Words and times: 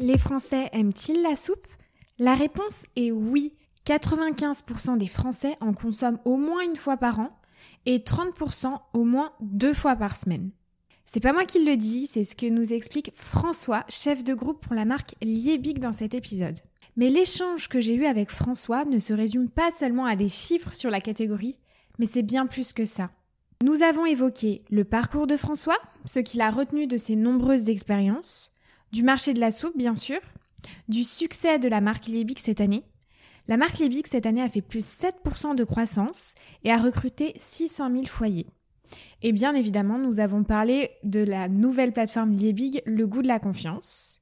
Les 0.00 0.16
Français 0.16 0.68
aiment-ils 0.72 1.22
la 1.22 1.34
soupe? 1.34 1.66
La 2.20 2.36
réponse 2.36 2.84
est 2.94 3.10
oui. 3.10 3.52
95% 3.84 4.96
des 4.96 5.08
Français 5.08 5.56
en 5.60 5.72
consomment 5.72 6.20
au 6.24 6.36
moins 6.36 6.62
une 6.62 6.76
fois 6.76 6.96
par 6.96 7.18
an 7.18 7.36
et 7.84 7.98
30% 7.98 8.78
au 8.92 9.04
moins 9.04 9.32
deux 9.40 9.72
fois 9.72 9.96
par 9.96 10.14
semaine. 10.14 10.50
C'est 11.04 11.20
pas 11.20 11.32
moi 11.32 11.46
qui 11.46 11.64
le 11.64 11.76
dis, 11.76 12.06
c'est 12.06 12.22
ce 12.22 12.36
que 12.36 12.46
nous 12.46 12.72
explique 12.72 13.10
François, 13.12 13.84
chef 13.88 14.22
de 14.22 14.34
groupe 14.34 14.64
pour 14.64 14.74
la 14.74 14.84
marque 14.84 15.16
Liebig 15.20 15.80
dans 15.80 15.92
cet 15.92 16.14
épisode. 16.14 16.58
Mais 16.96 17.08
l'échange 17.08 17.68
que 17.68 17.80
j'ai 17.80 17.94
eu 17.94 18.04
avec 18.04 18.30
François 18.30 18.84
ne 18.84 18.98
se 18.98 19.14
résume 19.14 19.48
pas 19.48 19.72
seulement 19.72 20.04
à 20.04 20.14
des 20.14 20.28
chiffres 20.28 20.74
sur 20.74 20.90
la 20.90 21.00
catégorie, 21.00 21.58
mais 21.98 22.06
c'est 22.06 22.22
bien 22.22 22.46
plus 22.46 22.72
que 22.72 22.84
ça. 22.84 23.10
Nous 23.64 23.82
avons 23.82 24.06
évoqué 24.06 24.62
le 24.70 24.84
parcours 24.84 25.26
de 25.26 25.36
François, 25.36 25.78
ce 26.04 26.20
qu'il 26.20 26.40
a 26.40 26.50
retenu 26.50 26.86
de 26.86 26.96
ses 26.96 27.16
nombreuses 27.16 27.68
expériences, 27.68 28.52
du 28.92 29.02
marché 29.02 29.34
de 29.34 29.40
la 29.40 29.50
soupe, 29.50 29.76
bien 29.76 29.94
sûr, 29.94 30.20
du 30.88 31.04
succès 31.04 31.58
de 31.58 31.68
la 31.68 31.80
marque 31.80 32.06
Liebig 32.06 32.38
cette 32.38 32.60
année. 32.60 32.84
La 33.46 33.56
marque 33.56 33.78
Liebig 33.78 34.06
cette 34.06 34.26
année 34.26 34.42
a 34.42 34.48
fait 34.48 34.60
plus 34.60 34.86
7% 34.86 35.54
de 35.54 35.64
croissance 35.64 36.34
et 36.64 36.70
a 36.70 36.78
recruté 36.78 37.32
600 37.36 37.90
000 37.90 38.04
foyers. 38.04 38.46
Et 39.22 39.32
bien 39.32 39.54
évidemment, 39.54 39.98
nous 39.98 40.20
avons 40.20 40.44
parlé 40.44 40.90
de 41.04 41.20
la 41.20 41.48
nouvelle 41.48 41.92
plateforme 41.92 42.34
Liebig, 42.34 42.82
le 42.86 43.06
goût 43.06 43.22
de 43.22 43.28
la 43.28 43.38
confiance. 43.38 44.20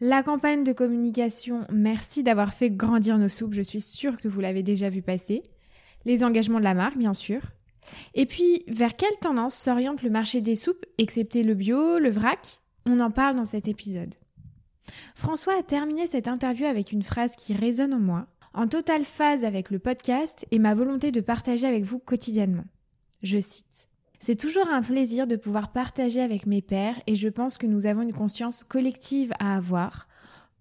La 0.00 0.22
campagne 0.22 0.62
de 0.62 0.72
communication 0.72 1.66
Merci 1.72 2.22
d'avoir 2.22 2.52
fait 2.52 2.70
grandir 2.70 3.18
nos 3.18 3.28
soupes, 3.28 3.54
je 3.54 3.62
suis 3.62 3.80
sûre 3.80 4.16
que 4.18 4.28
vous 4.28 4.40
l'avez 4.40 4.62
déjà 4.62 4.88
vu 4.88 5.02
passer. 5.02 5.42
Les 6.04 6.22
engagements 6.22 6.60
de 6.60 6.64
la 6.64 6.74
marque, 6.74 6.96
bien 6.96 7.14
sûr. 7.14 7.40
Et 8.14 8.26
puis, 8.26 8.62
vers 8.68 8.94
quelle 8.94 9.16
tendance 9.20 9.54
s'oriente 9.54 10.02
le 10.02 10.10
marché 10.10 10.40
des 10.40 10.56
soupes, 10.56 10.86
excepté 10.98 11.42
le 11.42 11.54
bio, 11.54 11.98
le 11.98 12.10
vrac? 12.10 12.60
On 12.88 13.00
en 13.00 13.10
parle 13.10 13.36
dans 13.36 13.44
cet 13.44 13.68
épisode. 13.68 14.14
François 15.14 15.58
a 15.58 15.62
terminé 15.62 16.06
cette 16.06 16.28
interview 16.28 16.66
avec 16.66 16.92
une 16.92 17.02
phrase 17.02 17.36
qui 17.36 17.52
résonne 17.52 17.94
en 17.94 18.00
moi, 18.00 18.26
en 18.54 18.66
totale 18.66 19.04
phase 19.04 19.44
avec 19.44 19.70
le 19.70 19.78
podcast 19.78 20.46
et 20.50 20.58
ma 20.58 20.74
volonté 20.74 21.12
de 21.12 21.20
partager 21.20 21.66
avec 21.66 21.84
vous 21.84 21.98
quotidiennement. 21.98 22.64
Je 23.22 23.38
cite. 23.38 23.88
C'est 24.18 24.36
toujours 24.36 24.68
un 24.68 24.82
plaisir 24.82 25.26
de 25.26 25.36
pouvoir 25.36 25.70
partager 25.70 26.20
avec 26.20 26.46
mes 26.46 26.62
pairs 26.62 27.00
et 27.06 27.14
je 27.14 27.28
pense 27.28 27.56
que 27.56 27.66
nous 27.66 27.86
avons 27.86 28.02
une 28.02 28.12
conscience 28.12 28.64
collective 28.64 29.32
à 29.38 29.56
avoir. 29.56 30.08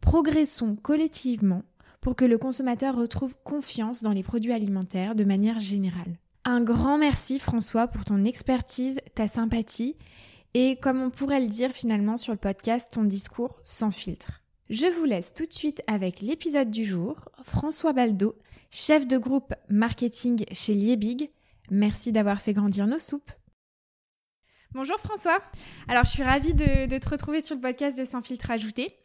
Progressons 0.02 0.75
collectivement 0.75 1.64
pour 2.02 2.16
que 2.16 2.25
le 2.25 2.38
consommateur 2.38 2.95
retrouve 2.95 3.36
confiance 3.44 4.03
dans 4.03 4.12
les 4.12 4.23
produits 4.23 4.53
alimentaires 4.53 5.16
de 5.16 5.23
manière 5.23 5.59
générale. 5.59 6.17
Un 6.45 6.62
grand 6.62 6.97
merci 6.97 7.39
François 7.39 7.88
pour 7.88 8.06
ton 8.06 8.24
expertise, 8.24 9.01
ta 9.16 9.28
sympathie 9.28 9.96
et 10.59 10.75
comme 10.75 11.03
on 11.03 11.12
pourrait 11.12 11.40
le 11.40 11.45
dire 11.45 11.69
finalement 11.69 12.18
sur 12.18 12.34
le 12.34 12.40
podcast, 12.40 12.91
ton 12.94 13.03
discours 13.03 13.59
sans 13.63 13.91
filtre. 13.91 14.41
Je 14.72 14.88
vous 14.88 15.06
laisse 15.06 15.31
tout 15.31 15.45
de 15.45 15.53
suite 15.53 15.84
avec 15.85 16.19
l'épisode 16.19 16.72
du 16.72 16.84
jour. 16.84 17.29
François 17.44 17.94
Baldo, 17.94 18.35
chef 18.72 19.06
de 19.06 19.19
groupe 19.19 19.53
marketing 19.69 20.45
chez 20.51 20.73
Liebig. 20.73 21.29
Merci 21.69 22.12
d'avoir 22.12 22.41
fait 22.41 22.53
grandir 22.53 22.88
nos 22.88 22.97
soupes. 22.97 23.29
Bonjour 24.72 24.97
François. 24.97 25.38
Alors 25.88 26.06
je 26.06 26.09
suis 26.09 26.23
ravie 26.23 26.56
de, 26.56 26.97
te 26.97 27.09
retrouver 27.09 27.41
sur 27.41 27.53
le 27.56 27.62
podcast 27.62 27.95
de 27.95 28.03
Sans 28.03 28.24
filtre 28.24 28.50
ajouté. 28.50 28.95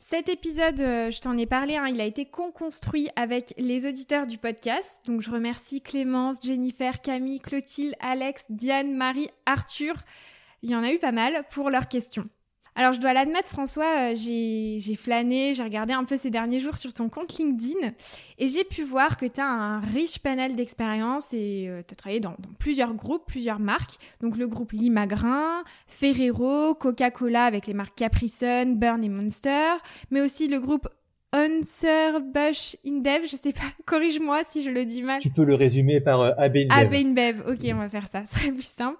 Cet 0.00 0.28
épisode, 0.28 0.80
euh, 0.80 1.12
je 1.12 1.20
t'en 1.20 1.36
ai 1.36 1.46
parlé, 1.46 1.76
hein, 1.76 1.86
il 1.86 2.00
a 2.00 2.06
été 2.06 2.26
co-construit 2.26 3.08
avec 3.14 3.54
les 3.56 3.86
auditeurs 3.86 4.26
du 4.26 4.36
podcast. 4.36 4.98
Donc 5.06 5.20
je 5.20 5.30
remercie 5.30 5.80
Clémence, 5.80 6.38
Jennifer, 6.42 7.00
Camille, 7.00 7.38
Clotilde, 7.38 7.94
Alex, 8.00 8.46
Diane, 8.48 8.96
Marie, 8.96 9.28
Arthur, 9.46 9.94
il 10.62 10.70
y 10.70 10.76
en 10.76 10.82
a 10.82 10.92
eu 10.92 10.98
pas 10.98 11.12
mal 11.12 11.44
pour 11.50 11.70
leurs 11.70 11.88
questions. 11.88 12.28
Alors 12.78 12.92
je 12.92 13.00
dois 13.00 13.12
l'admettre 13.12 13.48
François, 13.48 14.12
euh, 14.12 14.14
j'ai 14.14 14.94
flâné, 14.94 15.52
j'ai 15.52 15.64
regardé 15.64 15.92
un 15.94 16.04
peu 16.04 16.16
ces 16.16 16.30
derniers 16.30 16.60
jours 16.60 16.76
sur 16.76 16.92
ton 16.92 17.08
compte 17.08 17.36
LinkedIn 17.36 17.88
et 18.38 18.46
j'ai 18.46 18.62
pu 18.62 18.84
voir 18.84 19.16
que 19.16 19.26
tu 19.26 19.40
as 19.40 19.48
un 19.48 19.80
riche 19.80 20.20
panel 20.20 20.54
d'expériences 20.54 21.34
et 21.34 21.66
euh, 21.68 21.82
tu 21.84 21.92
as 21.92 21.96
travaillé 21.96 22.20
dans, 22.20 22.36
plusieurs 22.60 22.94
groupes, 22.94 23.24
plusieurs 23.26 23.58
marques. 23.58 23.96
Donc 24.20 24.36
le 24.36 24.46
groupe 24.46 24.70
Limagrin, 24.70 25.64
Ferrero, 25.88 26.76
Coca-Cola 26.76 27.46
avec 27.46 27.66
les 27.66 27.74
marques 27.74 27.96
Capri 27.96 28.28
Sun, 28.28 28.76
Burn 28.76 29.02
et 29.02 29.08
Monster, 29.08 29.72
mais 30.12 30.20
aussi 30.20 30.46
le 30.46 30.60
groupe 30.60 30.88
Unser 31.32 32.20
Bush 32.22 32.76
Indev, 32.86 33.26
je 33.30 33.36
sais 33.36 33.52
pas, 33.52 33.60
corrige-moi 33.84 34.44
si 34.44 34.62
je 34.62 34.70
le 34.70 34.86
dis 34.86 35.02
mal. 35.02 35.20
Tu 35.20 35.28
peux 35.28 35.44
le 35.44 35.54
résumer 35.54 36.00
par 36.00 36.22
euh, 36.22 36.32
AB 36.38 36.56
InBev. 36.70 37.42
ok, 37.46 37.58
on 37.74 37.76
va 37.76 37.88
faire 37.90 38.08
ça, 38.08 38.24
ce 38.30 38.38
serait 38.38 38.52
plus 38.52 38.62
simple. 38.62 38.98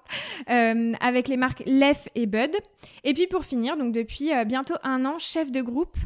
Euh, 0.50 0.92
avec 1.00 1.28
les 1.28 1.38
marques 1.38 1.62
Lef 1.66 2.08
et 2.14 2.26
Bud. 2.26 2.54
Et 3.04 3.14
puis 3.14 3.28
pour 3.28 3.44
finir, 3.46 3.78
donc 3.78 3.92
depuis 3.92 4.34
euh, 4.34 4.44
bientôt 4.44 4.74
un 4.82 5.06
an, 5.06 5.18
chef 5.18 5.50
de 5.50 5.62
groupe 5.62 5.96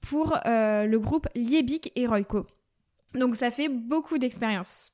pour 0.00 0.38
euh, 0.46 0.84
le 0.84 0.98
groupe 1.00 1.26
Liebig 1.34 1.90
et 1.96 2.06
Royco. 2.06 2.46
Donc 3.14 3.34
ça 3.34 3.50
fait 3.50 3.68
beaucoup 3.68 4.18
d'expérience. 4.18 4.92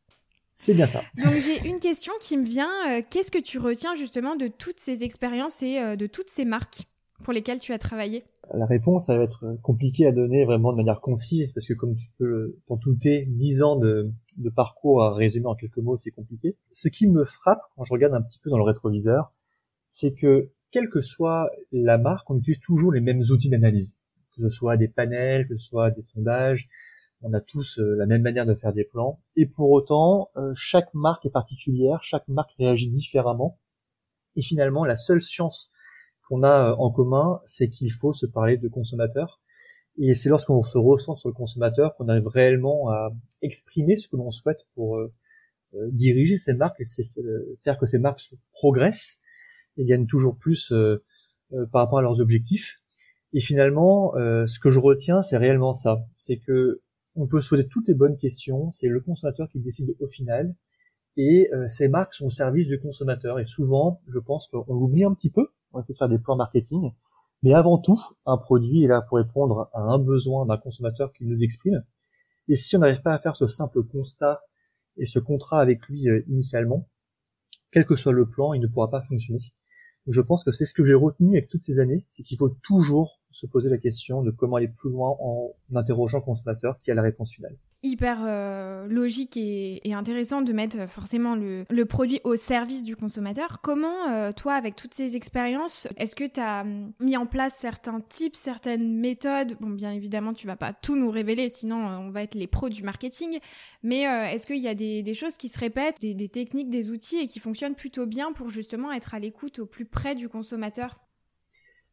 C'est 0.56 0.74
bien 0.74 0.86
ça. 0.86 1.02
Donc 1.22 1.34
j'ai 1.34 1.68
une 1.68 1.78
question 1.78 2.12
qui 2.20 2.36
me 2.36 2.44
vient. 2.44 3.02
Qu'est-ce 3.10 3.30
que 3.30 3.38
tu 3.38 3.58
retiens 3.58 3.94
justement 3.94 4.36
de 4.36 4.48
toutes 4.48 4.80
ces 4.80 5.04
expériences 5.04 5.62
et 5.62 5.96
de 5.96 6.06
toutes 6.08 6.30
ces 6.30 6.44
marques 6.44 6.82
pour 7.22 7.32
lesquelles 7.32 7.60
tu 7.60 7.72
as 7.72 7.78
travaillé? 7.78 8.24
La 8.54 8.66
réponse, 8.66 9.06
ça 9.06 9.16
va 9.16 9.24
être 9.24 9.58
compliqué 9.62 10.06
à 10.06 10.12
donner 10.12 10.44
vraiment 10.44 10.72
de 10.72 10.76
manière 10.76 11.00
concise 11.00 11.52
parce 11.52 11.66
que 11.66 11.74
comme 11.74 11.94
tu 11.94 12.06
peux 12.18 12.56
t'en 12.66 12.76
douter, 12.76 13.26
dix 13.28 13.62
ans 13.62 13.76
de, 13.76 14.12
parcours 14.54 15.02
à 15.02 15.14
résumer 15.14 15.46
en 15.46 15.54
quelques 15.54 15.78
mots, 15.78 15.96
c'est 15.96 16.10
compliqué. 16.10 16.56
Ce 16.70 16.88
qui 16.88 17.08
me 17.08 17.24
frappe 17.24 17.60
quand 17.76 17.84
je 17.84 17.92
regarde 17.92 18.14
un 18.14 18.22
petit 18.22 18.38
peu 18.38 18.50
dans 18.50 18.58
le 18.58 18.64
rétroviseur, 18.64 19.32
c'est 19.90 20.14
que 20.14 20.50
quelle 20.70 20.88
que 20.88 21.00
soit 21.00 21.50
la 21.72 21.98
marque, 21.98 22.30
on 22.30 22.38
utilise 22.38 22.60
toujours 22.60 22.92
les 22.92 23.00
mêmes 23.00 23.22
outils 23.30 23.50
d'analyse, 23.50 23.98
que 24.36 24.42
ce 24.42 24.48
soit 24.48 24.76
des 24.76 24.88
panels, 24.88 25.46
que 25.48 25.54
ce 25.54 25.66
soit 25.66 25.90
des 25.90 26.02
sondages. 26.02 26.68
On 27.20 27.32
a 27.32 27.40
tous 27.40 27.80
euh, 27.80 27.96
la 27.96 28.06
même 28.06 28.22
manière 28.22 28.46
de 28.46 28.54
faire 28.54 28.72
des 28.72 28.84
plans. 28.84 29.20
Et 29.34 29.46
pour 29.46 29.70
autant, 29.70 30.30
euh, 30.36 30.52
chaque 30.54 30.94
marque 30.94 31.26
est 31.26 31.30
particulière, 31.30 31.98
chaque 32.02 32.28
marque 32.28 32.52
réagit 32.58 32.90
différemment. 32.90 33.58
Et 34.36 34.42
finalement, 34.42 34.84
la 34.84 34.94
seule 34.94 35.20
chance 35.20 35.72
qu'on 36.28 36.42
a 36.42 36.70
euh, 36.70 36.76
en 36.76 36.90
commun, 36.90 37.40
c'est 37.44 37.68
qu'il 37.68 37.90
faut 37.90 38.12
se 38.12 38.26
parler 38.26 38.56
de 38.56 38.68
consommateur. 38.68 39.40
Et 39.98 40.14
c'est 40.14 40.28
lorsqu'on 40.28 40.62
se 40.62 40.78
ressent 40.78 41.16
sur 41.16 41.28
le 41.28 41.34
consommateur 41.34 41.96
qu'on 41.96 42.08
arrive 42.08 42.28
réellement 42.28 42.90
à 42.90 43.10
exprimer 43.42 43.96
ce 43.96 44.08
que 44.08 44.16
l'on 44.16 44.30
souhaite 44.30 44.66
pour 44.74 44.96
euh, 44.96 45.12
euh, 45.74 45.88
diriger 45.90 46.38
ces 46.38 46.54
marques 46.54 46.80
et 46.80 46.84
faire 47.64 47.78
que 47.78 47.86
ces 47.86 47.98
marques 47.98 48.20
progressent 48.52 49.18
et 49.76 49.84
gagnent 49.84 50.06
toujours 50.06 50.36
plus 50.36 50.72
par 51.72 51.82
rapport 51.82 51.98
à 51.98 52.02
leurs 52.02 52.20
objectifs. 52.20 52.80
Et 53.32 53.40
finalement, 53.40 54.12
ce 54.14 54.58
que 54.58 54.70
je 54.70 54.80
retiens, 54.80 55.22
c'est 55.22 55.36
réellement 55.36 55.72
ça. 55.72 56.04
C'est 56.14 56.38
que 56.38 56.80
on 57.14 57.28
peut 57.28 57.40
se 57.40 57.48
poser 57.48 57.68
toutes 57.68 57.86
les 57.86 57.94
bonnes 57.94 58.16
questions, 58.16 58.72
c'est 58.72 58.88
le 58.88 59.00
consommateur 59.00 59.48
qui 59.48 59.60
décide 59.60 59.94
au 60.00 60.08
final, 60.08 60.56
et 61.16 61.48
ces 61.68 61.86
marques 61.88 62.14
sont 62.14 62.26
au 62.26 62.30
service 62.30 62.66
du 62.66 62.80
consommateur. 62.80 63.38
Et 63.38 63.44
souvent, 63.44 64.00
je 64.08 64.18
pense 64.18 64.48
qu'on 64.48 64.74
l'oublie 64.74 65.04
un 65.04 65.14
petit 65.14 65.30
peu, 65.30 65.48
on 65.72 65.80
essaie 65.80 65.92
de 65.92 65.98
faire 65.98 66.08
des 66.08 66.18
plans 66.18 66.36
marketing. 66.36 66.92
Mais 67.42 67.54
avant 67.54 67.78
tout, 67.78 67.98
un 68.26 68.36
produit 68.36 68.84
est 68.84 68.88
là 68.88 69.02
pour 69.02 69.18
répondre 69.18 69.70
à 69.72 69.80
un 69.80 69.98
besoin 69.98 70.46
d'un 70.46 70.56
consommateur 70.56 71.12
qui 71.12 71.24
nous 71.24 71.42
exprime. 71.42 71.84
Et 72.48 72.56
si 72.56 72.76
on 72.76 72.80
n'arrive 72.80 73.02
pas 73.02 73.14
à 73.14 73.18
faire 73.18 73.36
ce 73.36 73.46
simple 73.46 73.82
constat 73.84 74.40
et 74.96 75.06
ce 75.06 75.18
contrat 75.18 75.60
avec 75.60 75.86
lui 75.88 76.08
euh, 76.08 76.22
initialement, 76.28 76.88
quel 77.70 77.86
que 77.86 77.94
soit 77.94 78.12
le 78.12 78.26
plan, 78.26 78.54
il 78.54 78.60
ne 78.60 78.66
pourra 78.66 78.90
pas 78.90 79.02
fonctionner. 79.02 79.40
je 80.06 80.20
pense 80.22 80.42
que 80.42 80.50
c'est 80.50 80.64
ce 80.64 80.74
que 80.74 80.84
j'ai 80.84 80.94
retenu 80.94 81.36
avec 81.36 81.48
toutes 81.48 81.62
ces 81.62 81.78
années, 81.80 82.04
c'est 82.08 82.22
qu'il 82.22 82.38
faut 82.38 82.48
toujours 82.48 83.20
se 83.30 83.46
poser 83.46 83.68
la 83.68 83.78
question 83.78 84.22
de 84.22 84.30
comment 84.30 84.56
aller 84.56 84.68
plus 84.68 84.90
loin 84.90 85.14
en 85.20 85.52
interrogeant 85.74 86.18
le 86.18 86.24
consommateur 86.24 86.80
qui 86.80 86.90
a 86.90 86.94
la 86.94 87.02
réponse 87.02 87.34
finale. 87.34 87.56
Hyper 87.82 88.24
euh, 88.26 88.86
logique 88.88 89.36
et, 89.36 89.80
intéressant 89.94 90.42
de 90.42 90.52
mettre 90.52 90.88
forcément 90.88 91.34
le, 91.36 91.84
produit 91.84 92.20
au 92.24 92.36
service 92.36 92.82
du 92.84 92.96
consommateur. 92.96 93.60
Comment, 93.62 94.10
euh, 94.10 94.32
toi, 94.32 94.54
avec 94.54 94.74
toutes 94.74 94.94
ces 94.94 95.16
expériences, 95.16 95.88
est-ce 95.96 96.16
que 96.16 96.24
tu 96.24 96.40
as 96.40 96.62
hum, 96.62 96.92
mis 97.00 97.16
en 97.16 97.26
place 97.26 97.54
certains 97.54 98.00
types, 98.00 98.36
certaines 98.36 98.98
méthodes? 98.98 99.54
Bon, 99.60 99.70
bien 99.70 99.92
évidemment, 99.92 100.32
tu 100.32 100.46
vas 100.46 100.56
pas 100.56 100.72
tout 100.72 100.96
nous 100.96 101.10
révéler, 101.10 101.48
sinon 101.48 101.88
euh, 101.88 101.98
on 101.98 102.10
va 102.10 102.22
être 102.22 102.34
les 102.34 102.46
pros 102.46 102.68
du 102.68 102.82
marketing. 102.82 103.38
Mais 103.82 104.02
est-ce 104.02 104.46
qu'il 104.46 104.58
y 104.58 104.68
a 104.68 104.74
des, 104.74 105.14
choses 105.14 105.36
qui 105.36 105.48
se 105.48 105.58
répètent, 105.58 106.00
des, 106.00 106.14
des 106.14 106.28
techniques, 106.28 106.70
des 106.70 106.90
outils 106.90 107.18
et 107.18 107.26
qui 107.26 107.38
fonctionnent 107.38 107.74
plutôt 107.74 108.06
bien 108.06 108.32
pour 108.32 108.50
justement 108.50 108.92
être 108.92 109.14
à 109.14 109.18
l'écoute 109.18 109.60
au 109.60 109.66
plus 109.66 109.84
près 109.84 110.14
du 110.14 110.28
consommateur? 110.28 110.96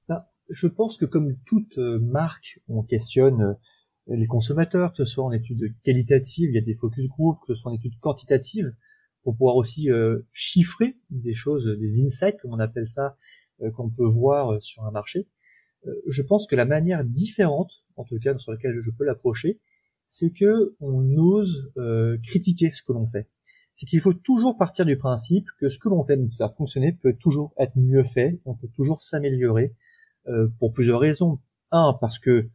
Ben, 0.08 0.26
Je 0.50 0.68
pense 0.68 0.98
que 0.98 1.06
comme 1.06 1.36
toute 1.46 1.78
marque, 1.78 2.60
on 2.68 2.84
questionne 2.84 3.58
les 4.08 4.28
consommateurs, 4.28 4.92
que 4.92 4.98
ce 4.98 5.06
soit 5.06 5.26
en 5.26 5.32
études 5.32 5.74
qualitatives, 5.84 6.50
il 6.50 6.56
y 6.56 6.60
a 6.60 6.62
des 6.62 6.76
focus 6.76 7.08
groups, 7.08 7.40
que 7.42 7.54
ce 7.54 7.62
soit 7.62 7.72
en 7.72 7.76
études 7.76 7.98
quantitatives, 8.00 8.72
pour 9.26 9.36
pouvoir 9.36 9.56
aussi 9.56 9.92
euh, 9.92 10.20
chiffrer 10.32 10.98
des 11.10 11.34
choses, 11.34 11.66
des 11.80 12.06
insights, 12.06 12.38
comme 12.42 12.54
on 12.54 12.60
appelle 12.60 12.88
ça, 12.88 13.18
euh, 13.62 13.72
qu'on 13.72 13.90
peut 13.90 14.06
voir 14.06 14.54
euh, 14.54 14.60
sur 14.60 14.86
un 14.86 14.92
marché. 14.92 15.28
je 16.08 16.24
pense 16.24 16.48
que 16.48 16.56
la 16.56 16.66
manière 16.66 17.04
différente, 17.04 17.84
en 17.96 18.06
tout 18.06 18.18
cas 18.20 18.38
sur 18.38 18.52
laquelle 18.52 18.80
je 18.82 18.92
peux 18.92 19.04
l'approcher, 19.04 19.60
c'est 20.08 20.32
que 20.32 20.76
on 20.80 21.16
ose 21.18 21.72
critiquer 22.24 22.72
ce 22.72 22.82
que 22.82 22.92
l'on 22.92 23.06
fait. 23.06 23.28
C'est 23.74 23.86
qu'il 23.86 24.02
faut 24.02 24.14
toujours 24.14 24.58
partir 24.58 24.86
du 24.86 24.98
principe 24.98 25.46
que 25.60 25.70
ce 25.70 25.78
que 25.78 25.90
l'on 25.90 26.04
fait, 26.04 26.16
même 26.16 26.30
ça 26.30 26.46
a 26.46 26.50
peut 27.02 27.14
toujours 27.14 27.54
être 27.58 27.76
mieux 27.76 28.04
fait, 28.04 28.40
on 28.46 28.56
peut 28.56 28.70
toujours 28.76 29.00
s'améliorer 29.00 29.76
pour 30.60 30.72
plusieurs 30.74 31.00
raisons. 31.00 31.40
Un, 31.70 31.94
parce 32.02 32.18
que 32.18 32.50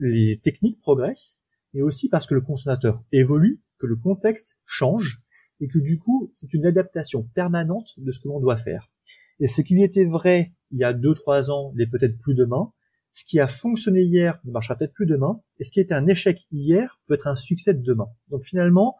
les 0.00 0.40
techniques 0.42 0.80
progressent, 0.80 1.40
et 1.74 1.82
aussi 1.82 2.08
parce 2.08 2.26
que 2.26 2.34
le 2.34 2.40
consommateur 2.40 3.04
évolue, 3.12 3.62
que 3.78 3.86
le 3.86 3.96
contexte 3.96 4.60
change, 4.64 5.22
et 5.60 5.68
que 5.68 5.78
du 5.78 5.98
coup, 5.98 6.30
c'est 6.32 6.52
une 6.54 6.66
adaptation 6.66 7.22
permanente 7.34 7.92
de 7.98 8.10
ce 8.10 8.18
que 8.18 8.28
l'on 8.28 8.40
doit 8.40 8.56
faire. 8.56 8.90
Et 9.38 9.46
ce 9.46 9.62
qui 9.62 9.80
était 9.82 10.06
vrai 10.06 10.52
il 10.72 10.78
y 10.78 10.84
a 10.84 10.92
deux, 10.92 11.14
trois 11.14 11.50
ans 11.50 11.72
n'est 11.74 11.86
peut-être 11.86 12.16
plus 12.18 12.34
demain, 12.34 12.72
ce 13.12 13.24
qui 13.24 13.40
a 13.40 13.48
fonctionné 13.48 14.02
hier 14.02 14.40
ne 14.44 14.52
marchera 14.52 14.76
peut-être 14.76 14.92
plus 14.92 15.06
demain, 15.06 15.42
et 15.58 15.64
ce 15.64 15.72
qui 15.72 15.80
était 15.80 15.94
un 15.94 16.06
échec 16.06 16.46
hier 16.52 17.00
peut 17.06 17.14
être 17.14 17.26
un 17.26 17.34
succès 17.34 17.74
de 17.74 17.82
demain. 17.82 18.08
Donc 18.28 18.44
finalement, 18.44 18.96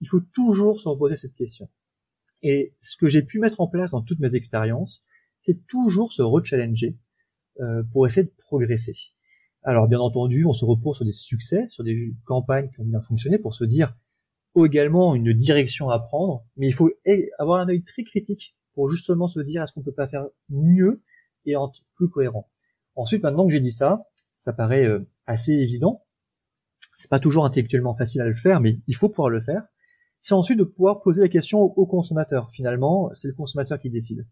il 0.00 0.08
faut 0.08 0.20
toujours 0.20 0.80
se 0.80 0.88
reposer 0.88 1.16
cette 1.16 1.34
question. 1.34 1.70
Et 2.42 2.74
ce 2.80 2.96
que 2.96 3.08
j'ai 3.08 3.22
pu 3.22 3.38
mettre 3.38 3.60
en 3.60 3.68
place 3.68 3.92
dans 3.92 4.02
toutes 4.02 4.18
mes 4.18 4.34
expériences, 4.34 5.04
c'est 5.40 5.64
toujours 5.66 6.12
se 6.12 6.22
rechallenger 6.22 6.98
euh, 7.60 7.84
pour 7.92 8.06
essayer 8.06 8.26
de 8.26 8.32
progresser. 8.36 8.94
Alors 9.64 9.88
bien 9.88 10.00
entendu, 10.00 10.44
on 10.44 10.52
se 10.52 10.64
repose 10.64 10.96
sur 10.96 11.04
des 11.04 11.12
succès, 11.12 11.68
sur 11.68 11.84
des 11.84 12.14
campagnes 12.24 12.68
qui 12.70 12.80
ont 12.80 12.84
bien 12.84 13.00
fonctionné 13.00 13.38
pour 13.38 13.54
se 13.54 13.64
dire 13.64 13.94
également 14.56 15.14
une 15.14 15.32
direction 15.32 15.88
à 15.88 15.98
prendre, 15.98 16.44
mais 16.56 16.66
il 16.66 16.72
faut 16.72 16.90
avoir 17.38 17.60
un 17.60 17.68
œil 17.68 17.82
très 17.82 18.02
critique 18.02 18.56
pour 18.74 18.90
justement 18.90 19.28
se 19.28 19.40
dire 19.40 19.62
est-ce 19.62 19.72
qu'on 19.72 19.82
peut 19.82 19.92
pas 19.92 20.06
faire 20.06 20.26
mieux 20.48 21.02
et 21.46 21.52
être 21.52 21.84
plus 21.94 22.08
cohérent? 22.08 22.50
Ensuite, 22.96 23.22
maintenant 23.22 23.46
que 23.46 23.52
j'ai 23.52 23.60
dit 23.60 23.72
ça, 23.72 24.06
ça 24.36 24.52
paraît 24.52 24.84
euh, 24.84 25.08
assez 25.26 25.52
évident. 25.52 26.04
C'est 26.92 27.08
pas 27.08 27.20
toujours 27.20 27.46
intellectuellement 27.46 27.94
facile 27.94 28.20
à 28.20 28.26
le 28.26 28.34
faire, 28.34 28.60
mais 28.60 28.78
il 28.86 28.96
faut 28.96 29.08
pouvoir 29.08 29.30
le 29.30 29.40
faire. 29.40 29.62
C'est 30.20 30.34
ensuite 30.34 30.58
de 30.58 30.64
pouvoir 30.64 31.00
poser 31.00 31.22
la 31.22 31.28
question 31.28 31.60
au 31.60 31.86
consommateur. 31.86 32.50
Finalement, 32.50 33.10
c'est 33.14 33.28
le 33.28 33.34
consommateur 33.34 33.80
qui 33.80 33.90
décide. 33.90 34.26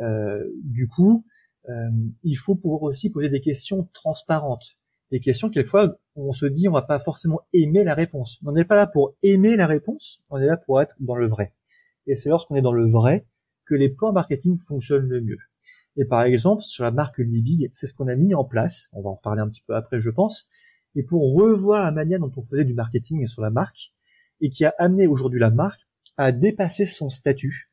Euh, 0.00 0.44
du 0.62 0.88
coup, 0.88 1.24
euh, 1.68 1.90
il 2.22 2.34
faut 2.34 2.54
pouvoir 2.54 2.82
aussi 2.82 3.10
poser 3.10 3.28
des 3.28 3.40
questions 3.40 3.88
transparentes. 3.92 4.78
Des 5.10 5.20
questions, 5.20 5.50
quelquefois, 5.50 5.98
on 6.16 6.32
se 6.32 6.46
dit, 6.46 6.68
on 6.68 6.72
va 6.72 6.82
pas 6.82 6.98
forcément 6.98 7.40
aimer 7.52 7.84
la 7.84 7.94
réponse. 7.94 8.40
On 8.44 8.52
n'est 8.52 8.64
pas 8.64 8.76
là 8.76 8.86
pour 8.86 9.16
aimer 9.22 9.56
la 9.56 9.66
réponse, 9.66 10.24
on 10.30 10.38
est 10.38 10.46
là 10.46 10.56
pour 10.56 10.82
être 10.82 10.96
dans 11.00 11.14
le 11.14 11.28
vrai. 11.28 11.54
Et 12.06 12.16
c'est 12.16 12.28
lorsqu'on 12.28 12.56
est 12.56 12.62
dans 12.62 12.72
le 12.72 12.88
vrai 12.88 13.26
que 13.66 13.74
les 13.74 13.88
plans 13.88 14.12
marketing 14.12 14.58
fonctionnent 14.58 15.08
le 15.08 15.20
mieux. 15.20 15.38
Et 15.96 16.04
par 16.04 16.22
exemple, 16.22 16.62
sur 16.62 16.84
la 16.84 16.90
marque 16.90 17.18
Libig, 17.18 17.70
c'est 17.72 17.86
ce 17.86 17.94
qu'on 17.94 18.08
a 18.08 18.14
mis 18.14 18.34
en 18.34 18.44
place, 18.44 18.88
on 18.92 19.02
va 19.02 19.10
en 19.10 19.14
reparler 19.14 19.42
un 19.42 19.48
petit 19.48 19.62
peu 19.66 19.74
après, 19.74 19.98
je 19.98 20.10
pense, 20.10 20.48
et 20.94 21.02
pour 21.02 21.34
revoir 21.34 21.82
la 21.82 21.92
manière 21.92 22.20
dont 22.20 22.32
on 22.36 22.42
faisait 22.42 22.64
du 22.64 22.74
marketing 22.74 23.26
sur 23.26 23.42
la 23.42 23.50
marque, 23.50 23.94
et 24.40 24.50
qui 24.50 24.64
a 24.64 24.74
amené 24.78 25.06
aujourd'hui 25.06 25.40
la 25.40 25.50
marque 25.50 25.80
à 26.16 26.32
dépasser 26.32 26.86
son 26.86 27.08
statut, 27.08 27.70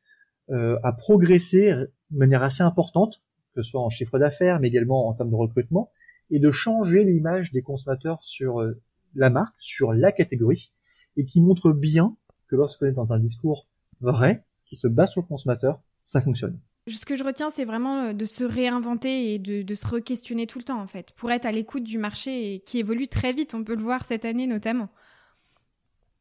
euh, 0.50 0.78
à 0.82 0.92
progresser 0.92 1.72
de 1.72 2.18
manière 2.18 2.42
assez 2.42 2.62
importante 2.62 3.23
que 3.54 3.62
ce 3.62 3.70
soit 3.70 3.82
en 3.82 3.90
chiffre 3.90 4.18
d'affaires, 4.18 4.60
mais 4.60 4.68
également 4.68 5.08
en 5.08 5.14
termes 5.14 5.30
de 5.30 5.36
recrutement, 5.36 5.90
et 6.30 6.38
de 6.38 6.50
changer 6.50 7.04
l'image 7.04 7.52
des 7.52 7.62
consommateurs 7.62 8.22
sur 8.22 8.60
euh, 8.60 8.80
la 9.14 9.30
marque, 9.30 9.54
sur 9.58 9.92
la 9.92 10.12
catégorie, 10.12 10.72
et 11.16 11.24
qui 11.24 11.40
montre 11.40 11.72
bien 11.72 12.16
que 12.48 12.56
lorsqu'on 12.56 12.86
est 12.86 12.92
dans 12.92 13.12
un 13.12 13.18
discours 13.18 13.68
vrai, 14.00 14.44
qui 14.66 14.76
se 14.76 14.88
base 14.88 15.10
sur 15.12 15.22
le 15.22 15.26
consommateur, 15.26 15.80
ça 16.04 16.20
fonctionne. 16.20 16.58
Ce 16.86 17.06
que 17.06 17.16
je 17.16 17.24
retiens, 17.24 17.48
c'est 17.48 17.64
vraiment 17.64 18.02
euh, 18.02 18.12
de 18.12 18.26
se 18.26 18.44
réinventer 18.44 19.34
et 19.34 19.38
de, 19.38 19.74
se 19.74 19.86
re-questionner 19.86 20.46
tout 20.46 20.58
le 20.58 20.64
temps, 20.64 20.80
en 20.80 20.86
fait, 20.86 21.12
pour 21.16 21.30
être 21.30 21.46
à 21.46 21.52
l'écoute 21.52 21.84
du 21.84 21.98
marché 21.98 22.62
qui 22.66 22.78
évolue 22.78 23.08
très 23.08 23.32
vite. 23.32 23.54
On 23.54 23.64
peut 23.64 23.74
le 23.74 23.82
voir 23.82 24.04
cette 24.04 24.24
année 24.24 24.46
notamment. 24.46 24.90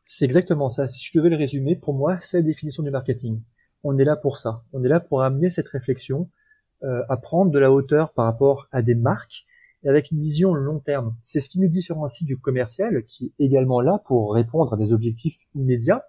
C'est 0.02 0.26
exactement 0.26 0.70
ça. 0.70 0.88
Si 0.88 1.06
je 1.06 1.18
devais 1.18 1.30
le 1.30 1.36
résumer, 1.36 1.76
pour 1.76 1.94
moi, 1.94 2.18
c'est 2.18 2.38
la 2.38 2.44
définition 2.44 2.84
du 2.84 2.92
marketing. 2.92 3.42
On 3.84 3.98
est 3.98 4.06
là 4.06 4.16
pour 4.16 4.38
ça. 4.38 4.64
On 4.72 4.84
est 4.84 4.88
là 4.88 5.00
pour 5.00 5.24
amener 5.24 5.50
cette 5.50 5.68
réflexion 5.68 6.30
à 6.84 7.18
prendre 7.18 7.52
de 7.52 7.60
la 7.60 7.72
hauteur 7.72 8.12
par 8.12 8.26
rapport 8.26 8.68
à 8.72 8.82
des 8.82 8.96
marques 8.96 9.46
et 9.84 9.90
avec 9.90 10.12
une 10.12 10.22
vision 10.22 10.54
long 10.54 10.80
terme. 10.80 11.16
C'est 11.22 11.40
ce 11.40 11.50
qui 11.50 11.60
nous 11.60 11.68
différencie 11.68 12.26
du 12.26 12.38
commercial 12.38 13.04
qui 13.06 13.34
est 13.40 13.46
également 13.46 13.82
là 13.82 14.02
pour 14.06 14.34
répondre 14.34 14.74
à 14.74 14.78
des 14.78 14.94
objectifs 14.94 15.46
immédiats 15.56 16.06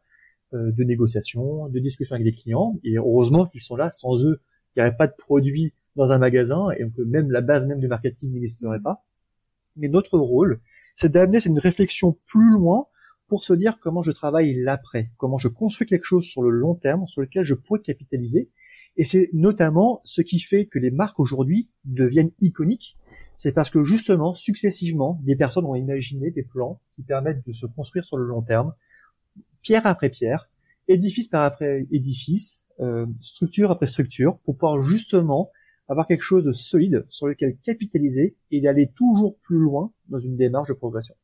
euh, 0.52 0.70
de 0.70 0.84
négociation, 0.84 1.68
de 1.68 1.78
discussion 1.78 2.14
avec 2.14 2.24
des 2.24 2.32
clients. 2.32 2.78
Et 2.84 2.96
heureusement 2.96 3.46
qu'ils 3.46 3.60
sont 3.60 3.76
là. 3.76 3.90
Sans 3.90 4.24
eux, 4.24 4.40
il 4.74 4.80
n'y 4.80 4.86
aurait 4.86 4.96
pas 4.96 5.06
de 5.06 5.14
produits 5.16 5.74
dans 5.96 6.12
un 6.12 6.18
magasin 6.18 6.70
et 6.76 6.84
donc 6.84 6.92
même 6.98 7.30
la 7.30 7.40
base 7.40 7.66
même 7.66 7.80
du 7.80 7.88
marketing 7.88 8.32
n'existerait 8.32 8.80
pas. 8.80 9.04
Mais 9.76 9.88
notre 9.88 10.18
rôle, 10.18 10.60
c'est 10.94 11.10
d'amener 11.10 11.40
cette 11.40 11.58
réflexion 11.58 12.16
plus 12.26 12.50
loin 12.50 12.86
pour 13.34 13.42
se 13.42 13.52
dire 13.52 13.80
comment 13.80 14.00
je 14.00 14.12
travaille 14.12 14.54
l'après, 14.54 15.10
comment 15.16 15.38
je 15.38 15.48
construis 15.48 15.88
quelque 15.88 16.04
chose 16.04 16.22
sur 16.22 16.40
le 16.40 16.50
long 16.50 16.76
terme 16.76 17.04
sur 17.08 17.20
lequel 17.20 17.42
je 17.42 17.54
pourrais 17.54 17.80
capitaliser 17.80 18.48
et 18.96 19.02
c'est 19.02 19.28
notamment 19.32 20.00
ce 20.04 20.22
qui 20.22 20.38
fait 20.38 20.66
que 20.66 20.78
les 20.78 20.92
marques 20.92 21.18
aujourd'hui 21.18 21.68
deviennent 21.84 22.30
iconiques. 22.40 22.96
C'est 23.34 23.50
parce 23.50 23.70
que 23.70 23.82
justement, 23.82 24.34
successivement, 24.34 25.18
des 25.24 25.34
personnes 25.34 25.64
ont 25.64 25.74
imaginé 25.74 26.30
des 26.30 26.44
plans 26.44 26.80
qui 26.94 27.02
permettent 27.02 27.44
de 27.44 27.50
se 27.50 27.66
construire 27.66 28.04
sur 28.04 28.18
le 28.18 28.24
long 28.24 28.40
terme, 28.40 28.72
pierre 29.62 29.84
après 29.84 30.10
pierre, 30.10 30.48
édifice 30.86 31.26
par 31.26 31.42
après 31.42 31.88
édifice, 31.90 32.68
euh, 32.78 33.04
structure 33.20 33.72
après 33.72 33.88
structure, 33.88 34.38
pour 34.44 34.56
pouvoir 34.56 34.80
justement 34.80 35.50
avoir 35.88 36.06
quelque 36.06 36.22
chose 36.22 36.44
de 36.44 36.52
solide 36.52 37.04
sur 37.08 37.26
lequel 37.26 37.56
capitaliser 37.64 38.36
et 38.52 38.60
d'aller 38.60 38.92
toujours 38.94 39.36
plus 39.38 39.58
loin 39.58 39.92
dans 40.08 40.20
une 40.20 40.36
démarche 40.36 40.68
de 40.68 40.74
progression. 40.74 41.16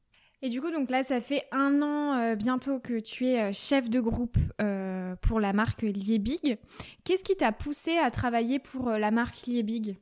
Et 0.43 0.49
du 0.49 0.63
coup, 0.63 0.71
donc 0.71 0.91
là, 0.91 1.03
ça 1.03 1.21
fait 1.21 1.43
un 1.53 1.83
an 1.83 2.15
euh, 2.15 2.35
bientôt 2.35 2.79
que 2.79 2.99
tu 2.99 3.27
es 3.27 3.41
euh, 3.41 3.51
chef 3.53 3.91
de 3.91 4.01
groupe 4.01 4.39
euh, 4.63 5.15
pour 5.21 5.39
la 5.39 5.53
marque 5.53 5.83
Liebig. 5.83 6.59
Qu'est-ce 7.05 7.25
qui 7.25 7.37
t'a 7.37 7.53
poussé 7.53 7.99
à 7.99 8.11
travailler 8.11 8.59
pour 8.59 8.89
la 8.89 9.11
marque 9.11 9.47
Liebig? 9.47 9.99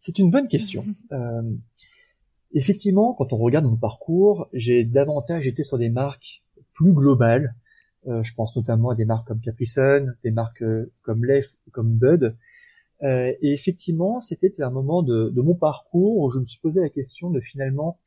C'est 0.00 0.18
une 0.18 0.30
bonne 0.30 0.48
question. 0.48 0.84
effectivement, 2.54 3.14
quand 3.14 3.32
on 3.32 3.36
regarde 3.36 3.66
mon 3.66 3.76
parcours, 3.76 4.48
j'ai 4.52 4.84
davantage 4.84 5.46
été 5.46 5.62
sur 5.62 5.78
des 5.78 5.90
marques 5.90 6.42
plus 6.72 6.92
globales. 6.92 7.54
je 8.06 8.32
pense 8.34 8.56
notamment 8.56 8.90
à 8.90 8.94
des 8.94 9.04
marques 9.04 9.26
comme 9.26 9.40
Capri 9.40 9.66
Sun, 9.66 10.16
des 10.22 10.30
marques 10.30 10.64
comme 11.02 11.24
Leif, 11.24 11.56
comme 11.72 11.90
Bud. 11.92 12.36
et 13.02 13.52
effectivement, 13.52 14.20
c'était 14.20 14.62
un 14.62 14.70
moment 14.70 15.02
de, 15.02 15.30
de, 15.30 15.40
mon 15.42 15.54
parcours 15.54 16.18
où 16.18 16.30
je 16.30 16.38
me 16.38 16.46
suis 16.46 16.60
posé 16.60 16.80
la 16.80 16.88
question 16.88 17.30
de 17.30 17.40
finalement 17.40 17.98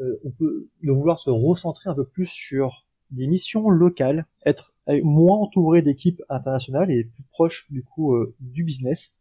euh, 0.00 0.20
on 0.24 0.30
peut 0.30 0.68
de 0.82 0.90
vouloir 0.90 1.18
se 1.18 1.30
recentrer 1.30 1.90
un 1.90 1.94
peu 1.94 2.04
plus 2.04 2.26
sur 2.26 2.86
des 3.10 3.26
missions 3.26 3.68
locales, 3.68 4.26
être 4.46 4.72
moins 5.02 5.36
entouré 5.38 5.82
d'équipes 5.82 6.22
internationales 6.28 6.90
et 6.90 7.04
plus 7.04 7.22
proche 7.30 7.70
du 7.70 7.84
coup 7.84 8.14
euh, 8.14 8.34
du 8.40 8.64
business. 8.64 9.14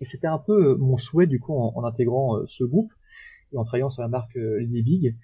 Et 0.00 0.04
c'était 0.04 0.28
un 0.28 0.38
peu 0.38 0.72
euh, 0.72 0.76
mon 0.76 0.96
souhait 0.96 1.26
du 1.26 1.40
coup 1.40 1.54
en, 1.54 1.84
intégrant 1.84 2.46
ce 2.46 2.64
groupe 2.64 2.92
et 3.52 3.56
en 3.56 3.64
travaillant 3.64 3.88
sur 3.88 4.02
la 4.02 4.08
marque 4.08 4.38
Big, 4.38 5.16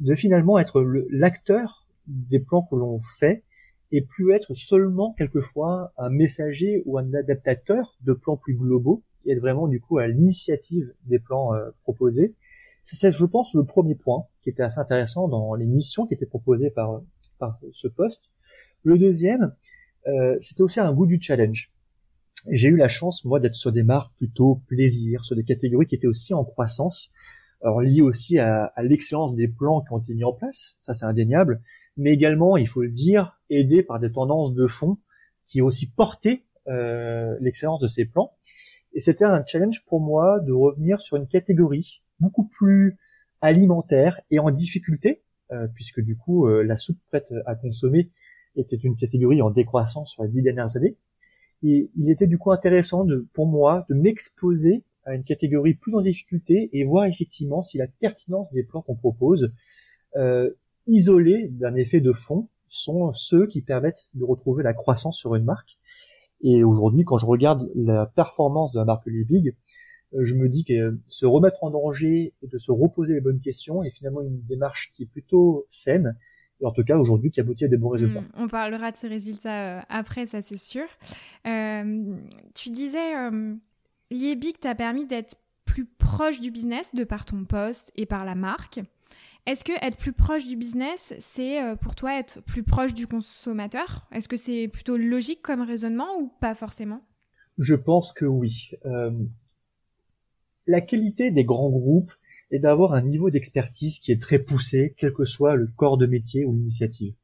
de 0.00 0.14
finalement 0.14 0.58
être 0.58 0.82
l'acteur 1.10 1.86
des 2.06 2.38
plans 2.38 2.62
que 2.62 2.76
l'on 2.76 2.98
fait 2.98 3.42
et 3.92 4.02
plus 4.02 4.32
être 4.32 4.52
seulement 4.54 5.14
quelquefois 5.16 5.92
un 5.96 6.10
messager 6.10 6.82
ou 6.84 6.98
un 6.98 7.14
adaptateur 7.14 7.96
de 8.02 8.12
plans 8.12 8.36
plus 8.36 8.54
globaux 8.54 9.02
et 9.24 9.32
être 9.32 9.40
vraiment 9.40 9.68
du 9.68 9.80
coup 9.80 9.98
à 9.98 10.06
l'initiative 10.08 10.92
des 11.04 11.18
plans 11.18 11.52
proposés 11.82 12.34
c'est, 12.94 13.12
je 13.12 13.24
pense, 13.24 13.54
le 13.54 13.64
premier 13.64 13.94
point 13.94 14.26
qui 14.42 14.50
était 14.50 14.62
assez 14.62 14.78
intéressant 14.78 15.28
dans 15.28 15.54
les 15.54 15.66
missions 15.66 16.06
qui 16.06 16.14
étaient 16.14 16.26
proposées 16.26 16.70
par, 16.70 17.02
par 17.38 17.58
ce 17.72 17.88
poste. 17.88 18.30
Le 18.82 18.98
deuxième, 18.98 19.54
euh, 20.06 20.36
c'était 20.40 20.62
aussi 20.62 20.78
un 20.78 20.92
goût 20.92 21.06
du 21.06 21.20
challenge. 21.20 21.72
J'ai 22.48 22.68
eu 22.68 22.76
la 22.76 22.88
chance, 22.88 23.24
moi, 23.24 23.40
d'être 23.40 23.56
sur 23.56 23.72
des 23.72 23.82
marques 23.82 24.14
plutôt 24.16 24.62
plaisir, 24.68 25.24
sur 25.24 25.34
des 25.34 25.42
catégories 25.42 25.86
qui 25.86 25.96
étaient 25.96 26.06
aussi 26.06 26.32
en 26.32 26.44
croissance. 26.44 27.10
alors 27.60 27.80
lié 27.80 28.02
aussi 28.02 28.38
à, 28.38 28.66
à 28.76 28.82
l'excellence 28.82 29.34
des 29.34 29.48
plans 29.48 29.80
qui 29.80 29.92
ont 29.92 29.98
été 29.98 30.14
mis 30.14 30.22
en 30.22 30.32
place, 30.32 30.76
ça 30.78 30.94
c'est 30.94 31.06
indéniable, 31.06 31.60
mais 31.96 32.12
également, 32.12 32.56
il 32.56 32.68
faut 32.68 32.82
le 32.82 32.90
dire, 32.90 33.40
aidé 33.50 33.82
par 33.82 33.98
des 33.98 34.12
tendances 34.12 34.54
de 34.54 34.66
fond 34.66 34.98
qui 35.44 35.62
ont 35.62 35.66
aussi 35.66 35.90
porté 35.90 36.44
euh, 36.68 37.36
l'excellence 37.40 37.80
de 37.80 37.86
ces 37.86 38.04
plans. 38.04 38.32
Et 38.92 39.00
c'était 39.00 39.24
un 39.24 39.44
challenge 39.46 39.84
pour 39.86 40.00
moi 40.00 40.40
de 40.40 40.52
revenir 40.52 41.00
sur 41.00 41.16
une 41.16 41.26
catégorie 41.26 42.02
beaucoup 42.20 42.44
plus 42.44 42.96
alimentaire 43.40 44.20
et 44.30 44.38
en 44.38 44.50
difficulté, 44.50 45.22
euh, 45.52 45.68
puisque 45.74 46.00
du 46.00 46.16
coup 46.16 46.46
euh, 46.46 46.62
la 46.62 46.76
soupe 46.76 46.98
prête 47.08 47.32
à 47.46 47.54
consommer 47.54 48.10
était 48.56 48.76
une 48.76 48.96
catégorie 48.96 49.42
en 49.42 49.50
décroissance 49.50 50.12
sur 50.12 50.24
les 50.24 50.30
dix 50.30 50.42
dernières 50.42 50.76
années. 50.76 50.96
Et 51.62 51.90
il 51.96 52.10
était 52.10 52.26
du 52.26 52.38
coup 52.38 52.52
intéressant 52.52 53.06
pour 53.32 53.46
moi 53.46 53.86
de 53.88 53.94
m'exposer 53.94 54.84
à 55.04 55.14
une 55.14 55.24
catégorie 55.24 55.74
plus 55.74 55.94
en 55.94 56.00
difficulté 56.00 56.68
et 56.72 56.84
voir 56.84 57.06
effectivement 57.06 57.62
si 57.62 57.78
la 57.78 57.86
pertinence 57.86 58.52
des 58.52 58.64
plans 58.64 58.82
qu'on 58.82 58.96
propose, 58.96 59.52
euh, 60.16 60.50
isolés 60.86 61.48
d'un 61.48 61.74
effet 61.76 62.00
de 62.00 62.12
fond, 62.12 62.48
sont 62.68 63.12
ceux 63.12 63.46
qui 63.46 63.62
permettent 63.62 64.08
de 64.14 64.24
retrouver 64.24 64.64
la 64.64 64.74
croissance 64.74 65.16
sur 65.16 65.34
une 65.36 65.44
marque. 65.44 65.78
Et 66.42 66.64
aujourd'hui, 66.64 67.04
quand 67.04 67.16
je 67.16 67.26
regarde 67.26 67.70
la 67.74 68.06
performance 68.06 68.72
de 68.72 68.80
la 68.80 68.84
marque 68.84 69.06
Libig, 69.06 69.48
euh, 69.48 69.52
je 70.12 70.34
me 70.34 70.48
dis 70.48 70.64
que 70.64 70.98
se 71.08 71.26
remettre 71.26 71.64
en 71.64 71.70
danger 71.70 72.34
et 72.42 72.46
de 72.46 72.58
se 72.58 72.70
reposer 72.70 73.14
les 73.14 73.20
bonnes 73.20 73.40
questions 73.40 73.82
est 73.82 73.90
finalement 73.90 74.22
une 74.22 74.40
démarche 74.42 74.92
qui 74.94 75.04
est 75.04 75.06
plutôt 75.06 75.66
saine 75.68 76.16
et 76.60 76.66
en 76.66 76.70
tout 76.70 76.84
cas 76.84 76.96
aujourd'hui 76.96 77.30
qui 77.30 77.40
aboutit 77.40 77.64
à 77.64 77.68
des 77.68 77.76
bons 77.76 77.90
résultats. 77.90 78.20
Hmm, 78.20 78.28
on 78.36 78.48
parlera 78.48 78.90
de 78.90 78.96
ces 78.96 79.08
résultats 79.08 79.78
euh, 79.78 79.82
après, 79.88 80.26
ça 80.26 80.40
c'est 80.40 80.56
sûr. 80.56 80.86
Euh, 81.46 82.16
tu 82.54 82.70
disais, 82.70 83.16
euh, 83.16 83.54
Liebig 84.10 84.58
t'a 84.58 84.74
permis 84.74 85.06
d'être 85.06 85.36
plus 85.64 85.84
proche 85.84 86.40
du 86.40 86.50
business 86.50 86.94
de 86.94 87.04
par 87.04 87.26
ton 87.26 87.44
poste 87.44 87.92
et 87.96 88.06
par 88.06 88.24
la 88.24 88.34
marque. 88.34 88.80
Est-ce 89.46 89.64
que 89.64 89.72
être 89.80 89.96
plus 89.96 90.12
proche 90.12 90.46
du 90.48 90.56
business, 90.56 91.14
c'est 91.20 91.62
euh, 91.62 91.76
pour 91.76 91.94
toi 91.94 92.18
être 92.18 92.42
plus 92.42 92.64
proche 92.64 92.94
du 92.94 93.06
consommateur? 93.06 94.08
Est-ce 94.10 94.28
que 94.28 94.36
c'est 94.36 94.66
plutôt 94.66 94.96
logique 94.96 95.40
comme 95.42 95.60
raisonnement 95.60 96.18
ou 96.18 96.32
pas 96.40 96.54
forcément? 96.54 97.02
Je 97.58 97.76
pense 97.76 98.12
que 98.12 98.24
oui. 98.24 98.70
Euh, 98.86 99.12
la 100.66 100.80
qualité 100.80 101.30
des 101.30 101.44
grands 101.44 101.70
groupes 101.70 102.12
est 102.50 102.58
d'avoir 102.58 102.92
un 102.92 103.02
niveau 103.02 103.30
d'expertise 103.30 103.98
qui 103.98 104.12
est 104.12 104.20
très 104.20 104.38
poussé, 104.38 104.94
quel 104.98 105.12
que 105.12 105.24
soit 105.24 105.56
le 105.56 105.66
corps 105.76 105.96
de 105.96 106.06
métier 106.06 106.44
ou 106.44 106.54
l'initiative. 106.54 107.14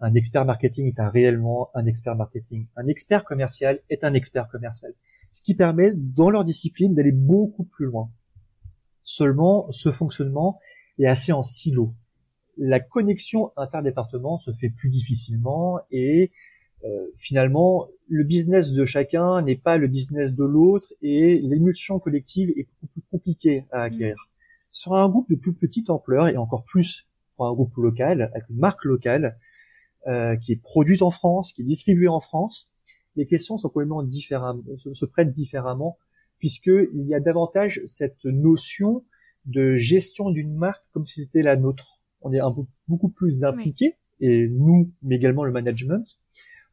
Un 0.00 0.14
expert 0.14 0.44
marketing 0.44 0.86
est 0.86 1.00
un 1.00 1.08
réellement 1.08 1.70
un 1.74 1.86
expert 1.86 2.14
marketing. 2.14 2.66
Un 2.76 2.86
expert 2.86 3.24
commercial 3.24 3.80
est 3.90 4.04
un 4.04 4.14
expert 4.14 4.48
commercial. 4.48 4.94
Ce 5.32 5.42
qui 5.42 5.54
permet, 5.54 5.92
dans 5.94 6.30
leur 6.30 6.44
discipline, 6.44 6.94
d'aller 6.94 7.12
beaucoup 7.12 7.64
plus 7.64 7.86
loin. 7.86 8.10
Seulement, 9.02 9.70
ce 9.70 9.90
fonctionnement 9.90 10.60
est 10.98 11.06
assez 11.06 11.32
en 11.32 11.42
silo. 11.42 11.94
La 12.56 12.80
connexion 12.80 13.52
interdépartement 13.56 14.38
se 14.38 14.52
fait 14.52 14.70
plus 14.70 14.90
difficilement 14.90 15.80
et 15.90 16.30
euh, 16.84 17.06
finalement, 17.16 17.88
le 18.08 18.24
business 18.24 18.72
de 18.72 18.84
chacun 18.84 19.42
n'est 19.42 19.56
pas 19.56 19.76
le 19.76 19.88
business 19.88 20.34
de 20.34 20.44
l'autre 20.44 20.92
et 21.02 21.38
l'émulsion 21.40 21.98
collective 21.98 22.50
est 22.50 22.68
beaucoup 22.80 22.86
plus 22.92 23.02
compliquée 23.10 23.64
à 23.72 23.82
acquérir. 23.82 24.14
Mm. 24.14 24.28
Sur 24.70 24.94
un 24.94 25.08
groupe 25.08 25.28
de 25.28 25.34
plus 25.34 25.54
petite 25.54 25.90
ampleur 25.90 26.28
et 26.28 26.36
encore 26.36 26.64
plus 26.64 27.08
pour 27.36 27.46
un 27.46 27.52
groupe 27.52 27.74
local, 27.76 28.22
avec 28.32 28.48
une 28.48 28.58
marque 28.58 28.84
locale, 28.84 29.38
euh, 30.06 30.36
qui 30.36 30.52
est 30.52 30.62
produite 30.62 31.02
en 31.02 31.10
France, 31.10 31.52
qui 31.52 31.62
est 31.62 31.64
distribuée 31.64 32.08
en 32.08 32.20
France, 32.20 32.70
les 33.16 33.26
questions 33.26 33.58
sont 33.58 33.68
complètement 33.68 34.02
différentes, 34.02 34.62
se, 34.76 34.94
se 34.94 35.04
prêtent 35.04 35.32
différemment, 35.32 35.98
puisque 36.38 36.68
il 36.68 37.06
y 37.06 37.14
a 37.14 37.20
davantage 37.20 37.82
cette 37.86 38.24
notion 38.24 39.04
de 39.46 39.76
gestion 39.76 40.30
d'une 40.30 40.54
marque 40.54 40.84
comme 40.92 41.06
si 41.06 41.24
c'était 41.24 41.42
la 41.42 41.56
nôtre. 41.56 42.00
On 42.20 42.32
est 42.32 42.40
un 42.40 42.52
peu, 42.52 42.62
beaucoup 42.86 43.08
plus 43.08 43.44
impliqué, 43.44 43.96
et 44.20 44.48
nous, 44.48 44.92
mais 45.02 45.16
également 45.16 45.44
le 45.44 45.52
management, 45.52 46.17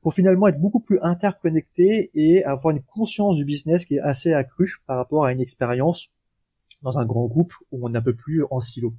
pour 0.06 0.14
finalement 0.14 0.48
être 0.48 0.62
beaucoup 0.62 0.82
plus 0.82 1.00
interconnecté 1.02 2.12
et 2.14 2.44
avoir 2.44 2.76
une 2.76 2.84
conscience 2.84 3.38
du 3.38 3.44
business 3.44 3.88
qui 3.88 3.96
est 3.96 4.02
assez 4.02 4.34
accrue 4.34 4.76
par 4.86 4.98
rapport 4.98 5.26
à 5.26 5.32
une 5.32 5.42
expérience 5.42 6.12
dans 6.84 7.00
un 7.00 7.08
grand 7.08 7.26
groupe 7.26 7.54
où 7.72 7.80
on 7.82 7.92
est 7.92 7.98
un 7.98 8.04
peu 8.04 8.14
plus 8.14 8.44
en 8.52 8.60
silo. 8.60 8.94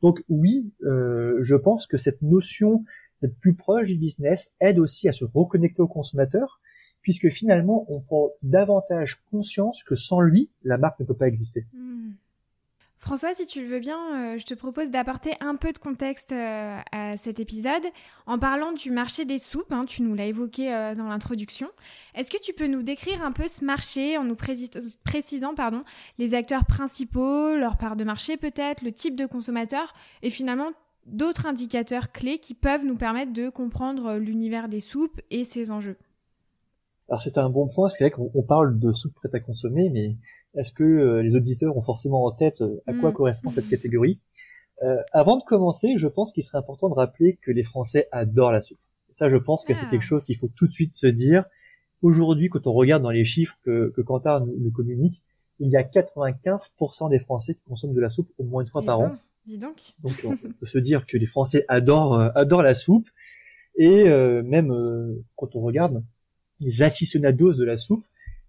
Donc 0.00 0.24
oui, 0.30 0.72
euh, 0.82 1.36
je 1.42 1.54
pense 1.56 1.86
que 1.86 1.98
cette 1.98 2.22
notion 2.22 2.86
d'être 3.20 3.38
plus 3.38 3.52
proche 3.52 3.88
du 3.88 3.98
business 3.98 4.54
aide 4.60 4.78
aussi 4.78 5.10
à 5.10 5.12
se 5.12 5.26
reconnecter 5.26 5.82
au 5.82 5.88
consommateur, 5.88 6.62
puisque 7.02 7.28
finalement 7.28 7.84
on 7.92 8.00
prend 8.00 8.30
davantage 8.42 9.22
conscience 9.30 9.84
que 9.84 9.94
sans 9.94 10.22
lui, 10.22 10.48
la 10.62 10.78
marque 10.78 11.00
ne 11.00 11.04
peut 11.04 11.12
pas 11.12 11.28
exister. 11.28 11.66
Hmm. 11.74 12.12
François, 13.00 13.32
si 13.32 13.46
tu 13.46 13.62
le 13.62 13.66
veux 13.66 13.78
bien, 13.78 13.98
euh, 14.12 14.38
je 14.38 14.44
te 14.44 14.52
propose 14.52 14.90
d'apporter 14.90 15.32
un 15.40 15.56
peu 15.56 15.72
de 15.72 15.78
contexte 15.78 16.32
euh, 16.32 16.78
à 16.92 17.16
cet 17.16 17.40
épisode 17.40 17.82
en 18.26 18.38
parlant 18.38 18.72
du 18.72 18.90
marché 18.90 19.24
des 19.24 19.38
soupes. 19.38 19.72
Hein, 19.72 19.86
tu 19.86 20.02
nous 20.02 20.14
l'as 20.14 20.26
évoqué 20.26 20.72
euh, 20.72 20.94
dans 20.94 21.08
l'introduction. 21.08 21.70
Est-ce 22.14 22.30
que 22.30 22.36
tu 22.36 22.52
peux 22.52 22.66
nous 22.66 22.82
décrire 22.82 23.24
un 23.24 23.32
peu 23.32 23.48
ce 23.48 23.64
marché 23.64 24.18
en 24.18 24.24
nous 24.24 24.36
précisant 24.36 25.54
pardon, 25.54 25.82
les 26.18 26.34
acteurs 26.34 26.66
principaux, 26.66 27.56
leur 27.56 27.78
part 27.78 27.96
de 27.96 28.04
marché 28.04 28.36
peut-être, 28.36 28.84
le 28.84 28.92
type 28.92 29.16
de 29.16 29.24
consommateur 29.24 29.94
et 30.20 30.28
finalement 30.28 30.70
d'autres 31.06 31.46
indicateurs 31.46 32.12
clés 32.12 32.38
qui 32.38 32.52
peuvent 32.52 32.84
nous 32.84 32.96
permettre 32.96 33.32
de 33.32 33.48
comprendre 33.48 34.16
l'univers 34.16 34.68
des 34.68 34.80
soupes 34.80 35.22
et 35.30 35.44
ses 35.44 35.70
enjeux? 35.70 35.96
Alors 37.10 37.20
c'est 37.20 37.38
un 37.38 37.50
bon 37.50 37.66
point, 37.66 37.88
c'est 37.88 38.04
vrai 38.04 38.12
qu'on 38.12 38.42
parle 38.42 38.78
de 38.78 38.92
soupe 38.92 39.14
prête 39.14 39.34
à 39.34 39.40
consommer, 39.40 39.90
mais 39.90 40.16
est-ce 40.54 40.70
que 40.70 40.84
euh, 40.84 41.22
les 41.22 41.34
auditeurs 41.34 41.76
ont 41.76 41.82
forcément 41.82 42.24
en 42.24 42.30
tête 42.30 42.62
euh, 42.62 42.80
à 42.86 42.94
quoi 42.94 43.10
mm. 43.10 43.14
correspond 43.14 43.50
cette 43.50 43.68
catégorie? 43.68 44.20
Euh, 44.84 44.96
Avant 45.10 45.36
de 45.36 45.42
commencer, 45.42 45.94
je 45.96 46.06
pense 46.06 46.32
qu'il 46.32 46.44
serait 46.44 46.58
important 46.58 46.88
de 46.88 46.94
rappeler 46.94 47.36
que 47.42 47.50
les 47.50 47.64
Français 47.64 48.08
adorent 48.12 48.52
la 48.52 48.60
soupe. 48.60 48.78
ça, 49.10 49.28
je 49.28 49.36
pense 49.36 49.64
que 49.64 49.74
c'est 49.74 49.86
ah. 49.86 49.90
quelque 49.90 50.04
chose 50.04 50.24
qu'il 50.24 50.36
faut 50.36 50.50
tout 50.54 50.68
de 50.68 50.72
suite 50.72 50.94
se 50.94 51.08
dire. 51.08 51.44
Aujourd'hui, 52.00 52.48
quand 52.48 52.68
on 52.68 52.72
regarde 52.72 53.02
dans 53.02 53.10
les 53.10 53.24
chiffres 53.24 53.58
que, 53.64 53.92
que 53.94 54.02
Kantar 54.02 54.46
nous, 54.46 54.70
communique, 54.70 55.24
il 55.58 55.68
y 55.68 55.76
a 55.76 55.82
95% 55.82 57.10
des 57.10 57.18
Français 57.18 57.54
qui 57.54 57.62
consomment 57.64 57.92
de 57.92 58.00
la 58.00 58.08
soupe 58.08 58.30
au 58.38 58.44
moins 58.44 58.62
une 58.62 58.68
fois 58.68 58.82
eh 58.84 58.86
par 58.86 58.98
ben, 59.00 59.06
an. 59.06 59.16
Dis 59.46 59.58
donc. 59.58 59.94
Donc 60.04 60.14
on 60.24 60.36
peut 60.36 60.66
se 60.66 60.78
dire 60.78 61.06
que 61.06 61.16
les 61.16 61.26
Français 61.26 61.64
adorent 61.66 62.14
adorent 62.36 62.62
la 62.62 62.74
soupe 62.74 63.08
et 63.74 64.04
même 64.42 64.72
quand 65.36 65.56
on 65.56 65.60
regarde 65.60 66.02
les 66.60 66.82
aficionados 66.82 67.54
de 67.54 67.64
la 67.64 67.76
soupe, 67.76 68.04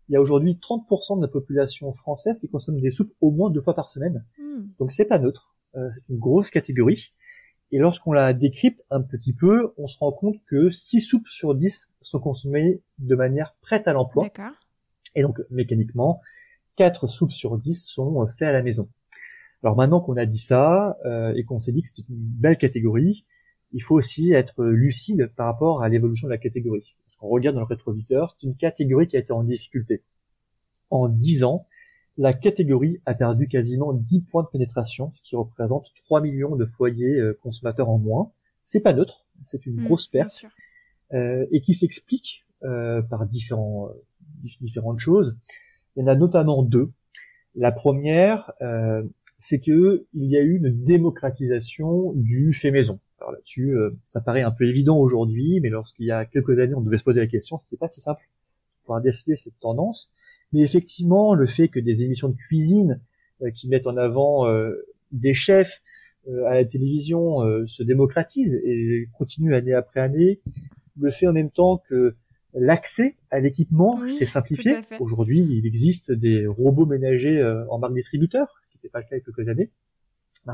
il 0.10 0.14
y 0.14 0.16
a 0.18 0.22
aujourd'hui 0.22 0.60
30% 0.62 1.18
de 1.18 1.22
la 1.22 1.28
population 1.28 1.92
française 1.94 2.40
qui 2.40 2.50
consomme 2.50 2.80
des 2.80 2.92
soupes 2.92 3.14
au 3.22 3.32
moins 3.32 3.50
deux 3.50 3.62
fois 3.62 3.76
par 3.76 3.90
semaine. 3.90 4.26
Hmm. 4.38 4.68
Donc 4.80 4.92
c'est 4.92 5.06
pas 5.06 5.20
neutre, 5.20 5.56
euh, 5.76 5.90
c'est 5.94 6.04
une 6.10 6.20
grosse 6.20 6.52
catégorie. 6.52 7.12
Et 7.72 7.80
lorsqu'on 7.80 8.12
la 8.12 8.34
décrypte 8.34 8.86
un 8.90 9.02
petit 9.02 9.34
peu, 9.34 9.74
on 9.78 9.88
se 9.88 9.98
rend 9.98 10.12
compte 10.12 10.36
que 10.46 10.70
6 10.70 11.00
soupes 11.00 11.30
sur 11.30 11.56
10 11.56 11.92
sont 12.02 12.20
consommées 12.20 12.82
de 13.00 13.16
manière 13.16 13.56
prête 13.62 13.88
à 13.88 13.94
l'emploi. 13.94 14.28
Et 15.16 15.22
donc 15.22 15.40
mécaniquement, 15.50 16.20
4 16.76 17.08
soupes 17.08 17.32
sur 17.32 17.58
10 17.58 17.86
sont 17.86 18.22
euh, 18.22 18.28
faites 18.28 18.50
à 18.50 18.54
la 18.54 18.64
maison. 18.64 18.90
Alors 19.64 19.78
maintenant 19.78 20.02
qu'on 20.02 20.18
a 20.18 20.26
dit 20.26 20.38
ça 20.38 20.98
euh, 21.06 21.34
et 21.36 21.44
qu'on 21.44 21.60
s'est 21.60 21.72
dit 21.72 21.82
que 21.82 21.88
c'était 21.88 22.08
une 22.10 22.18
belle 22.18 22.58
catégorie, 22.58 23.26
il 23.74 23.82
faut 23.82 23.96
aussi 23.96 24.34
être 24.34 24.66
lucide 24.66 25.32
par 25.36 25.48
rapport 25.48 25.82
à 25.82 25.90
l'évolution 25.90 26.28
de 26.28 26.32
la 26.34 26.38
catégorie. 26.38 26.96
Parce 27.06 27.18
qu'on 27.18 27.28
regarde 27.28 27.56
dans 27.56 27.62
le 27.62 27.68
rétroviseur, 27.68 28.36
c'est 28.38 28.48
une 28.48 28.56
catégorie 28.56 29.08
qui 29.08 29.18
a 29.18 29.20
été 29.20 29.32
en 29.32 29.44
difficulté. 29.44 30.04
En 30.90 31.08
10 31.08 31.44
ans, 31.44 31.68
la 32.18 32.34
catégorie 32.34 33.02
a 33.06 33.14
perdu 33.14 33.48
quasiment 33.48 33.94
10 33.94 34.26
points 34.26 34.44
de 34.44 34.50
pénétration, 34.50 35.12
ce 35.12 35.22
qui 35.24 35.36
représente 35.36 35.88
3 36.06 36.22
millions 36.22 36.56
de 36.56 36.66
foyers 36.66 37.18
euh, 37.18 37.38
consommateurs 37.42 37.90
en 37.90 37.98
moins. 37.98 38.32
C'est 38.64 38.82
pas 38.82 38.94
neutre, 38.94 39.26
c'est 39.44 39.66
une 39.66 39.82
mmh, 39.82 39.86
grosse 39.86 40.08
perte, 40.08 40.46
euh, 41.14 41.46
et 41.52 41.62
qui 41.62 41.74
s'explique 41.74 42.46
euh, 42.64 43.02
par 43.02 43.26
différents, 43.26 43.90
différentes 44.60 45.00
choses. 45.00 45.38
Il 45.96 46.02
y 46.02 46.04
en 46.04 46.08
a 46.08 46.16
notamment 46.16 46.64
deux. 46.64 46.92
La 47.56 47.72
première, 47.72 48.54
c'est 49.38 49.60
que 49.60 50.06
il 50.14 50.30
y 50.30 50.38
a 50.38 50.42
eu 50.42 50.56
une 50.56 50.84
démocratisation 50.84 52.14
du 52.16 52.54
fait 52.54 52.72
maison. 52.72 53.00
Alors 53.22 53.34
là-dessus, 53.34 53.78
euh, 53.78 53.92
ça 54.08 54.20
paraît 54.20 54.42
un 54.42 54.50
peu 54.50 54.66
évident 54.66 54.98
aujourd'hui, 54.98 55.60
mais 55.62 55.70
lorsqu'il 55.70 56.08
y 56.08 56.12
a 56.12 56.26
quelques 56.26 56.58
années, 56.58 56.74
on 56.74 56.82
devait 56.82 56.98
se 56.98 57.04
poser 57.04 57.22
la 57.22 57.28
question, 57.28 57.60
c'était 57.60 57.78
pas 57.78 57.88
si 57.88 58.02
simple 58.02 58.28
pour 58.84 59.00
décider 59.00 59.36
cette 59.36 59.60
tendance. 59.60 60.12
Mais 60.54 60.62
effectivement, 60.62 61.36
le 61.36 61.46
fait 61.46 61.68
que 61.68 61.80
des 61.80 62.04
émissions 62.04 62.30
de 62.30 62.36
cuisine 62.36 63.00
euh, 63.44 63.52
qui 63.52 63.70
mettent 63.70 63.86
en 63.86 63.96
avant 63.96 64.48
euh, 64.48 64.74
des 65.12 65.34
chefs 65.34 65.82
à 66.46 66.54
la 66.54 66.64
télévision 66.64 67.38
se 67.66 67.82
démocratisent 67.82 68.62
et 68.64 69.10
continuent 69.18 69.56
année 69.56 69.74
après 69.74 70.02
année, 70.02 70.40
le 71.00 71.10
fait 71.10 71.26
en 71.26 71.34
même 71.34 71.50
temps 71.50 71.78
que 71.78 72.16
l'accès 72.54 73.18
à 73.32 73.40
l'équipement 73.40 74.08
s'est 74.08 74.28
simplifié. 74.28 74.76
Aujourd'hui, 75.00 75.40
il 75.40 75.66
existe 75.66 76.12
des 76.12 76.46
robots 76.46 76.86
ménagers 76.86 77.44
en 77.72 77.80
marque 77.80 77.96
distributeur, 77.96 78.56
ce 78.62 78.70
qui 78.70 78.78
n'était 78.78 78.90
pas 78.90 79.00
le 79.00 79.06
cas 79.06 79.16
il 79.16 79.18
y 79.18 79.22
a 79.22 79.26
quelques 79.26 79.50
années, 79.50 79.72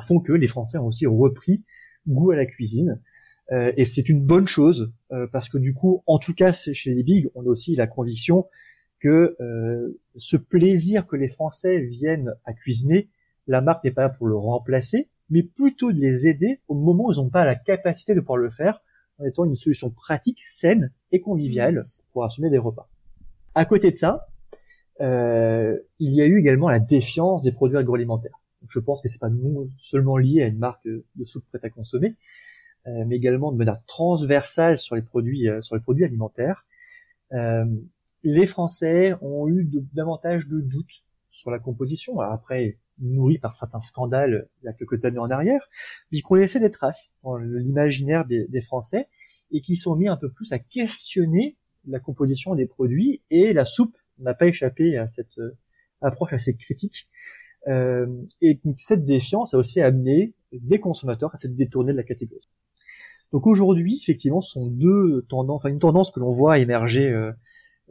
font 0.01 0.21
que 0.21 0.31
les 0.31 0.47
Français 0.47 0.77
ont 0.77 0.87
aussi 0.87 1.05
repris 1.05 1.65
goût 2.07 2.31
à 2.31 2.35
la 2.35 2.45
cuisine. 2.45 2.99
Euh, 3.51 3.71
et 3.77 3.85
c'est 3.85 4.09
une 4.09 4.21
bonne 4.21 4.47
chose 4.47 4.91
euh, 5.11 5.27
parce 5.31 5.49
que 5.49 5.57
du 5.57 5.73
coup, 5.73 6.03
en 6.05 6.17
tout 6.17 6.33
cas 6.33 6.51
chez 6.51 6.93
les 6.93 7.03
Big, 7.03 7.29
on 7.35 7.43
a 7.43 7.47
aussi 7.47 7.75
la 7.75 7.87
conviction 7.87 8.47
que 8.99 9.37
euh, 9.39 9.99
ce 10.15 10.37
plaisir 10.37 11.07
que 11.07 11.15
les 11.15 11.27
Français 11.27 11.79
viennent 11.79 12.33
à 12.45 12.53
cuisiner 12.53 13.09
la 13.49 13.61
marque 13.61 13.83
n'est 13.85 13.91
pas 13.91 14.01
là 14.01 14.09
pour 14.09 14.27
le 14.27 14.35
remplacer, 14.35 15.07
mais 15.29 15.43
plutôt 15.43 15.93
de 15.93 15.99
les 15.99 16.27
aider 16.27 16.59
au 16.67 16.75
moment 16.75 17.05
où 17.05 17.13
ils 17.13 17.17
n'ont 17.17 17.29
pas 17.29 17.45
la 17.45 17.55
capacité 17.55 18.13
de 18.13 18.19
pouvoir 18.19 18.39
le 18.39 18.49
faire, 18.49 18.81
en 19.19 19.25
étant 19.25 19.45
une 19.45 19.55
solution 19.55 19.89
pratique, 19.89 20.39
saine 20.41 20.91
et 21.13 21.21
conviviale 21.21 21.87
pour 22.11 22.25
assumer 22.25 22.49
des 22.49 22.57
repas. 22.57 22.89
À 23.55 23.63
côté 23.63 23.91
de 23.91 23.97
ça, 23.97 24.27
il 24.99 25.79
y 25.99 26.21
a 26.21 26.25
eu 26.25 26.39
également 26.39 26.69
la 26.69 26.79
défiance 26.79 27.43
des 27.43 27.53
produits 27.53 27.77
agroalimentaires. 27.77 28.37
Je 28.69 28.79
pense 28.79 29.01
que 29.01 29.07
c'est 29.07 29.19
pas 29.19 29.31
seulement 29.77 30.17
lié 30.17 30.43
à 30.43 30.47
une 30.47 30.57
marque 30.57 30.85
de 30.85 31.23
soupe 31.23 31.45
prête 31.49 31.63
à 31.63 31.69
consommer, 31.69 32.15
euh, 32.87 33.03
mais 33.05 33.15
également 33.15 33.51
de 33.51 33.57
manière 33.57 33.83
transversale 33.85 34.77
sur 34.77 34.95
les 34.95 35.01
produits 35.01 35.49
euh, 35.49 35.61
sur 35.61 35.75
les 35.75 35.81
produits 35.81 36.05
alimentaires. 36.05 36.65
Euh, 37.33 37.65
les 38.23 38.45
Français 38.45 39.15
ont 39.21 39.47
eu 39.47 39.69
davantage 39.93 40.47
de 40.47 40.59
doutes 40.59 41.05
sur 41.29 41.51
la 41.51 41.59
composition. 41.59 42.19
Alors 42.19 42.33
après, 42.33 42.77
nourris 42.99 43.37
par 43.37 43.53
certains 43.53 43.81
scandales 43.81 44.49
il 44.61 44.65
y 44.65 44.69
a 44.69 44.73
quelques 44.73 45.05
années 45.05 45.19
en 45.19 45.29
arrière, 45.29 45.67
mais 46.11 46.19
qui 46.19 46.25
ont 46.29 46.35
laissé 46.35 46.59
des 46.59 46.71
traces 46.71 47.11
dans 47.23 47.37
l'imaginaire 47.37 48.25
des, 48.25 48.47
des, 48.47 48.61
Français 48.61 49.07
et 49.51 49.61
qui 49.61 49.75
sont 49.75 49.95
mis 49.95 50.07
un 50.07 50.17
peu 50.17 50.29
plus 50.29 50.51
à 50.51 50.59
questionner 50.59 51.57
la 51.87 51.99
composition 51.99 52.55
des 52.55 52.65
produits 52.65 53.21
et 53.29 53.53
la 53.53 53.65
soupe 53.65 53.95
n'a 54.19 54.33
pas 54.33 54.47
échappé 54.47 54.97
à 54.97 55.07
cette 55.07 55.37
euh, 55.37 55.57
approche 56.01 56.33
assez 56.33 56.55
critique. 56.55 57.09
Euh, 57.67 58.07
et 58.41 58.59
cette 58.77 59.03
défiance 59.03 59.53
a 59.53 59.57
aussi 59.57 59.81
amené 59.81 60.33
des 60.53 60.79
consommateurs 60.79 61.31
à 61.33 61.37
se 61.37 61.47
détourner 61.47 61.91
de 61.91 61.97
la 61.97 62.03
catégorie. 62.03 62.47
Donc 63.33 63.45
aujourd'hui, 63.45 63.99
effectivement, 64.01 64.41
ce 64.41 64.51
sont 64.51 64.67
deux 64.67 65.25
tendances, 65.27 65.61
enfin 65.61 65.69
une 65.69 65.79
tendance 65.79 66.11
que 66.11 66.19
l'on 66.19 66.29
voit 66.29 66.59
émerger 66.59 67.09
euh, 67.09 67.31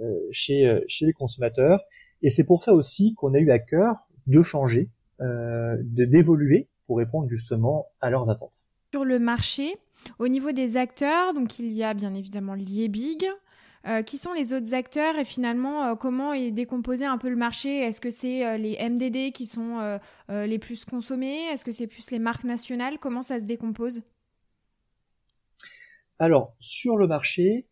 euh 0.00 0.14
chez, 0.30 0.66
euh, 0.66 0.80
chez 0.88 1.04
les 1.04 1.12
consommateurs, 1.12 1.80
et 2.22 2.30
c'est 2.30 2.44
pour 2.44 2.64
ça 2.64 2.72
aussi 2.72 3.14
qu'on 3.14 3.34
a 3.34 3.38
eu 3.38 3.50
à 3.50 3.58
cœur 3.58 3.96
de 4.26 4.42
changer, 4.42 4.90
euh, 5.20 5.76
d'évoluer 5.82 6.68
pour 6.86 6.98
répondre 6.98 7.28
justement 7.28 7.86
à 8.00 8.10
leurs 8.10 8.28
attentes. 8.30 8.66
Sur 8.92 9.04
le 9.04 9.18
marché, 9.18 9.76
au 10.18 10.28
niveau 10.28 10.52
des 10.52 10.76
acteurs, 10.76 11.34
donc 11.34 11.58
il 11.58 11.70
y 11.70 11.82
a 11.82 11.92
bien 11.92 12.14
évidemment 12.14 12.54
Liebig, 12.54 13.26
euh, 13.86 14.02
qui 14.02 14.18
sont 14.18 14.32
les 14.32 14.52
autres 14.52 14.74
acteurs 14.74 15.16
et 15.16 15.24
finalement 15.24 15.84
euh, 15.84 15.94
comment 15.94 16.32
est 16.32 16.50
décomposé 16.50 17.04
un 17.04 17.18
peu 17.18 17.28
le 17.28 17.36
marché? 17.36 17.78
Est-ce 17.78 18.00
que 18.00 18.10
c'est 18.10 18.44
euh, 18.44 18.56
les 18.56 18.76
MDD 18.78 19.32
qui 19.32 19.46
sont 19.46 19.98
les 20.28 20.58
plus 20.58 20.84
consommés? 20.84 21.44
Est-ce 21.52 21.64
que 21.64 21.70
c'est 21.70 21.86
plus 21.86 22.10
les 22.10 22.18
marques 22.18 22.44
nationales? 22.44 22.98
Comment 22.98 23.22
ça 23.22 23.38
se 23.38 23.44
décompose? 23.44 24.02
Alors 26.18 26.54
sur 26.58 26.96
le 26.96 27.06
marché, 27.06 27.68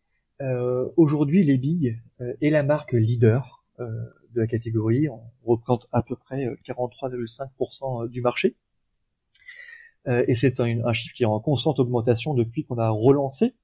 aujourd'hui 0.95 1.43
les 1.43 1.57
big 1.57 1.99
est 2.19 2.49
la 2.49 2.63
marque 2.63 2.93
leader 2.93 3.65
de 3.79 4.39
la 4.39 4.47
catégorie. 4.47 5.09
On 5.09 5.21
représente 5.45 5.87
à 5.91 6.01
peu 6.01 6.15
près 6.15 6.45
43,5% 6.65 8.07
du 8.07 8.21
marché. 8.21 8.55
et 10.07 10.35
c'est 10.35 10.59
un, 10.61 10.93
chiffre 10.93 11.15
qui 11.15 11.23
est 11.23 11.27
en 11.27 11.39
constante 11.39 11.79
augmentation 11.79 12.35
depuis 12.35 12.63
qu'on 12.63 12.77
a 12.77 12.89
relancé 12.89 13.55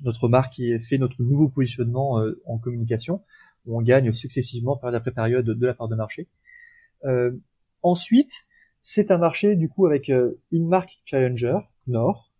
notre 0.00 0.28
marque 0.28 0.52
qui 0.52 0.78
fait 0.78 0.98
notre 0.98 1.22
nouveau 1.22 1.48
positionnement 1.48 2.20
euh, 2.20 2.40
en 2.46 2.58
communication, 2.58 3.22
où 3.66 3.78
on 3.78 3.82
gagne 3.82 4.12
successivement 4.12 4.76
période 4.76 4.96
après 4.96 5.12
période 5.12 5.46
de 5.46 5.66
la 5.66 5.74
part 5.74 5.88
de 5.88 5.96
marché. 5.96 6.28
Euh, 7.04 7.32
ensuite, 7.82 8.46
c'est 8.82 9.10
un 9.10 9.18
marché 9.18 9.56
du 9.56 9.68
coup 9.68 9.86
avec 9.86 10.10
euh, 10.10 10.40
une 10.52 10.66
marque 10.66 11.00
challenger 11.04 11.58
Nord 11.86 12.30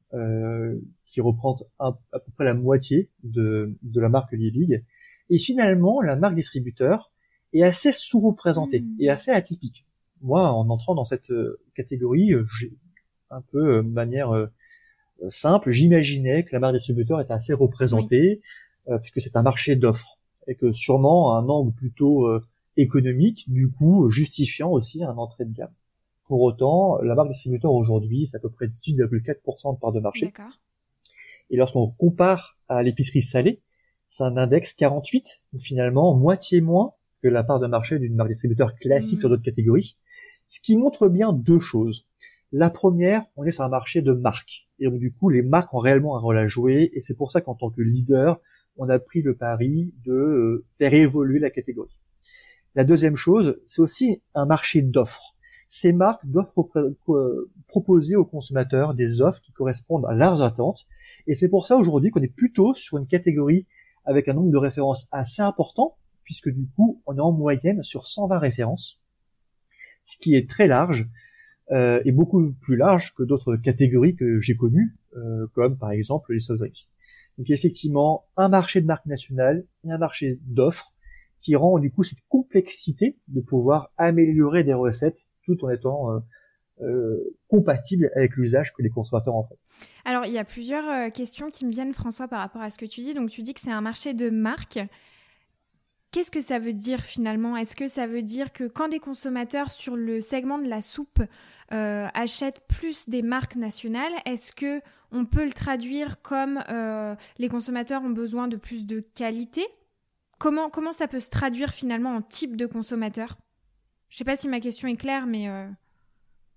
qui 1.06 1.20
reprend 1.20 1.56
à 1.80 1.92
peu 2.12 2.30
près 2.36 2.44
la 2.44 2.54
moitié 2.54 3.10
de, 3.24 3.76
de 3.82 4.00
la 4.00 4.08
marque 4.08 4.30
Liebig. 4.30 4.84
Et 5.28 5.38
finalement, 5.38 6.00
la 6.00 6.14
marque 6.14 6.36
distributeur 6.36 7.10
est 7.52 7.64
assez 7.64 7.90
sous-représentée 7.92 8.82
mmh. 8.82 8.96
et 9.00 9.08
assez 9.10 9.32
atypique. 9.32 9.86
Moi, 10.22 10.52
en 10.52 10.70
entrant 10.70 10.94
dans 10.94 11.04
cette 11.04 11.32
catégorie, 11.74 12.32
j'ai 12.56 12.72
un 13.34 13.42
peu 13.42 13.82
de 13.82 13.88
manière 13.88 14.30
euh, 14.30 14.46
simple, 15.28 15.70
j'imaginais 15.70 16.44
que 16.44 16.50
la 16.52 16.58
marque 16.58 16.74
distributeur 16.74 17.20
était 17.20 17.32
assez 17.32 17.52
représentée, 17.52 18.40
euh, 18.88 18.98
puisque 18.98 19.20
c'est 19.20 19.36
un 19.36 19.42
marché 19.42 19.76
d'offres, 19.76 20.18
et 20.46 20.54
que 20.54 20.70
sûrement 20.70 21.36
un 21.36 21.48
angle 21.48 21.72
plutôt 21.72 22.26
euh, 22.26 22.44
économique, 22.76 23.50
du 23.50 23.70
coup 23.70 24.08
justifiant 24.10 24.70
aussi 24.70 25.02
un 25.04 25.16
entrée 25.16 25.44
de 25.44 25.52
gamme. 25.52 25.72
Pour 26.26 26.40
autant, 26.40 26.98
la 27.02 27.14
marque 27.14 27.28
distributeur 27.28 27.72
aujourd'hui, 27.72 28.26
c'est 28.26 28.38
à 28.38 28.40
peu 28.40 28.50
près 28.50 28.66
18,4% 28.66 29.74
de 29.74 29.78
part 29.78 29.92
de 29.92 30.00
marché. 30.00 30.32
Et 31.50 31.56
lorsqu'on 31.56 31.90
compare 31.90 32.56
à 32.68 32.82
l'épicerie 32.82 33.22
salée, 33.22 33.60
c'est 34.08 34.24
un 34.24 34.36
index 34.36 34.72
48, 34.72 35.44
finalement 35.58 36.14
moitié 36.16 36.60
moins 36.60 36.94
que 37.22 37.28
la 37.28 37.44
part 37.44 37.60
de 37.60 37.66
marché 37.66 37.98
d'une 37.98 38.14
marque 38.14 38.30
distributeur 38.30 38.74
classique 38.76 39.18
mmh. 39.18 39.20
sur 39.20 39.28
d'autres 39.28 39.42
catégories. 39.42 39.96
Ce 40.48 40.60
qui 40.60 40.76
montre 40.76 41.08
bien 41.08 41.32
deux 41.32 41.58
choses. 41.58 42.06
La 42.52 42.70
première, 42.70 43.24
on 43.36 43.44
est 43.44 43.50
sur 43.50 43.64
un 43.64 43.68
marché 43.68 44.02
de 44.02 44.12
marques. 44.12 44.63
Et 44.84 44.90
donc, 44.90 44.98
du 44.98 45.10
coup, 45.10 45.30
les 45.30 45.40
marques 45.40 45.72
ont 45.72 45.78
réellement 45.78 46.14
un 46.14 46.20
rôle 46.20 46.36
à 46.36 46.46
jouer. 46.46 46.90
Et 46.92 47.00
c'est 47.00 47.16
pour 47.16 47.32
ça 47.32 47.40
qu'en 47.40 47.54
tant 47.54 47.70
que 47.70 47.80
leader, 47.80 48.38
on 48.76 48.90
a 48.90 48.98
pris 48.98 49.22
le 49.22 49.34
pari 49.34 49.94
de 50.04 50.12
euh, 50.12 50.64
faire 50.66 50.92
évoluer 50.92 51.38
la 51.38 51.48
catégorie. 51.48 51.98
La 52.74 52.84
deuxième 52.84 53.16
chose, 53.16 53.58
c'est 53.64 53.80
aussi 53.80 54.20
un 54.34 54.44
marché 54.44 54.82
d'offres. 54.82 55.36
Ces 55.70 55.94
marques 55.94 56.26
doivent 56.26 56.52
proposer 57.66 58.14
aux 58.14 58.26
consommateurs 58.26 58.92
des 58.92 59.22
offres 59.22 59.40
qui 59.40 59.52
correspondent 59.52 60.04
à 60.06 60.12
leurs 60.12 60.42
attentes. 60.42 60.84
Et 61.26 61.34
c'est 61.34 61.48
pour 61.48 61.66
ça 61.66 61.76
aujourd'hui 61.78 62.10
qu'on 62.10 62.20
est 62.20 62.28
plutôt 62.28 62.74
sur 62.74 62.98
une 62.98 63.06
catégorie 63.06 63.66
avec 64.04 64.28
un 64.28 64.34
nombre 64.34 64.50
de 64.50 64.58
références 64.58 65.08
assez 65.12 65.40
important, 65.40 65.96
puisque 66.24 66.50
du 66.50 66.68
coup, 66.76 67.00
on 67.06 67.16
est 67.16 67.20
en 67.20 67.32
moyenne 67.32 67.82
sur 67.82 68.06
120 68.06 68.38
références, 68.38 69.00
ce 70.02 70.18
qui 70.18 70.34
est 70.34 70.48
très 70.48 70.66
large 70.66 71.08
euh, 71.70 72.00
est 72.04 72.12
beaucoup 72.12 72.52
plus 72.60 72.76
large 72.76 73.14
que 73.14 73.22
d'autres 73.22 73.56
catégories 73.56 74.16
que 74.16 74.38
j'ai 74.38 74.56
connues, 74.56 74.96
euh, 75.16 75.46
comme 75.54 75.78
par 75.78 75.92
exemple 75.92 76.32
les 76.32 76.40
sauceries. 76.40 76.88
Donc 77.38 77.50
effectivement, 77.50 78.26
un 78.36 78.48
marché 78.48 78.80
de 78.80 78.86
marque 78.86 79.06
nationale 79.06 79.64
et 79.84 79.90
un 79.90 79.98
marché 79.98 80.38
d'offres 80.42 80.94
qui 81.40 81.56
rend 81.56 81.78
du 81.78 81.90
coup 81.90 82.02
cette 82.02 82.20
complexité 82.28 83.18
de 83.28 83.40
pouvoir 83.40 83.90
améliorer 83.96 84.64
des 84.64 84.74
recettes 84.74 85.30
tout 85.44 85.62
en 85.64 85.70
étant 85.70 86.10
euh, 86.10 86.20
euh 86.80 87.36
compatible 87.48 88.10
avec 88.16 88.36
l'usage 88.36 88.72
que 88.72 88.82
les 88.82 88.88
consommateurs 88.88 89.36
en 89.36 89.44
font. 89.44 89.56
Alors 90.04 90.26
il 90.26 90.32
y 90.32 90.38
a 90.38 90.44
plusieurs 90.44 90.88
euh, 90.88 91.10
questions 91.10 91.48
qui 91.48 91.66
me 91.66 91.70
viennent 91.70 91.92
François 91.92 92.26
par 92.28 92.40
rapport 92.40 92.62
à 92.62 92.70
ce 92.70 92.78
que 92.78 92.86
tu 92.86 93.00
dis. 93.00 93.14
Donc 93.14 93.30
tu 93.30 93.42
dis 93.42 93.54
que 93.54 93.60
c'est 93.60 93.70
un 93.70 93.80
marché 93.80 94.14
de 94.14 94.30
marque. 94.30 94.80
Qu'est-ce 96.14 96.30
que 96.30 96.40
ça 96.40 96.60
veut 96.60 96.72
dire 96.72 97.00
finalement? 97.00 97.56
Est-ce 97.56 97.74
que 97.74 97.88
ça 97.88 98.06
veut 98.06 98.22
dire 98.22 98.52
que 98.52 98.68
quand 98.68 98.86
des 98.86 99.00
consommateurs 99.00 99.72
sur 99.72 99.96
le 99.96 100.20
segment 100.20 100.58
de 100.58 100.68
la 100.68 100.80
soupe 100.80 101.20
euh, 101.72 102.06
achètent 102.14 102.62
plus 102.68 103.08
des 103.08 103.22
marques 103.22 103.56
nationales, 103.56 104.12
est-ce 104.24 104.52
que 104.52 104.80
on 105.10 105.24
peut 105.24 105.44
le 105.44 105.50
traduire 105.50 106.22
comme 106.22 106.62
euh, 106.70 107.16
les 107.38 107.48
consommateurs 107.48 108.04
ont 108.04 108.10
besoin 108.10 108.46
de 108.46 108.54
plus 108.56 108.86
de 108.86 109.00
qualité? 109.00 109.66
Comment 110.38 110.70
comment 110.70 110.92
ça 110.92 111.08
peut 111.08 111.18
se 111.18 111.30
traduire 111.30 111.70
finalement 111.70 112.14
en 112.14 112.22
type 112.22 112.56
de 112.56 112.66
consommateur? 112.66 113.36
Je 114.08 114.16
sais 114.16 114.24
pas 114.24 114.36
si 114.36 114.46
ma 114.46 114.60
question 114.60 114.86
est 114.86 114.94
claire, 114.94 115.26
mais 115.26 115.48
euh, 115.48 115.66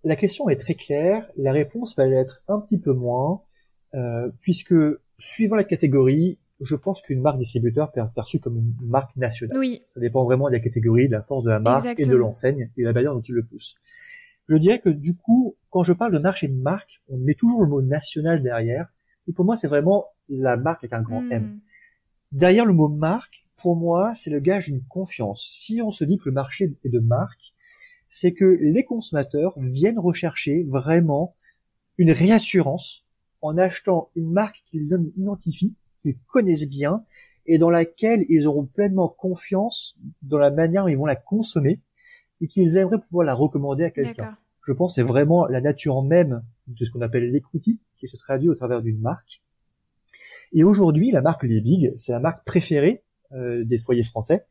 la 0.04 0.16
question 0.16 0.50
est 0.50 0.58
très 0.58 0.76
claire. 0.76 1.28
La 1.36 1.52
réponse 1.52 1.96
va 1.98 2.06
être 2.06 2.44
un 2.48 2.60
petit 2.60 2.78
peu 2.78 2.94
moins, 2.94 3.42
puisque 4.40 4.76
suivant 5.18 5.56
la 5.56 5.64
catégorie, 5.64 6.38
je 6.60 6.76
pense 6.76 7.02
qu'une 7.02 7.22
marque 7.22 7.38
distributeur 7.38 7.92
peut 7.92 8.02
être 8.02 8.14
perçue 8.14 8.40
comme 8.40 8.58
une 8.58 8.88
marque 8.88 9.16
nationale. 9.16 9.58
Oui. 9.58 9.82
Ça 9.90 10.00
dépend 10.00 10.24
vraiment 10.24 10.48
de 10.48 10.54
la 10.54 10.60
catégorie, 10.60 11.08
de 11.08 11.14
la 11.14 11.22
force 11.22 11.44
de 11.44 11.52
la 11.52 11.60
marque 11.60 12.00
et 12.00 12.04
de 12.04 12.16
l'enseigne 12.16 12.72
et 12.78 12.82
de 12.82 12.88
la 12.88 12.94
manière 12.94 13.14
dont 13.14 13.22
il 13.22 13.36
le 13.36 13.44
pousse. 13.44 13.76
Je 14.48 14.56
dirais 14.56 14.80
que 14.80 14.90
du 14.90 15.16
coup, 15.16 15.56
quand 15.70 15.84
je 15.84 15.94
parle 15.94 16.14
de 16.14 16.20
marché 16.20 16.48
de 16.48 16.56
marque, 16.56 17.02
on 17.10 17.18
met 17.18 17.34
toujours 17.34 17.62
le 17.62 17.68
mot 17.68 17.82
national 17.82 18.42
derrière. 18.42 18.88
Et 19.28 19.34
pour 19.34 19.46
moi, 19.46 19.58
c'est 19.58 19.68
vraiment 19.68 20.06
la 20.30 20.58
marque 20.58 20.84
avec 20.84 20.94
un 20.94 21.02
grand 21.02 21.30
M. 21.30 21.44
Hmm. 21.44 21.60
Derrière 22.32 22.66
le 22.66 22.74
mot 22.74 22.88
marque, 22.88 23.46
pour 23.58 23.76
moi, 23.76 24.14
c'est 24.16 24.30
le 24.30 24.40
gage 24.40 24.68
d'une 24.68 24.84
confiance. 24.84 25.48
Si 25.52 25.82
on 25.82 25.92
se 25.92 26.06
dit 26.06 26.18
que 26.18 26.26
le 26.26 26.32
marché 26.32 26.74
est 26.84 26.90
de 26.90 27.00
marque, 27.00 27.54
c'est 28.08 28.34
que 28.34 28.46
les 28.46 28.86
consommateurs 28.86 29.54
viennent 29.58 30.00
rechercher 30.00 30.64
vraiment 30.64 31.36
une 31.98 32.12
réassurance 32.12 33.06
en 33.42 33.58
achetant 33.58 34.10
une 34.16 34.32
marque 34.32 34.64
qu'ils 34.70 34.94
identifient 35.18 35.76
qu'ils 36.08 36.20
connaissent 36.28 36.70
bien 36.70 37.04
et 37.46 37.58
dans 37.58 37.70
laquelle 37.70 38.26
ils 38.30 38.48
auront 38.48 38.66
pleinement 38.66 39.08
confiance 39.08 39.98
dans 40.22 40.38
la 40.38 40.52
manière 40.52 40.84
dont 40.84 40.90
ils 40.90 40.98
vont 40.98 41.06
la 41.06 41.16
consommer 41.16 41.80
et 42.42 42.48
qu'ils 42.48 42.78
aimeraient 42.78 43.00
pouvoir 43.00 43.26
la 43.26 43.34
recommander 43.34 43.86
à 43.86 43.90
quelqu'un. 43.90 44.36
Je 44.64 44.74
pense 44.74 44.94
que 44.94 44.96
c'est 44.96 45.08
vraiment 45.08 45.48
la 45.48 45.62
nature 45.62 46.04
même 46.04 46.44
de 46.68 46.86
ce 46.86 46.92
qu'on 46.92 47.02
appelle 47.02 47.32
l'equity 47.32 47.80
qui 47.98 48.08
se 48.08 48.18
traduit 48.18 48.50
au 48.50 48.56
travers 48.56 48.82
d'une 48.82 49.00
marque. 49.00 49.42
Et 50.54 50.64
aujourd'hui, 50.64 51.12
la 51.12 51.22
marque 51.22 51.44
Les 51.44 51.94
c'est 51.96 52.12
la 52.12 52.20
marque 52.20 52.46
préférée 52.46 53.02
euh, 53.32 53.64
des 53.64 53.78
foyers 53.78 54.04
français. 54.04 54.46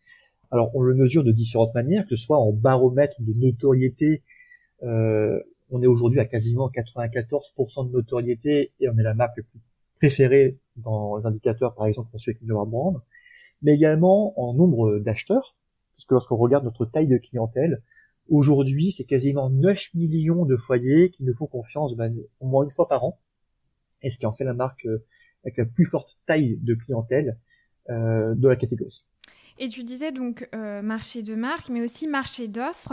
Alors, 0.51 0.75
on 0.75 0.81
le 0.81 0.95
mesure 0.95 1.25
de 1.25 1.33
différentes 1.33 1.75
manières, 1.75 2.05
que 2.07 2.15
ce 2.17 2.25
soit 2.25 2.39
en 2.39 2.53
baromètre 2.53 3.17
de 3.21 3.33
notoriété. 3.35 4.23
Euh, 4.83 5.39
on 5.71 5.83
est 5.83 5.87
aujourd'hui 5.87 6.21
à 6.21 6.27
quasiment 6.27 6.71
94% 6.71 7.89
de 7.89 7.93
notoriété 7.93 8.73
et 8.81 8.89
on 8.89 8.97
est 8.97 9.03
la 9.03 9.15
marque 9.15 9.37
la 9.37 9.43
plus 9.43 9.61
préférée 9.97 10.59
dans 10.77 11.17
les 11.17 11.27
indicateurs, 11.27 11.75
par 11.75 11.87
exemple, 11.87 12.11
qu'on 12.11 12.19
suit 12.19 12.33
avec 12.33 12.43
Brand, 12.45 13.01
mais 13.63 13.75
également 13.75 14.39
en 14.41 14.55
nombre 14.55 14.99
d'acheteurs, 14.99 15.57
puisque 15.95 16.13
lorsqu'on 16.13 16.37
regarde 16.37 16.65
notre 16.65 16.85
taille 16.85 17.09
de 17.09 17.19
clientèle, 17.19 17.83
Aujourd'hui, 18.29 18.91
c'est 18.91 19.05
quasiment 19.05 19.51
9 19.51 19.95
millions 19.95 20.45
de 20.45 20.57
foyers 20.57 21.11
qui 21.11 21.23
nous 21.23 21.35
font 21.35 21.47
confiance 21.47 21.97
ben, 21.97 22.17
au 22.41 22.47
moins 22.47 22.65
une 22.65 22.71
fois 22.71 22.89
par 22.89 23.05
an, 23.05 23.21
et 24.03 24.11
ce 24.11 24.19
qui 24.19 24.27
en 24.27 24.33
fait 24.33 24.45
la 24.45 24.55
marque 24.55 24.85
euh, 24.87 25.05
avec 25.45 25.59
la 25.59 25.65
plus 25.65 25.85
forte 25.85 26.19
taille 26.27 26.59
de 26.61 26.75
clientèle 26.75 27.39
euh, 27.89 28.35
de 28.35 28.49
la 28.49 28.57
catégorie. 28.57 29.05
Et 29.59 29.69
tu 29.69 29.85
disais 29.85 30.13
donc 30.13 30.49
euh, 30.55 30.83
marché 30.83 31.23
de 31.23 31.35
marque, 31.35 31.71
mais 31.71 31.81
aussi 31.81 32.07
marché 32.07 32.47
d'offres. 32.47 32.93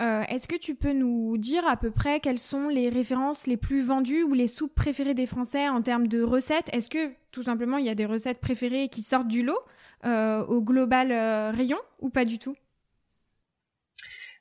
Euh, 0.00 0.22
Est-ce 0.22 0.48
que 0.48 0.56
tu 0.56 0.74
peux 0.74 0.92
nous 0.92 1.38
dire 1.38 1.64
à 1.66 1.76
peu 1.76 1.90
près 1.90 2.18
quelles 2.18 2.40
sont 2.40 2.68
les 2.68 2.88
références 2.88 3.46
les 3.46 3.56
plus 3.56 3.82
vendues 3.82 4.24
ou 4.24 4.34
les 4.34 4.48
soupes 4.48 4.74
préférées 4.74 5.14
des 5.14 5.26
Français 5.26 5.68
en 5.68 5.80
termes 5.80 6.08
de 6.08 6.22
recettes? 6.22 6.68
Est-ce 6.72 6.90
que 6.90 7.12
tout 7.30 7.42
simplement 7.42 7.78
il 7.78 7.86
y 7.86 7.88
a 7.88 7.94
des 7.94 8.06
recettes 8.06 8.40
préférées 8.40 8.88
qui 8.88 9.02
sortent 9.02 9.28
du 9.28 9.44
lot 9.44 9.58
euh, 10.04 10.44
au 10.46 10.60
global 10.62 11.12
euh, 11.12 11.52
rayon 11.52 11.78
ou 12.00 12.10
pas 12.10 12.24
du 12.24 12.38
tout? 12.38 12.56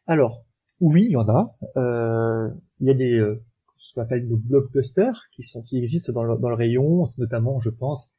Alors 0.08 0.44
oui, 0.80 1.06
il 1.10 1.12
y 1.12 1.16
en 1.16 1.30
a. 1.30 1.48
Euh, 1.78 2.50
il 2.80 2.88
y 2.88 2.90
a 2.90 2.96
des 2.96 3.24
ce 3.76 3.94
qu'on 3.94 4.02
appelle 4.02 4.28
nos 4.28 4.38
blockbusters 4.38 5.26
qui 5.36 5.44
sont 5.44 5.62
qui 5.62 5.78
existent 5.78 6.12
dans 6.12 6.24
le, 6.24 6.38
dans 6.38 6.50
le 6.50 6.56
rayon. 6.56 7.06
C'est 7.06 7.22
notamment, 7.22 7.60
je 7.60 7.70
pense, 7.70 8.12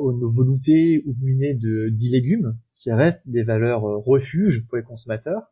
veloutés 0.00 1.02
ou 1.06 1.14
munis 1.20 1.54
de 1.54 1.88
10 1.90 2.10
légumes 2.10 2.56
qui 2.76 2.90
restent 2.90 3.28
des 3.28 3.44
valeurs 3.44 3.84
euh, 3.84 3.98
refuge 3.98 4.66
pour 4.66 4.76
les 4.76 4.82
consommateurs. 4.82 5.42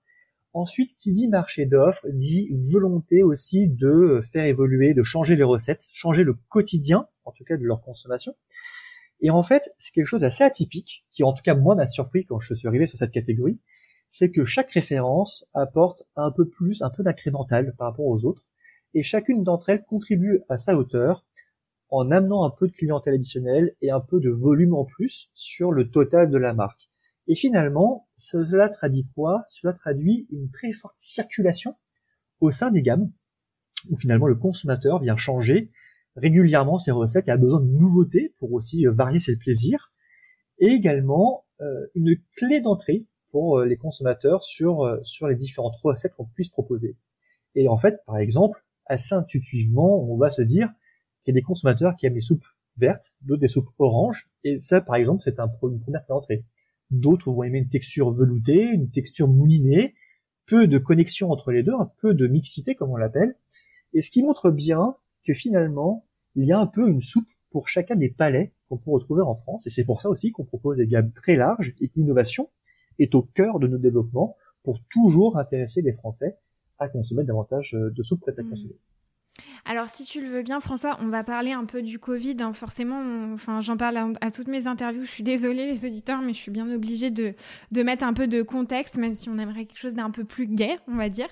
Ensuite, 0.53 0.97
qui 0.97 1.13
dit 1.13 1.29
marché 1.29 1.65
d'offres 1.65 2.07
dit 2.09 2.49
volonté 2.53 3.23
aussi 3.23 3.69
de 3.69 4.21
faire 4.33 4.45
évoluer, 4.45 4.95
de 4.95 5.03
changer 5.05 5.37
les 5.37 5.45
recettes, 5.45 5.87
changer 5.93 6.25
le 6.25 6.37
quotidien, 6.49 7.07
en 7.25 7.31
tout 7.31 7.45
cas 7.45 7.57
de 7.57 7.65
leur 7.65 7.83
consommation. 7.83 8.35
Et 9.21 9.31
en 9.31 9.45
fait, 9.45 9.73
c'est 9.79 9.93
quelque 9.93 10.07
chose 10.07 10.23
d'assez 10.23 10.43
atypique, 10.43 11.05
qui 11.13 11.23
en 11.23 11.33
tout 11.33 11.43
cas 11.43 11.55
moi 11.55 11.77
m'a 11.77 11.87
surpris 11.87 12.25
quand 12.25 12.41
je 12.41 12.55
suis 12.55 12.67
arrivé 12.67 12.87
sur 12.87 12.99
cette 12.99 13.13
catégorie, 13.13 13.61
c'est 14.09 14.33
que 14.33 14.45
chaque 14.45 14.73
référence 14.73 15.47
apporte 15.55 16.03
un 16.17 16.33
peu 16.33 16.49
plus, 16.49 16.83
un 16.83 16.91
peu 16.91 17.05
d'incrémental 17.05 17.75
par 17.79 17.89
rapport 17.89 18.07
aux 18.07 18.25
autres, 18.25 18.45
et 18.93 19.03
chacune 19.03 19.45
d'entre 19.45 19.69
elles 19.69 19.85
contribue 19.85 20.41
à 20.49 20.57
sa 20.57 20.77
hauteur 20.77 21.25
en 21.91 22.11
amenant 22.11 22.45
un 22.45 22.51
peu 22.51 22.69
de 22.69 22.73
clientèle 22.73 23.15
additionnelle 23.15 23.75
et 23.81 23.91
un 23.91 24.01
peu 24.01 24.21
de 24.21 24.31
volume 24.31 24.75
en 24.75 24.85
plus 24.85 25.31
sur 25.35 25.73
le 25.73 25.91
total 25.91 26.31
de 26.31 26.39
la 26.39 26.55
marque. 26.55 26.91
Et 27.27 27.35
finalement, 27.35 28.09
cela 28.17 28.69
traduit 28.69 29.07
quoi? 29.15 29.45
Cela 29.49 29.73
traduit 29.73 30.27
une 30.31 30.51
très 30.51 30.73
forte 30.73 30.97
circulation 30.97 31.77
au 32.41 32.51
sein 32.51 32.71
des 32.71 32.83
gammes, 32.83 33.13
où 33.89 33.97
finalement 33.97 34.27
le 34.27 34.35
consommateur 34.35 35.01
vient 35.01 35.17
changer 35.17 35.71
régulièrement 36.17 36.79
ses 36.79 36.91
recettes 36.91 37.29
et 37.29 37.31
a 37.31 37.37
besoin 37.37 37.61
de 37.61 37.71
nouveautés 37.71 38.35
pour 38.39 38.53
aussi 38.53 38.87
euh, 38.87 38.93
varier 38.93 39.21
ses 39.21 39.39
plaisirs, 39.39 39.93
et 40.59 40.67
également 40.67 41.45
euh, 41.61 41.87
une 41.95 42.17
clé 42.37 42.61
d'entrée 42.61 43.07
pour 43.31 43.59
euh, 43.59 43.65
les 43.65 43.77
consommateurs 43.77 44.43
sur, 44.43 44.99
sur 45.03 45.29
les 45.29 45.37
différentes 45.37 45.77
recettes 45.83 46.15
qu'on 46.15 46.27
puisse 46.27 46.49
proposer. 46.49 46.97
Et 47.55 47.69
en 47.69 47.77
fait, 47.77 48.05
par 48.07 48.19
exemple, 48.19 48.65
assez 48.87 49.15
intuitivement, 49.15 50.03
on 50.03 50.17
va 50.17 50.31
se 50.31 50.43
dire 50.43 50.69
y 51.31 51.39
a 51.39 51.41
des 51.41 51.43
consommateurs 51.43 51.97
qui 51.97 52.07
aiment 52.07 52.15
les 52.15 52.21
soupes 52.21 52.45
vertes, 52.77 53.15
d'autres 53.23 53.41
des 53.41 53.49
soupes 53.49 53.69
oranges, 53.79 54.31
et 54.45 54.59
ça, 54.59 54.81
par 54.81 54.97
exemple, 54.97 55.23
c'est 55.23 55.39
un, 55.41 55.51
une 55.63 55.81
première 55.81 56.05
clé 56.05 56.15
d'entrée. 56.15 56.45
D'autres 56.91 57.31
vont 57.31 57.43
aimer 57.43 57.59
une 57.59 57.69
texture 57.69 58.11
veloutée, 58.11 58.65
une 58.65 58.91
texture 58.91 59.29
moulinée, 59.29 59.95
peu 60.47 60.67
de 60.67 60.79
connexion 60.79 61.31
entre 61.31 61.53
les 61.53 61.63
deux, 61.63 61.75
un 61.75 61.91
peu 61.99 62.15
de 62.15 62.27
mixité 62.27 62.75
comme 62.75 62.91
on 62.91 62.97
l'appelle, 62.97 63.37
et 63.93 64.03
ce 64.03 64.11
qui 64.11 64.23
montre 64.23 64.51
bien 64.51 64.97
que 65.25 65.33
finalement, 65.33 66.07
il 66.35 66.47
y 66.47 66.53
a 66.53 66.59
un 66.59 66.67
peu 66.67 66.89
une 66.89 67.03
soupe 67.03 67.29
pour 67.51 67.69
chacun 67.69 67.97
des 67.97 68.09
palais 68.09 68.53
qu'on 68.69 68.79
peut 68.79 68.91
retrouver 68.91 69.23
en 69.23 69.35
France, 69.35 69.67
et 69.67 69.71
c'est 69.71 69.85
pour 69.85 70.01
ça 70.01 70.09
aussi 70.09 70.33
qu'on 70.33 70.45
propose 70.45 70.77
des 70.77 70.87
gammes 70.87 71.13
très 71.13 71.37
larges 71.37 71.75
et 71.81 71.89
que 71.89 71.95
l'innovation 71.97 72.49
est 72.99 73.15
au 73.15 73.23
cœur 73.23 73.59
de 73.59 73.67
nos 73.67 73.79
développements 73.79 74.37
pour 74.63 74.79
toujours 74.89 75.39
intéresser 75.39 75.83
les 75.83 75.93
Français 75.93 76.39
à 76.79 76.89
consommer 76.89 77.25
davantage 77.25 77.73
de 77.73 78.03
soupe 78.03 78.21
prête 78.21 78.39
à 78.39 78.43
mmh. 78.43 78.55
Alors, 79.65 79.89
si 79.89 80.05
tu 80.05 80.21
le 80.21 80.29
veux 80.29 80.43
bien, 80.43 80.61
François, 80.61 80.97
on 81.01 81.09
va 81.09 81.25
parler 81.25 81.53
un 81.53 81.65
peu 81.65 81.83
du 81.83 81.99
Covid. 81.99 82.37
Hein. 82.41 82.53
Forcément, 82.53 83.03
enfin, 83.33 83.61
j'en 83.61 83.77
parle 83.77 84.15
à, 84.21 84.31
toutes 84.31 84.49
mes 84.49 84.67
interviews. 84.67 85.05
Je 85.05 85.11
suis 85.11 85.23
désolée, 85.23 85.67
les 85.67 85.87
auditeurs, 85.87 86.23
mais 86.23 86.33
je 86.33 86.39
suis 86.39 86.51
bien 86.51 86.71
obligée 86.71 87.11
de, 87.11 87.33
de 87.73 87.83
mettre 87.83 88.05
un 88.05 88.13
peu 88.13 88.27
de 88.27 88.43
contexte, 88.43 88.97
même 88.97 89.15
si 89.15 89.29
on 89.29 89.39
aimerait 89.39 89.65
quelque 89.65 89.79
chose 89.79 89.95
d'un 89.95 90.11
peu 90.11 90.25
plus 90.25 90.47
gai, 90.47 90.79
on 90.89 90.97
va 90.97 91.09
dire. 91.09 91.29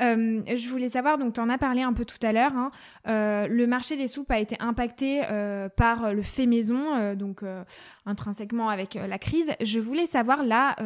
Euh, 0.00 0.42
je 0.54 0.68
voulais 0.68 0.88
savoir, 0.88 1.18
donc, 1.18 1.34
tu 1.34 1.40
en 1.40 1.48
as 1.48 1.58
parlé 1.58 1.82
un 1.82 1.92
peu 1.92 2.04
tout 2.04 2.24
à 2.24 2.32
l'heure. 2.32 2.54
Hein, 2.54 2.70
euh, 3.08 3.46
le 3.48 3.66
marché 3.66 3.96
des 3.96 4.08
soupes 4.08 4.30
a 4.30 4.38
été 4.38 4.56
impacté 4.60 5.22
euh, 5.30 5.68
par 5.68 6.12
le 6.14 6.22
fait 6.22 6.46
maison, 6.46 6.96
euh, 6.96 7.14
donc 7.14 7.42
euh, 7.42 7.64
intrinsèquement 8.06 8.68
avec 8.68 8.96
euh, 8.96 9.06
la 9.06 9.18
crise. 9.18 9.52
Je 9.60 9.80
voulais 9.80 10.06
savoir 10.06 10.42
là, 10.42 10.76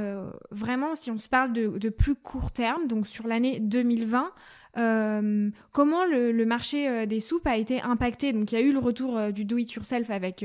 vraiment, 0.50 0.94
si 0.94 1.10
on 1.10 1.16
se 1.16 1.28
parle 1.28 1.52
de, 1.52 1.78
de 1.78 1.88
plus 1.88 2.14
court 2.14 2.52
terme, 2.52 2.86
donc 2.86 3.06
sur 3.06 3.26
l'année 3.26 3.60
2020. 3.60 4.32
Euh, 4.76 5.50
comment 5.72 6.04
le, 6.04 6.44
marché 6.44 6.88
euh, 6.88 7.06
des 7.06 7.20
soupes 7.20 7.46
a 7.46 7.56
été 7.56 7.80
impacté? 7.80 8.32
Donc 8.32 8.52
il 8.52 8.58
y 8.58 8.58
a 8.58 8.64
eu 8.64 8.72
le 8.72 8.78
retour 8.78 9.16
euh, 9.16 9.30
du 9.30 9.44
do 9.44 9.56
it 9.56 9.72
yourself 9.72 10.10
avec 10.10 10.44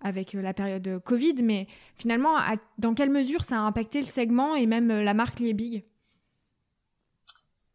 avec 0.00 0.32
la 0.34 0.52
période 0.52 1.00
Covid, 1.04 1.42
mais 1.42 1.66
finalement, 1.96 2.34
dans 2.78 2.94
quelle 2.94 3.10
mesure 3.10 3.44
ça 3.44 3.56
a 3.56 3.62
impacté 3.62 4.00
le 4.00 4.06
segment 4.06 4.54
et 4.54 4.66
même 4.66 4.88
la 4.88 5.14
marque 5.14 5.40
Liebig 5.40 5.84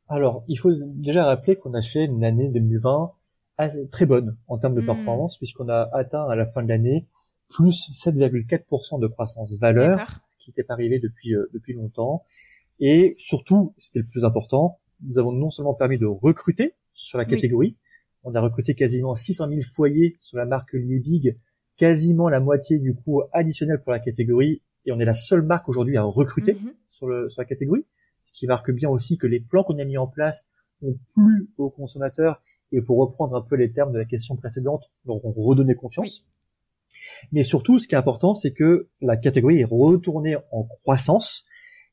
Alors, 0.07 0.43
il 0.47 0.57
faut 0.57 0.71
déjà 0.73 1.25
rappeler 1.25 1.55
qu'on 1.55 1.73
a 1.73 1.81
fait 1.81 2.05
une 2.05 2.23
année 2.23 2.49
2020 2.49 3.11
très 3.89 4.05
bonne 4.05 4.35
en 4.47 4.57
termes 4.57 4.75
de 4.75 4.81
hmm. 4.81 4.87
performance, 4.87 5.37
puisqu'on 5.37 5.69
a 5.69 5.89
atteint 5.93 6.27
à 6.27 6.35
la 6.35 6.45
fin 6.45 6.61
de 6.61 6.67
l'année 6.67 7.07
plus 7.47 7.89
7,4% 8.05 8.99
de 8.99 9.07
croissance 9.07 9.57
valeur, 9.59 10.19
ce 10.27 10.37
qui 10.37 10.49
n'était 10.49 10.63
pas 10.63 10.73
arrivé 10.73 10.99
depuis 10.99 11.33
depuis 11.53 11.73
longtemps. 11.73 12.23
Et 12.79 13.15
surtout, 13.17 13.73
c'était 13.77 13.99
le 13.99 14.07
plus 14.07 14.25
important, 14.25 14.79
nous 15.01 15.19
avons 15.19 15.31
non 15.31 15.49
seulement 15.49 15.73
permis 15.73 15.97
de 15.97 16.05
recruter 16.05 16.73
sur 16.93 17.17
la 17.17 17.25
catégorie, 17.25 17.75
on 18.25 18.33
a 18.33 18.41
recruté 18.41 18.73
quasiment 18.73 19.13
600 19.13 19.49
000 19.49 19.61
foyers 19.61 20.17
sur 20.19 20.37
la 20.37 20.45
marque 20.45 20.73
Liebig, 20.73 21.37
quasiment 21.77 22.27
la 22.27 22.39
moitié 22.39 22.79
du 22.79 22.95
coût 22.95 23.21
additionnel 23.31 23.81
pour 23.81 23.91
la 23.91 23.99
catégorie, 23.99 24.63
et 24.85 24.91
on 24.91 24.99
est 24.99 25.05
la 25.05 25.13
seule 25.13 25.43
marque 25.43 25.69
aujourd'hui 25.69 25.95
à 25.97 26.03
recruter 26.03 26.53
mhm. 26.53 26.73
sur, 26.89 27.07
le, 27.07 27.29
sur 27.29 27.41
la 27.41 27.45
catégorie, 27.45 27.85
ce 28.23 28.33
qui 28.33 28.47
marque 28.47 28.71
bien 28.71 28.89
aussi 28.89 29.17
que 29.17 29.27
les 29.27 29.39
plans 29.39 29.63
qu'on 29.63 29.77
a 29.77 29.85
mis 29.85 29.97
en 29.97 30.07
place 30.07 30.49
ont 30.81 30.97
plu 31.13 31.49
aux 31.57 31.69
consommateurs, 31.69 32.41
et 32.71 32.81
pour 32.81 32.97
reprendre 32.97 33.35
un 33.35 33.41
peu 33.41 33.55
les 33.55 33.71
termes 33.71 33.93
de 33.93 33.99
la 33.99 34.05
question 34.05 34.35
précédente, 34.35 34.91
leur 35.05 35.23
ont 35.23 35.31
redonné 35.31 35.75
confiance. 35.75 36.27
Mais 37.31 37.43
surtout, 37.43 37.77
ce 37.77 37.87
qui 37.87 37.93
est 37.93 37.97
important, 37.97 38.33
c'est 38.33 38.53
que 38.53 38.89
la 39.01 39.17
catégorie 39.17 39.59
est 39.59 39.67
retournée 39.69 40.35
en 40.51 40.63
croissance, 40.63 41.45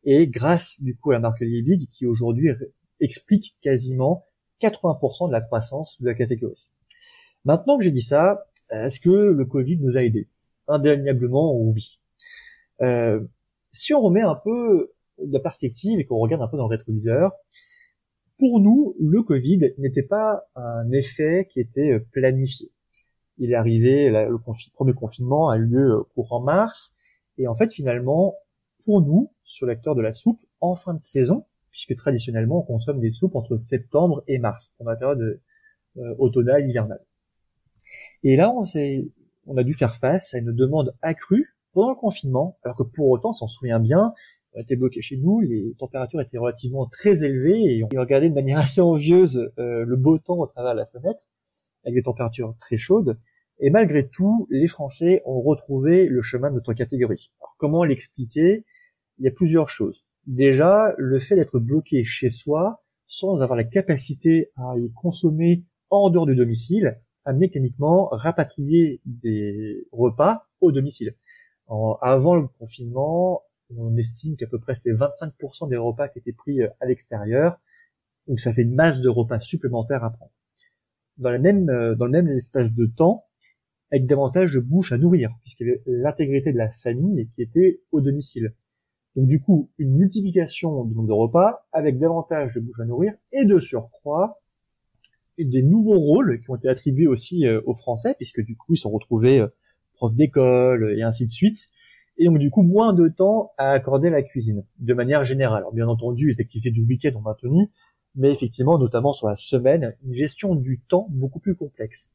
et 0.05 0.27
grâce 0.29 0.83
du 0.83 0.97
coup 0.97 1.11
à 1.11 1.15
la 1.15 1.21
marque 1.21 1.41
Liebig, 1.41 1.89
qui 1.91 2.07
aujourd'hui 2.07 2.49
explique 3.03 3.57
quasiment 3.61 4.25
80% 4.63 5.29
de 5.29 5.33
la 5.33 5.41
croissance 5.41 6.01
de 6.01 6.07
la 6.07 6.15
catégorie. 6.15 6.71
Maintenant 7.45 7.77
que 7.77 7.85
j'ai 7.85 7.91
dit 7.91 8.03
ça, 8.03 8.47
est-ce 8.71 9.01
que 9.01 9.11
le 9.11 9.45
Covid 9.45 9.79
nous 9.81 9.97
a 9.97 10.03
aidés? 10.03 10.29
Indéniablement, 10.69 11.55
oui. 11.57 12.01
Euh, 12.81 13.21
si 13.73 13.93
on 13.95 14.01
remet 14.01 14.23
un 14.23 14.37
peu 14.37 14.93
la 15.19 15.41
perspective 15.41 15.99
et 15.99 16.05
qu'on 16.05 16.19
regarde 16.19 16.43
un 16.43 16.49
peu 16.49 16.57
dans 16.57 16.69
le 16.69 16.77
rétroviseur, 16.77 17.33
pour 18.39 18.61
nous, 18.61 18.97
le 18.99 19.23
Covid 19.23 19.75
n'était 19.79 20.03
pas 20.03 20.49
un 20.57 20.91
effet 20.91 21.47
qui 21.51 21.61
était 21.61 22.01
planifié. 22.13 22.71
Il 23.39 23.53
est 23.53 23.57
arrivé, 23.57 24.11
le 24.11 24.39
premier 24.75 24.95
confinement 24.95 25.51
a 25.51 25.57
eu 25.57 25.65
lieu 25.65 26.03
courant 26.15 26.41
mars, 26.41 26.95
et 27.39 27.47
en 27.47 27.55
fait, 27.55 27.73
finalement, 27.73 28.35
pour 28.85 29.03
nous, 29.03 29.33
sur 29.45 29.67
l'acteur 29.67 29.95
de 29.95 30.03
la 30.03 30.13
soupe, 30.13 30.41
en 30.61 30.75
fin 30.75 30.95
de 30.95 31.03
saison, 31.03 31.45
puisque 31.73 31.97
traditionnellement 31.97 32.61
on 32.61 32.63
consomme 32.63 33.01
des 33.01 33.11
soupes 33.11 33.35
entre 33.35 33.57
septembre 33.57 34.23
et 34.29 34.39
mars, 34.39 34.73
pour 34.77 34.89
la 34.89 34.95
période 34.95 35.41
euh, 35.97 36.15
automnale, 36.19 36.69
hivernale. 36.69 37.05
Et 38.23 38.37
là, 38.37 38.51
on, 38.51 38.63
on 39.47 39.57
a 39.57 39.65
dû 39.65 39.75
faire 39.75 39.97
face 39.97 40.35
à 40.35 40.39
une 40.39 40.53
demande 40.53 40.95
accrue 41.03 41.57
pendant 41.73 41.91
le 41.91 41.97
confinement, 41.97 42.59
alors 42.63 42.77
que 42.77 42.85
pour 42.85 43.09
autant, 43.09 43.33
s'en 43.33 43.47
souvient 43.47 43.81
bien, 43.81 44.15
on 44.55 44.61
était 44.61 44.77
bloqué 44.77 45.01
chez 45.01 45.17
nous, 45.17 45.41
les 45.41 45.75
températures 45.79 46.21
étaient 46.21 46.39
relativement 46.39 46.87
très 46.87 47.25
élevées 47.25 47.77
et 47.77 47.85
on 47.85 47.89
regardait 47.89 48.29
de 48.29 48.35
manière 48.35 48.59
assez 48.59 48.83
envieuse 48.83 49.51
euh, 49.59 49.85
le 49.85 49.97
beau 49.97 50.19
temps 50.19 50.39
au 50.39 50.47
travers 50.47 50.75
de 50.75 50.79
la 50.79 50.87
fenêtre, 50.87 51.23
avec 51.85 51.95
des 51.95 52.03
températures 52.03 52.55
très 52.59 52.77
chaudes. 52.77 53.19
Et 53.61 53.71
malgré 53.71 54.09
tout, 54.09 54.47
les 54.51 54.69
Français 54.69 55.23
ont 55.25 55.41
retrouvé 55.41 56.07
le 56.07 56.21
chemin 56.21 56.51
de 56.51 56.57
notre 56.57 56.75
catégorie. 56.75 57.33
Alors 57.41 57.55
comment 57.59 57.85
l'expliquer? 57.85 58.65
Il 59.19 59.25
y 59.25 59.29
a 59.29 59.31
plusieurs 59.31 59.69
choses. 59.69 60.05
Déjà, 60.27 60.95
le 60.99 61.19
fait 61.19 61.37
d'être 61.37 61.59
bloqué 61.59 62.05
chez 62.05 62.31
soi, 62.31 62.83
sans 63.07 63.43
avoir 63.43 63.57
la 63.57 63.65
capacité 63.65 64.51
à 64.57 64.75
y 64.79 64.91
consommer 64.93 65.65
en 65.91 66.11
dehors 66.11 66.27
du 66.27 66.37
domicile, 66.37 66.99
a 67.25 67.33
mécaniquement 67.33 68.09
rapatrié 68.11 69.01
des 69.05 69.87
repas 69.93 70.47
au 70.61 70.73
domicile. 70.73 71.15
avant 72.01 72.37
le 72.37 72.49
confinement, 72.59 73.43
on 73.77 73.97
estime 73.97 74.37
qu'à 74.37 74.47
peu 74.47 74.59
près 74.59 74.75
c'est 74.75 74.93
25% 74.93 75.69
des 75.69 75.77
repas 75.77 76.09
qui 76.09 76.19
étaient 76.19 76.33
pris 76.33 76.63
euh, 76.63 76.69
à 76.81 76.87
l'extérieur, 76.87 77.59
donc 78.27 78.39
ça 78.39 78.53
fait 78.53 78.63
une 78.63 78.75
masse 78.75 79.01
de 79.01 79.09
repas 79.09 79.41
supplémentaires 79.41 80.05
à 80.05 80.11
prendre. 80.11 80.33
Dans, 81.19 81.31
la 81.31 81.39
même, 81.39 81.69
euh, 81.71 81.95
dans 81.95 82.07
le 82.07 82.13
même 82.13 82.29
espace 82.29 82.75
de 82.75 82.87
temps, 82.87 83.27
avec 83.91 84.07
davantage 84.07 84.55
de 84.55 84.61
bouches 84.61 84.93
à 84.93 84.99
nourrir, 84.99 85.31
puisqu'il 85.43 85.67
y 85.67 85.71
avait 85.71 85.83
l'intégrité 85.87 86.53
de 86.53 86.59
la 86.59 86.71
famille 86.71 87.29
qui 87.29 87.43
était 87.43 87.83
au 87.93 88.01
domicile. 88.01 88.55
Donc 89.17 89.27
du 89.27 89.41
coup, 89.41 89.71
une 89.79 89.95
multiplication 89.95 90.85
du 90.85 90.97
nombre 90.97 91.09
de 91.09 91.13
repas 91.13 91.67
avec 91.73 91.99
davantage 91.99 92.55
de 92.55 92.61
bouches 92.61 92.81
à 92.81 92.85
nourrir 92.85 93.15
et 93.33 93.45
de 93.45 93.59
surcroît 93.59 94.43
des 95.45 95.63
nouveaux 95.63 95.99
rôles 95.99 96.41
qui 96.41 96.51
ont 96.51 96.57
été 96.57 96.69
attribués 96.69 97.07
aussi 97.07 97.47
euh, 97.47 97.61
aux 97.67 97.75
Français 97.75 98.15
puisque 98.17 98.41
du 98.41 98.57
coup 98.57 98.75
ils 98.75 98.79
sont 98.79 98.91
retrouvés 98.91 99.41
euh, 99.41 99.49
profs 99.95 100.15
d'école 100.15 100.95
et 100.97 101.03
ainsi 101.03 101.27
de 101.27 101.33
suite. 101.33 101.69
Et 102.19 102.27
donc 102.27 102.39
du 102.39 102.51
coup 102.51 102.63
moins 102.63 102.93
de 102.93 103.09
temps 103.09 103.53
à 103.57 103.71
accorder 103.71 104.09
à 104.09 104.13
la 104.13 104.23
cuisine 104.23 104.65
de 104.79 104.95
manière 104.95 105.25
générale. 105.25 105.59
Alors 105.59 105.73
bien 105.73 105.89
entendu, 105.89 106.29
les 106.29 106.41
activités 106.41 106.71
du 106.71 106.83
week-end 106.83 107.17
ont 107.17 107.23
maintenu, 107.23 107.71
mais 108.15 108.31
effectivement 108.31 108.79
notamment 108.79 109.13
sur 109.13 109.29
la 109.29 109.37
semaine, 109.37 109.95
une 110.05 110.15
gestion 110.15 110.55
du 110.55 110.81
temps 110.81 111.07
beaucoup 111.11 111.41
plus 111.41 111.55
complexe. 111.55 112.11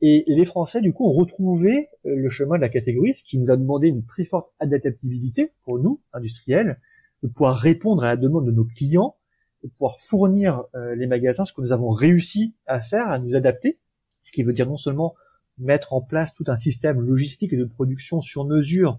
Et 0.00 0.24
les 0.26 0.44
Français, 0.44 0.80
du 0.80 0.92
coup, 0.92 1.08
ont 1.08 1.12
retrouvé 1.12 1.88
euh, 2.06 2.14
le 2.14 2.28
chemin 2.28 2.56
de 2.56 2.60
la 2.60 2.68
catégorie, 2.68 3.14
ce 3.14 3.24
qui 3.24 3.38
nous 3.38 3.50
a 3.50 3.56
demandé 3.56 3.88
une 3.88 4.04
très 4.04 4.24
forte 4.24 4.50
adaptabilité 4.60 5.52
pour 5.64 5.78
nous, 5.78 6.00
industriels, 6.12 6.80
de 7.22 7.28
pouvoir 7.28 7.56
répondre 7.56 8.04
à 8.04 8.08
la 8.08 8.16
demande 8.16 8.46
de 8.46 8.52
nos 8.52 8.64
clients, 8.64 9.16
de 9.64 9.68
pouvoir 9.68 9.98
fournir 10.00 10.64
euh, 10.74 10.94
les 10.94 11.06
magasins, 11.06 11.44
ce 11.44 11.52
que 11.52 11.60
nous 11.60 11.72
avons 11.72 11.90
réussi 11.90 12.54
à 12.66 12.80
faire, 12.80 13.08
à 13.08 13.18
nous 13.18 13.34
adapter, 13.34 13.78
ce 14.20 14.30
qui 14.30 14.44
veut 14.44 14.52
dire 14.52 14.68
non 14.68 14.76
seulement 14.76 15.14
mettre 15.58 15.92
en 15.92 16.00
place 16.00 16.32
tout 16.32 16.44
un 16.46 16.56
système 16.56 17.00
logistique 17.00 17.52
et 17.52 17.56
de 17.56 17.64
production 17.64 18.20
sur 18.20 18.44
mesure 18.44 18.98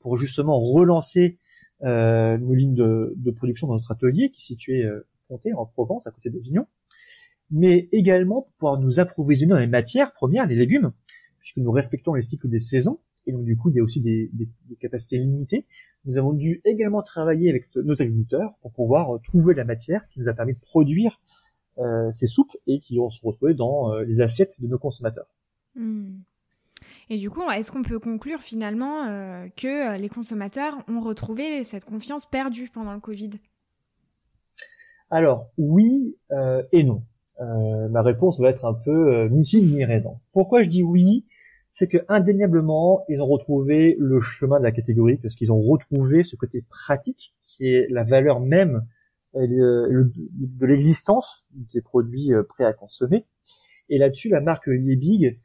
pour 0.00 0.16
justement 0.16 0.58
relancer 0.58 1.38
euh, 1.82 2.38
nos 2.38 2.54
lignes 2.54 2.74
de, 2.74 3.12
de, 3.16 3.30
production 3.30 3.66
dans 3.66 3.74
notre 3.74 3.92
atelier 3.92 4.30
qui 4.30 4.38
est 4.38 4.46
situé 4.46 4.82
euh, 4.84 5.06
en 5.54 5.66
Provence, 5.66 6.06
à 6.06 6.10
côté 6.10 6.30
d'Avignon, 6.30 6.66
mais 7.50 7.88
également 7.92 8.42
pour 8.42 8.52
pouvoir 8.52 8.80
nous 8.80 9.00
approvisionner 9.00 9.52
dans 9.52 9.58
les 9.58 9.66
matières 9.66 10.12
premières, 10.12 10.46
les 10.46 10.56
légumes, 10.56 10.92
puisque 11.40 11.58
nous 11.58 11.72
respectons 11.72 12.14
les 12.14 12.22
cycles 12.22 12.48
des 12.48 12.60
saisons, 12.60 13.00
et 13.26 13.32
donc 13.32 13.44
du 13.44 13.56
coup 13.56 13.70
il 13.70 13.76
y 13.76 13.80
a 13.80 13.82
aussi 13.82 14.00
des, 14.00 14.30
des, 14.32 14.48
des 14.68 14.76
capacités 14.76 15.18
limitées. 15.18 15.66
Nous 16.04 16.18
avons 16.18 16.32
dû 16.32 16.60
également 16.64 17.02
travailler 17.02 17.50
avec 17.50 17.74
nos 17.76 18.00
agriculteurs 18.00 18.54
pour 18.62 18.72
pouvoir 18.72 19.14
euh, 19.14 19.18
trouver 19.18 19.54
la 19.54 19.64
matière 19.64 20.06
qui 20.08 20.20
nous 20.20 20.28
a 20.28 20.32
permis 20.32 20.54
de 20.54 20.60
produire 20.60 21.20
euh, 21.78 22.10
ces 22.10 22.26
soupes 22.26 22.56
et 22.66 22.80
qui 22.80 22.96
vont 22.96 23.08
se 23.08 23.24
retrouver 23.24 23.54
dans 23.54 23.92
euh, 23.92 24.02
les 24.02 24.20
assiettes 24.20 24.60
de 24.60 24.66
nos 24.66 24.78
consommateurs. 24.78 25.28
Hmm. 25.76 26.22
Et 27.08 27.18
du 27.18 27.30
coup, 27.30 27.42
est-ce 27.50 27.70
qu'on 27.70 27.82
peut 27.82 28.00
conclure 28.00 28.40
finalement 28.40 29.04
euh, 29.06 29.46
que 29.56 29.96
les 29.96 30.08
consommateurs 30.08 30.76
ont 30.88 30.98
retrouvé 30.98 31.62
cette 31.62 31.84
confiance 31.84 32.26
perdue 32.26 32.68
pendant 32.68 32.92
le 32.92 33.00
Covid? 33.00 33.30
Alors 35.10 35.50
oui 35.56 36.16
et 36.72 36.84
non. 36.84 37.02
Euh, 37.40 37.88
ma 37.88 38.02
réponse 38.02 38.40
va 38.40 38.50
être 38.50 38.64
un 38.64 38.74
peu 38.74 39.14
euh, 39.14 39.28
mi 39.28 39.44
mi-raison. 39.62 40.18
Pourquoi 40.32 40.62
je 40.62 40.68
dis 40.68 40.82
oui? 40.82 41.24
C'est 41.70 41.86
que 41.86 41.98
indéniablement, 42.08 43.04
ils 43.08 43.20
ont 43.20 43.26
retrouvé 43.26 43.94
le 43.98 44.18
chemin 44.20 44.58
de 44.58 44.64
la 44.64 44.72
catégorie, 44.72 45.18
parce 45.18 45.34
qu'ils 45.34 45.52
ont 45.52 45.60
retrouvé 45.60 46.24
ce 46.24 46.34
côté 46.34 46.64
pratique, 46.68 47.34
qui 47.44 47.68
est 47.68 47.86
la 47.90 48.04
valeur 48.04 48.40
même 48.40 48.86
euh, 49.36 50.04
de 50.32 50.66
l'existence 50.66 51.46
des 51.52 51.82
produits 51.82 52.32
euh, 52.32 52.42
prêts 52.42 52.64
à 52.64 52.72
consommer. 52.72 53.26
Et 53.88 53.98
là-dessus, 53.98 54.28
la 54.30 54.40
marque 54.40 54.66
Liebig 54.66 55.38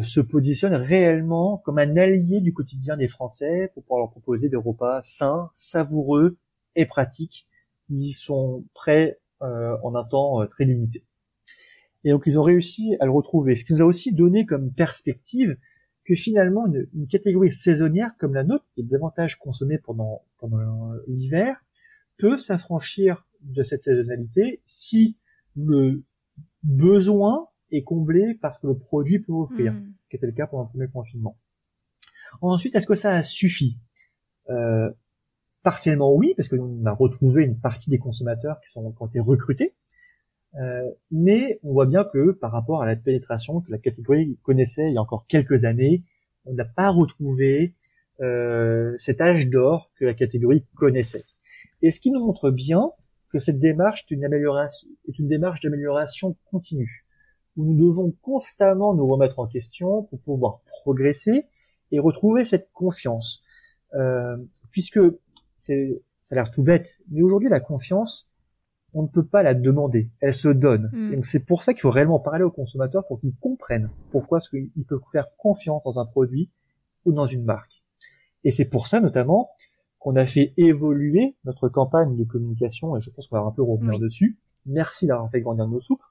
se 0.00 0.20
positionne 0.20 0.72
réellement 0.72 1.58
comme 1.58 1.78
un 1.78 1.98
allié 1.98 2.40
du 2.40 2.54
quotidien 2.54 2.96
des 2.96 3.06
Français 3.06 3.70
pour 3.74 3.82
pouvoir 3.82 4.00
leur 4.00 4.10
proposer 4.10 4.48
des 4.48 4.56
repas 4.56 5.00
sains, 5.02 5.50
savoureux 5.52 6.38
et 6.74 6.86
pratiques 6.86 7.46
qui 7.86 8.12
sont 8.12 8.64
prêts 8.72 9.20
en 9.40 9.94
un 9.94 10.04
temps 10.04 10.46
très 10.46 10.64
limité. 10.64 11.04
Et 12.04 12.10
donc 12.10 12.22
ils 12.26 12.38
ont 12.38 12.42
réussi 12.42 12.96
à 13.00 13.06
le 13.06 13.10
retrouver. 13.10 13.56
Ce 13.56 13.64
qui 13.64 13.72
nous 13.72 13.82
a 13.82 13.86
aussi 13.86 14.12
donné 14.12 14.46
comme 14.46 14.72
perspective 14.72 15.56
que 16.04 16.14
finalement 16.14 16.66
une, 16.66 17.06
catégorie 17.06 17.50
saisonnière 17.50 18.16
comme 18.18 18.34
la 18.34 18.44
nôtre, 18.44 18.66
qui 18.74 18.82
est 18.82 18.84
davantage 18.84 19.38
consommée 19.38 19.78
pendant, 19.78 20.22
pendant 20.38 20.92
l'hiver, 21.08 21.64
peut 22.18 22.36
s'affranchir 22.36 23.26
de 23.40 23.62
cette 23.62 23.82
saisonnalité 23.82 24.60
si 24.66 25.16
le 25.56 26.02
besoin 26.62 27.48
est 27.70 27.82
comblé 27.82 28.34
par 28.34 28.54
ce 28.54 28.60
que 28.60 28.66
le 28.66 28.76
produit 28.76 29.18
peut 29.18 29.32
offrir, 29.32 29.72
hmm. 29.72 29.92
ce 30.00 30.08
qui 30.08 30.16
était 30.16 30.26
le 30.26 30.32
cas 30.32 30.46
pendant 30.46 30.64
le 30.64 30.68
premier 30.68 30.88
confinement. 30.88 31.38
Ensuite, 32.40 32.74
est-ce 32.74 32.86
que 32.86 32.94
ça 32.94 33.12
a 33.12 33.22
suffi? 33.22 33.78
Euh, 34.50 34.90
Partiellement 35.64 36.12
oui, 36.12 36.34
parce 36.36 36.50
que 36.50 36.56
on 36.56 36.84
a 36.84 36.92
retrouvé 36.92 37.42
une 37.42 37.58
partie 37.58 37.88
des 37.88 37.98
consommateurs 37.98 38.60
qui, 38.60 38.70
sont, 38.70 38.92
qui 38.92 39.02
ont 39.02 39.06
été 39.06 39.18
recrutés 39.18 39.74
euh, 40.60 40.90
mais 41.10 41.58
on 41.62 41.72
voit 41.72 41.86
bien 41.86 42.04
que 42.04 42.30
par 42.30 42.52
rapport 42.52 42.82
à 42.82 42.86
la 42.86 42.96
pénétration 42.96 43.60
que 43.60 43.72
la 43.72 43.78
catégorie 43.78 44.38
connaissait 44.42 44.88
il 44.88 44.94
y 44.94 44.98
a 44.98 45.02
encore 45.02 45.26
quelques 45.26 45.64
années, 45.64 46.04
on 46.46 46.54
n'a 46.54 46.64
pas 46.64 46.90
retrouvé 46.90 47.74
euh, 48.20 48.94
cet 48.98 49.20
âge 49.20 49.48
d'or 49.48 49.90
que 49.96 50.04
la 50.04 50.14
catégorie 50.14 50.64
connaissait. 50.76 51.24
Et 51.82 51.90
ce 51.90 52.00
qui 52.00 52.10
nous 52.10 52.24
montre 52.24 52.50
bien 52.50 52.92
que 53.30 53.40
cette 53.40 53.58
démarche 53.58 54.04
est 54.04 54.14
une, 54.14 54.24
amélioration, 54.24 54.88
est 55.08 55.18
une 55.18 55.26
démarche 55.26 55.60
d'amélioration 55.60 56.36
continue, 56.50 57.04
où 57.56 57.64
nous 57.64 57.76
devons 57.76 58.14
constamment 58.22 58.94
nous 58.94 59.06
remettre 59.06 59.40
en 59.40 59.48
question 59.48 60.04
pour 60.04 60.20
pouvoir 60.20 60.60
progresser 60.82 61.46
et 61.90 61.98
retrouver 61.98 62.44
cette 62.44 62.70
confiance. 62.72 63.42
Euh, 63.94 64.36
puisque 64.70 65.00
c'est, 65.56 66.02
ça 66.20 66.34
a 66.34 66.36
l'air 66.36 66.50
tout 66.50 66.62
bête, 66.62 67.00
mais 67.10 67.22
aujourd'hui 67.22 67.48
la 67.48 67.60
confiance, 67.60 68.30
on 68.94 69.02
ne 69.02 69.08
peut 69.08 69.26
pas 69.26 69.42
la 69.42 69.54
demander, 69.54 70.10
elle 70.20 70.34
se 70.34 70.48
donne. 70.48 70.90
Mm. 70.92 71.14
Donc 71.16 71.26
c'est 71.26 71.44
pour 71.44 71.62
ça 71.62 71.74
qu'il 71.74 71.82
faut 71.82 71.90
réellement 71.90 72.20
parler 72.20 72.44
aux 72.44 72.50
consommateurs 72.50 73.06
pour 73.06 73.18
qu'ils 73.18 73.36
comprennent 73.36 73.90
pourquoi 74.10 74.40
ce 74.40 74.48
qu'ils 74.48 74.84
peuvent 74.88 75.00
faire 75.10 75.26
confiance 75.36 75.82
dans 75.82 75.98
un 75.98 76.06
produit 76.06 76.50
ou 77.04 77.12
dans 77.12 77.26
une 77.26 77.44
marque. 77.44 77.82
Et 78.44 78.50
c'est 78.50 78.68
pour 78.68 78.86
ça 78.86 79.00
notamment 79.00 79.50
qu'on 79.98 80.16
a 80.16 80.26
fait 80.26 80.52
évoluer 80.56 81.36
notre 81.44 81.68
campagne 81.68 82.16
de 82.16 82.24
communication, 82.24 82.96
et 82.96 83.00
je 83.00 83.10
pense 83.10 83.26
qu'on 83.26 83.36
va 83.36 83.42
un 83.42 83.50
peu 83.50 83.62
revenir 83.62 83.98
dessus. 83.98 84.38
Merci 84.66 85.06
d'avoir 85.06 85.30
fait 85.30 85.40
grandir 85.40 85.66
nos 85.66 85.80
soupes, 85.80 86.02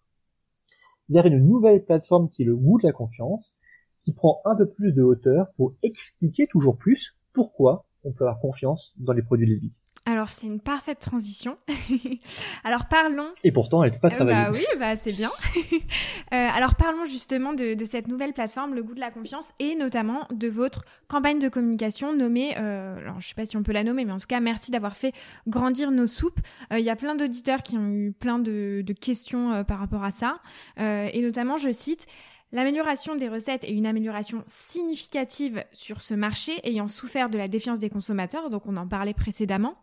vers 1.10 1.28
une 1.28 1.40
nouvelle 1.40 1.84
plateforme 1.84 2.30
qui 2.30 2.42
est 2.42 2.46
le 2.46 2.56
goût 2.56 2.80
de 2.80 2.88
la 2.88 2.92
confiance, 2.92 3.56
qui 4.02 4.12
prend 4.12 4.42
un 4.46 4.56
peu 4.56 4.68
plus 4.68 4.94
de 4.94 5.04
hauteur 5.04 5.52
pour 5.58 5.76
expliquer 5.84 6.48
toujours 6.48 6.76
plus 6.76 7.18
pourquoi 7.34 7.86
on 8.04 8.12
peut 8.12 8.26
avoir 8.26 8.40
confiance 8.40 8.94
dans 8.98 9.14
les 9.14 9.22
produits 9.22 9.48
Lévi. 9.48 9.80
Alors 10.06 10.30
c'est 10.30 10.48
une 10.48 10.60
parfaite 10.60 11.00
transition. 11.00 11.58
alors 12.66 12.88
parlons. 12.90 13.30
Et 13.46 13.54
pourtant 13.54 13.84
elle 13.84 13.92
n'était 13.92 14.02
pas 14.02 14.10
euh, 14.10 14.16
travaillée. 14.16 14.38
bah 14.38 14.52
oui, 14.52 14.66
bah 14.78 14.96
c'est 14.98 15.14
bien. 15.14 15.32
euh, 16.34 16.50
alors 16.54 16.76
parlons 16.76 17.06
justement 17.06 17.54
de, 17.54 17.74
de, 17.74 17.86
cette 17.86 18.10
nouvelle 18.10 18.34
plateforme, 18.34 18.74
le 18.74 18.84
goût 18.84 18.96
de 18.96 19.00
la 19.00 19.12
confiance, 19.12 19.54
et 19.60 19.76
notamment 19.76 20.28
de 20.34 20.50
votre 20.50 20.84
campagne 21.08 21.40
de 21.40 21.48
communication 21.48 22.14
nommée. 22.14 22.54
Euh, 22.58 22.98
alors 22.98 23.22
je 23.22 23.30
sais 23.30 23.34
pas 23.34 23.46
si 23.46 23.56
on 23.56 23.64
peut 23.64 23.72
la 23.72 23.86
nommer, 23.86 24.04
mais 24.04 24.12
en 24.12 24.20
tout 24.20 24.28
cas 24.28 24.42
merci 24.42 24.72
d'avoir 24.72 24.98
fait 24.98 25.14
grandir 25.48 25.90
nos 25.90 26.08
soupes. 26.08 26.40
Euh, 26.74 26.80
il 26.80 26.86
y 26.86 26.90
a 26.90 26.98
plein 26.98 27.16
d'auditeurs 27.16 27.64
qui 27.64 27.78
ont 27.78 27.88
eu 27.88 28.12
plein 28.12 28.40
de, 28.40 28.84
de 28.86 28.94
questions 28.94 29.64
par 29.64 29.80
rapport 29.80 30.04
à 30.04 30.12
ça, 30.12 30.36
et 30.78 31.22
notamment 31.22 31.56
je 31.56 31.72
cite. 31.72 32.08
L'amélioration 32.54 33.16
des 33.16 33.30
recettes 33.30 33.64
est 33.64 33.74
une 33.74 33.88
amélioration 33.88 34.44
significative 34.46 35.64
sur 35.72 36.02
ce 36.02 36.14
marché 36.14 36.52
ayant 36.64 36.88
souffert 36.88 37.32
de 37.32 37.40
la 37.40 37.48
défiance 37.48 37.80
des 37.80 37.90
consommateurs, 37.90 38.52
donc 38.52 38.68
on 38.68 38.78
en 38.78 38.88
parlait 38.88 39.16
précédemment. 39.16 39.74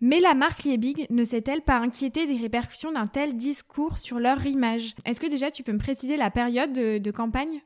Mais 0.00 0.20
la 0.20 0.34
marque 0.34 0.62
Liebig 0.62 1.08
ne 1.10 1.24
s'est-elle 1.24 1.62
pas 1.62 1.78
inquiétée 1.78 2.28
des 2.28 2.36
répercussions 2.36 2.92
d'un 2.92 3.08
tel 3.08 3.34
discours 3.34 3.98
sur 3.98 4.20
leur 4.20 4.46
image 4.46 4.94
Est-ce 5.04 5.18
que 5.18 5.28
déjà 5.28 5.50
tu 5.50 5.64
peux 5.64 5.72
me 5.72 5.78
préciser 5.78 6.16
la 6.16 6.30
période 6.30 6.72
de, 6.72 7.10
campagne? 7.10 7.60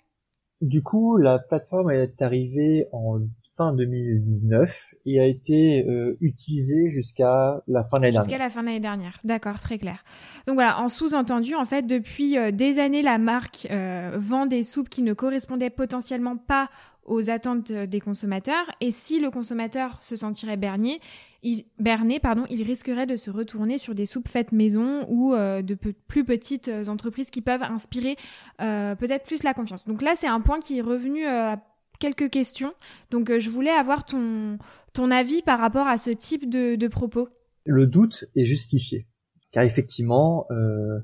Du 0.63 0.83
coup, 0.83 1.19
la 1.19 1.39
plateforme 1.39 1.91
est 1.91 2.23
arrivée 2.23 2.87
en 2.93 3.21
fin 3.59 3.73
2019 3.73 4.95
et 5.05 5.21
a 5.21 5.27
été 5.27 5.85
euh, 5.87 6.17
utilisé 6.21 6.89
jusqu'à 6.89 7.61
la 7.67 7.83
fin 7.83 7.97
de 7.99 8.03
l'année 8.03 8.13
dernière. 8.13 8.23
Jusqu'à 8.23 8.39
la 8.39 8.51
fin 8.51 8.61
de 8.61 8.67
l'année 8.67 8.81
dernière, 8.81 9.19
d'accord, 9.25 9.59
très 9.59 9.79
clair. 9.79 10.05
Donc 10.47 10.55
voilà, 10.55 10.81
en 10.81 10.89
sous-entendu, 10.89 11.57
en 11.57 11.65
fait, 11.65 11.83
depuis 11.83 12.39
euh, 12.39 12.53
des 12.53 12.79
années, 12.79 13.03
la 13.03 13.19
marque 13.19 13.67
euh, 13.71 14.13
vend 14.17 14.47
des 14.47 14.63
soupes 14.63 14.89
qui 14.89 15.03
ne 15.03 15.13
correspondaient 15.13 15.71
potentiellement 15.71 16.37
pas 16.37 16.71
aux 17.05 17.31
attentes 17.31 17.73
des 17.73 18.01
consommateurs. 18.01 18.67
Et 18.81 18.91
si 18.91 19.19
le 19.19 19.31
consommateur 19.31 20.03
se 20.03 20.15
sentirait 20.15 20.59
berné, 20.59 21.01
il, 21.43 21.65
berné, 21.81 22.21
pardon, 22.21 22.45
il 22.51 22.63
risquerait 22.63 23.07
de 23.07 23.17
se 23.17 23.31
retourner 23.31 23.79
sur 23.79 23.95
des 23.95 24.07
soupes 24.07 24.29
faites 24.29 24.53
maison 24.53 25.07
ou 25.09 25.35
de 25.35 25.75
plus 26.07 26.25
petites 26.25 26.71
entreprises 26.89 27.31
qui 27.31 27.41
peuvent 27.41 27.63
inspirer 27.63 28.17
peut-être 28.59 29.25
plus 29.25 29.43
la 29.43 29.55
confiance. 29.55 29.87
Donc 29.87 30.03
là, 30.03 30.17
c'est 30.17 30.27
un 30.27 30.43
point 30.43 30.61
qui 30.61 30.81
est 30.81 30.83
revenu 30.83 31.25
quelques 31.99 32.31
questions. 32.31 32.73
Donc 33.11 33.31
euh, 33.31 33.39
je 33.39 33.51
voulais 33.51 33.71
avoir 33.71 34.05
ton, 34.05 34.59
ton 34.93 35.11
avis 35.11 35.43
par 35.43 35.59
rapport 35.59 35.87
à 35.87 35.99
ce 35.99 36.11
type 36.11 36.49
de, 36.49 36.89
propos. 36.89 37.29
Le 37.65 37.87
doute 37.87 38.25
est 38.35 38.45
justifié, 38.45 39.07
car 39.53 39.65
effectivement, 39.65 40.47
euh, 40.51 41.01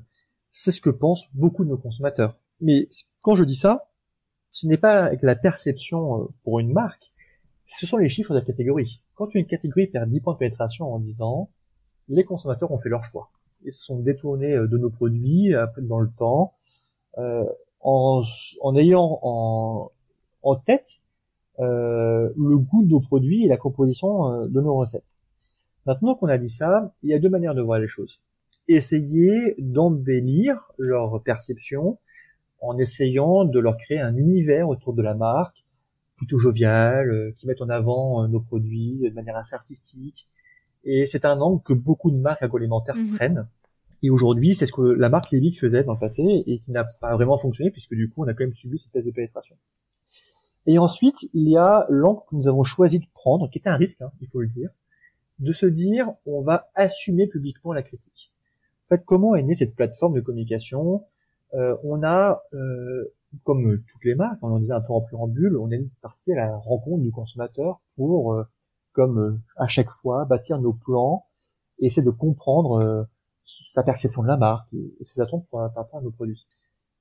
c'est 0.51 0.71
ce 0.71 0.81
que 0.81 0.89
pensent 0.89 1.27
beaucoup 1.33 1.63
de 1.63 1.69
nos 1.69 1.77
consommateurs. 1.77 2.37
Mais 2.61 2.87
quand 3.21 3.35
je 3.35 3.43
dis 3.43 3.55
ça, 3.55 3.91
ce 4.51 4.67
n'est 4.67 4.77
pas 4.77 5.05
avec 5.05 5.21
la 5.21 5.35
perception 5.35 6.21
euh, 6.21 6.25
pour 6.43 6.59
une 6.59 6.71
marque, 6.71 7.13
ce 7.65 7.85
sont 7.85 7.97
les 7.97 8.09
chiffres 8.09 8.33
de 8.33 8.39
la 8.39 8.45
catégorie. 8.45 9.01
Quand 9.15 9.33
une 9.35 9.45
catégorie 9.45 9.87
perd 9.87 10.09
10 10.09 10.21
points 10.21 10.33
de 10.33 10.39
pénétration 10.39 10.93
en 10.93 10.99
10 10.99 11.21
ans, 11.21 11.49
les 12.07 12.23
consommateurs 12.23 12.71
ont 12.71 12.77
fait 12.77 12.89
leur 12.89 13.03
choix. 13.03 13.31
Ils 13.63 13.73
se 13.73 13.83
sont 13.83 13.99
détournés 13.99 14.53
de 14.53 14.77
nos 14.77 14.91
produits 14.91 15.51
dans 15.79 15.99
le 15.99 16.11
temps, 16.11 16.53
en 17.81 18.75
ayant 18.75 19.19
en, 19.23 19.89
en 20.45 20.55
tête 20.55 21.01
euh, 21.59 22.29
le 22.37 22.57
goût 22.57 22.83
de 22.83 22.89
nos 22.89 22.99
produits 23.01 23.45
et 23.45 23.47
la 23.47 23.57
composition 23.57 24.31
euh, 24.31 24.47
de 24.47 24.61
nos 24.61 24.75
recettes. 24.75 25.15
Maintenant 25.85 26.15
qu'on 26.15 26.27
a 26.27 26.37
dit 26.37 26.49
ça, 26.49 26.93
il 27.03 27.09
y 27.09 27.13
a 27.13 27.19
deux 27.19 27.29
manières 27.29 27.55
de 27.55 27.61
voir 27.61 27.79
les 27.79 27.87
choses. 27.87 28.21
Essayer 28.67 29.55
d'embellir 29.59 30.71
leur 30.77 31.21
perception 31.21 31.97
en 32.61 32.77
essayant 32.77 33.45
de 33.45 33.59
leur 33.59 33.77
créer 33.77 33.99
un 33.99 34.15
univers 34.15 34.69
autour 34.69 34.93
de 34.93 35.01
la 35.01 35.13
marque, 35.13 35.63
plutôt 36.17 36.37
jovial, 36.37 37.09
euh, 37.11 37.31
qui 37.37 37.47
met 37.47 37.61
en 37.61 37.69
avant 37.69 38.23
euh, 38.23 38.27
nos 38.27 38.39
produits 38.39 38.99
de 39.03 39.13
manière 39.13 39.37
assez 39.37 39.55
artistique. 39.55 40.27
Et 40.83 41.05
c'est 41.05 41.25
un 41.25 41.39
angle 41.41 41.61
que 41.63 41.73
beaucoup 41.73 42.11
de 42.11 42.17
marques 42.17 42.43
agroalimentaires 42.43 42.95
Mhm. 42.95 43.15
prennent. 43.15 43.47
Et 44.03 44.09
aujourd'hui, 44.09 44.55
c'est 44.55 44.65
ce 44.65 44.71
que 44.71 44.81
la 44.81 45.09
marque 45.09 45.31
Levic 45.31 45.59
faisait 45.59 45.83
dans 45.83 45.93
le 45.93 45.99
passé 45.99 46.21
et 46.45 46.59
qui 46.59 46.71
n'a 46.71 46.85
pas 47.01 47.15
vraiment 47.15 47.37
fonctionné 47.37 47.71
puisque 47.71 47.95
du 47.95 48.09
coup, 48.09 48.23
on 48.23 48.27
a 48.27 48.33
quand 48.33 48.43
même 48.43 48.53
subi 48.53 48.77
cette 48.77 48.91
thèse 48.91 49.05
de 49.05 49.11
pénétration. 49.11 49.55
Et 50.67 50.79
ensuite, 50.79 51.29
il 51.33 51.47
y 51.49 51.57
a 51.57 51.85
l'angle 51.89 52.21
que 52.29 52.35
nous 52.35 52.47
avons 52.47 52.63
choisi 52.63 52.99
de 52.99 53.05
prendre, 53.13 53.49
qui 53.49 53.59
était 53.59 53.69
un 53.69 53.77
risque, 53.77 54.01
hein, 54.01 54.11
il 54.21 54.27
faut 54.27 54.41
le 54.41 54.47
dire, 54.47 54.69
de 55.39 55.51
se 55.51 55.65
dire, 55.65 56.13
on 56.25 56.41
va 56.41 56.69
assumer 56.75 57.27
publiquement 57.27 57.73
la 57.73 57.83
critique. 57.83 58.31
En 58.85 58.95
fait, 58.95 59.03
comment 59.05 59.35
est 59.35 59.43
née 59.43 59.55
cette 59.55 59.75
plateforme 59.75 60.15
de 60.15 60.21
communication? 60.21 61.03
Euh, 61.53 61.75
On 61.83 62.03
a, 62.03 62.41
euh, 62.53 63.13
comme 63.43 63.77
toutes 63.87 64.05
les 64.05 64.15
marques, 64.15 64.39
on 64.41 64.49
en 64.49 64.59
disait 64.59 64.73
un 64.73 64.81
peu 64.81 64.93
en 64.93 65.01
préambule, 65.01 65.57
on 65.57 65.69
est 65.71 65.85
parti 66.01 66.31
à 66.33 66.35
la 66.35 66.55
rencontre 66.55 67.03
du 67.03 67.11
consommateur 67.11 67.81
pour, 67.95 68.33
euh, 68.33 68.43
comme 68.93 69.19
euh, 69.19 69.39
à 69.57 69.67
chaque 69.67 69.89
fois, 69.89 70.25
bâtir 70.25 70.59
nos 70.59 70.73
plans 70.73 71.25
et 71.79 71.87
essayer 71.87 72.05
de 72.05 72.11
comprendre 72.11 72.81
euh, 72.81 73.03
sa 73.45 73.83
perception 73.83 74.23
de 74.23 74.27
la 74.27 74.37
marque 74.37 74.73
et 74.73 75.03
ses 75.03 75.21
attentes 75.21 75.45
par 75.51 75.73
rapport 75.75 75.99
à 75.99 76.01
nos 76.01 76.11
produits. 76.11 76.45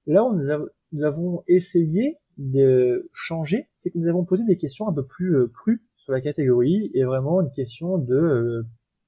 Là 0.07 0.25
où 0.25 0.35
nous, 0.35 0.51
av- 0.51 0.69
nous 0.93 1.05
avons 1.05 1.45
essayé 1.47 2.19
de 2.39 3.09
changer, 3.13 3.69
c'est 3.77 3.91
que 3.91 3.99
nous 3.99 4.09
avons 4.09 4.25
posé 4.25 4.45
des 4.45 4.57
questions 4.57 4.89
un 4.89 4.93
peu 4.93 5.05
plus 5.05 5.37
euh, 5.37 5.49
crues 5.49 5.83
sur 5.97 6.13
la 6.13 6.21
catégorie 6.21 6.91
et 6.95 7.05
vraiment 7.05 7.41
une 7.41 7.51
question 7.51 7.99
de 7.99 8.15
euh, 8.15 8.67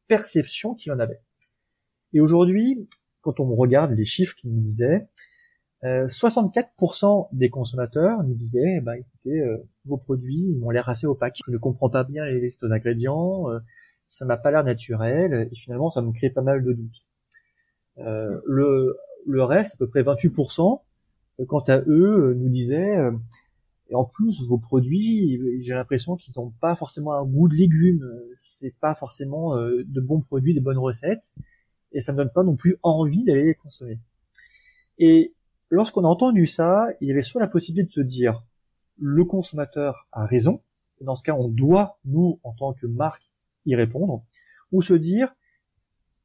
perception 0.09 0.75
qu'il 0.75 0.93
en 0.93 0.99
avait. 0.99 1.21
Et 2.13 2.21
aujourd'hui, 2.21 2.89
quand 3.21 3.41
on 3.41 3.53
regarde 3.55 3.93
les 3.93 4.05
chiffres 4.05 4.35
qu'il 4.37 4.53
nous 4.53 4.61
disaient, 4.61 5.09
euh, 5.85 6.07
64% 6.07 7.29
des 7.33 7.51
consommateurs 7.51 8.23
nous 8.25 8.35
disaient, 8.35 8.81
bah 8.81 8.97
écoutez, 8.97 9.41
euh, 9.41 9.59
vos 9.85 9.99
produits 9.99 10.55
m'ont 10.55 10.71
l'air 10.71 10.89
assez 10.89 11.07
opaques, 11.07 11.39
je 11.45 11.53
ne 11.53 11.59
comprends 11.59 11.91
pas 11.91 12.05
bien 12.05 12.25
les 12.25 12.41
listes 12.41 12.65
d'ingrédients, 12.65 13.51
euh, 13.51 13.59
ça 14.05 14.25
m'a 14.25 14.37
pas 14.37 14.51
l'air 14.51 14.65
naturel, 14.65 15.49
et 15.53 15.55
finalement 15.55 15.91
ça 15.91 16.01
me 16.01 16.13
crée 16.13 16.31
pas 16.31 16.43
mal 16.43 16.63
de 16.63 16.73
doutes. 16.73 17.05
Euh, 17.99 18.41
le, 18.47 19.43
reste, 19.43 19.75
à 19.75 19.79
peu 19.79 19.89
près 19.89 20.03
28%, 20.03 20.61
euh, 20.63 20.77
quant 21.45 21.61
à 21.61 21.81
eux, 21.81 22.31
euh, 22.31 22.35
nous 22.35 22.49
disaient, 22.49 22.97
euh, 22.97 23.13
et 23.89 23.95
en 23.95 24.05
plus 24.05 24.43
vos 24.43 24.59
produits, 24.59 25.41
j'ai 25.63 25.75
l'impression 25.75 26.17
qu'ils 26.17 26.35
n'ont 26.37 26.53
pas 26.61 26.75
forcément 26.75 27.13
un 27.13 27.25
goût 27.25 27.49
de 27.49 27.55
légumes, 27.55 28.03
euh, 28.03 28.33
c'est 28.35 28.75
pas 28.81 28.95
forcément 28.95 29.57
euh, 29.57 29.85
de 29.87 30.01
bons 30.01 30.21
produits, 30.21 30.55
de 30.55 30.61
bonnes 30.61 30.79
recettes, 30.79 31.35
et 31.93 32.01
ça 32.01 32.13
me 32.13 32.19
donne 32.19 32.31
pas 32.31 32.43
non 32.43 32.57
plus 32.57 32.77
envie 32.83 33.23
d'aller 33.25 33.45
les 33.45 33.55
consommer. 33.55 34.01
Et 34.99 35.35
lorsqu'on 35.71 36.05
a 36.05 36.09
entendu 36.09 36.47
ça, 36.47 36.89
il 37.01 37.09
y 37.09 37.13
avait 37.13 37.23
soit 37.23 37.41
la 37.41 37.47
possibilité 37.47 37.87
de 37.87 37.93
se 37.93 38.01
dire 38.01 38.43
le 38.99 39.25
consommateur 39.25 40.09
a 40.11 40.27
raison, 40.27 40.63
et 41.01 41.05
dans 41.05 41.15
ce 41.15 41.23
cas 41.23 41.35
on 41.35 41.49
doit, 41.49 41.99
nous, 42.05 42.41
en 42.43 42.55
tant 42.55 42.73
que 42.73 42.87
marque, 42.87 43.31
y 43.67 43.77
répondre, 43.77 44.25
ou 44.73 44.83
se 44.83 44.95
dire 44.95 45.33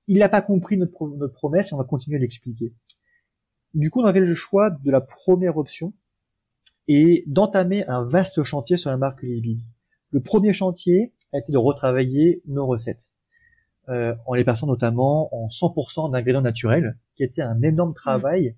il 0.08 0.18
n'a 0.18 0.30
pas 0.30 0.42
compris 0.42 0.78
notre, 0.78 1.08
notre 1.10 1.34
promesse 1.34 1.72
et 1.72 1.76
on 1.76 1.78
va 1.78 1.84
continuer 1.84 2.18
à 2.18 2.22
l'expliquer. 2.22 2.74
Du 3.74 3.90
coup, 3.90 4.02
on 4.02 4.06
avait 4.06 4.20
le 4.20 4.34
choix 4.36 4.70
de 4.70 4.92
la 4.92 5.02
première 5.02 5.58
option 5.58 5.94
et 6.88 7.24
d'entamer 7.28 7.86
un 7.88 8.04
vaste 8.04 8.44
chantier 8.44 8.78
sur 8.78 8.90
la 8.90 8.98
marque 8.98 9.24
Libby. 9.24 9.64
Le 10.12 10.20
premier 10.20 10.52
chantier 10.52 11.14
a 11.32 11.40
été 11.40 11.52
de 11.52 11.58
retravailler 11.58 12.42
nos 12.48 12.66
recettes, 12.66 13.14
euh, 13.88 14.14
en 14.26 14.34
les 14.34 14.44
passant 14.44 14.68
notamment 14.68 15.34
en 15.34 15.48
100% 15.48 16.12
d'ingrédients 16.12 16.42
naturels, 16.42 16.98
qui 17.16 17.24
était 17.24 17.42
un 17.42 17.62
énorme 17.62 17.94
travail 17.94 18.56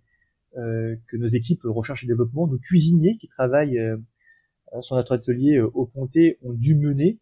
euh, 0.58 0.96
que 1.08 1.18
nos 1.18 1.28
équipes 1.28 1.62
recherche 1.64 2.04
et 2.04 2.08
développement, 2.08 2.48
nos 2.48 2.58
cuisiniers 2.58 3.18
qui 3.18 3.28
travaillent 3.28 3.78
euh, 4.74 4.82
sur 4.82 4.96
notre 4.96 5.14
atelier 5.14 5.58
euh, 5.58 5.70
au 5.74 5.86
Pontet 5.86 6.38
ont 6.42 6.54
dû 6.54 6.76
mener 6.76 7.20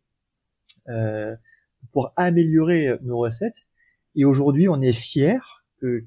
euh, 0.89 1.35
pour 1.91 2.13
améliorer 2.15 2.97
nos 3.01 3.17
recettes. 3.17 3.67
Et 4.15 4.25
aujourd'hui, 4.25 4.67
on 4.69 4.81
est 4.81 4.93
fiers 4.93 5.39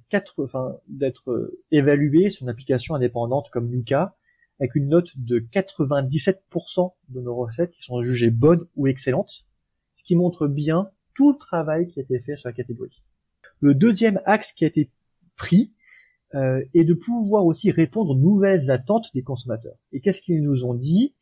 quatre, 0.08 0.44
enfin, 0.44 0.76
d'être 0.88 1.30
euh, 1.30 1.60
évalué 1.70 2.30
sur 2.30 2.44
une 2.44 2.50
application 2.50 2.94
indépendante 2.94 3.50
comme 3.50 3.72
Yuka, 3.72 4.16
avec 4.60 4.74
une 4.74 4.88
note 4.88 5.18
de 5.18 5.40
97% 5.40 6.92
de 7.08 7.20
nos 7.20 7.34
recettes 7.34 7.72
qui 7.72 7.82
sont 7.82 8.00
jugées 8.00 8.30
bonnes 8.30 8.66
ou 8.76 8.86
excellentes, 8.86 9.46
ce 9.92 10.04
qui 10.04 10.16
montre 10.16 10.46
bien 10.46 10.90
tout 11.14 11.32
le 11.32 11.38
travail 11.38 11.88
qui 11.88 12.00
a 12.00 12.02
été 12.02 12.18
fait 12.20 12.36
sur 12.36 12.48
la 12.48 12.52
catégorie. 12.52 13.02
Le 13.60 13.74
deuxième 13.74 14.20
axe 14.24 14.52
qui 14.52 14.64
a 14.64 14.68
été 14.68 14.90
pris 15.36 15.72
euh, 16.34 16.64
est 16.74 16.84
de 16.84 16.94
pouvoir 16.94 17.44
aussi 17.44 17.70
répondre 17.70 18.10
aux 18.10 18.18
nouvelles 18.18 18.70
attentes 18.70 19.10
des 19.14 19.22
consommateurs. 19.22 19.76
Et 19.92 20.00
qu'est-ce 20.00 20.22
qu'ils 20.22 20.42
nous 20.42 20.64
ont 20.64 20.74
dit? 20.74 21.14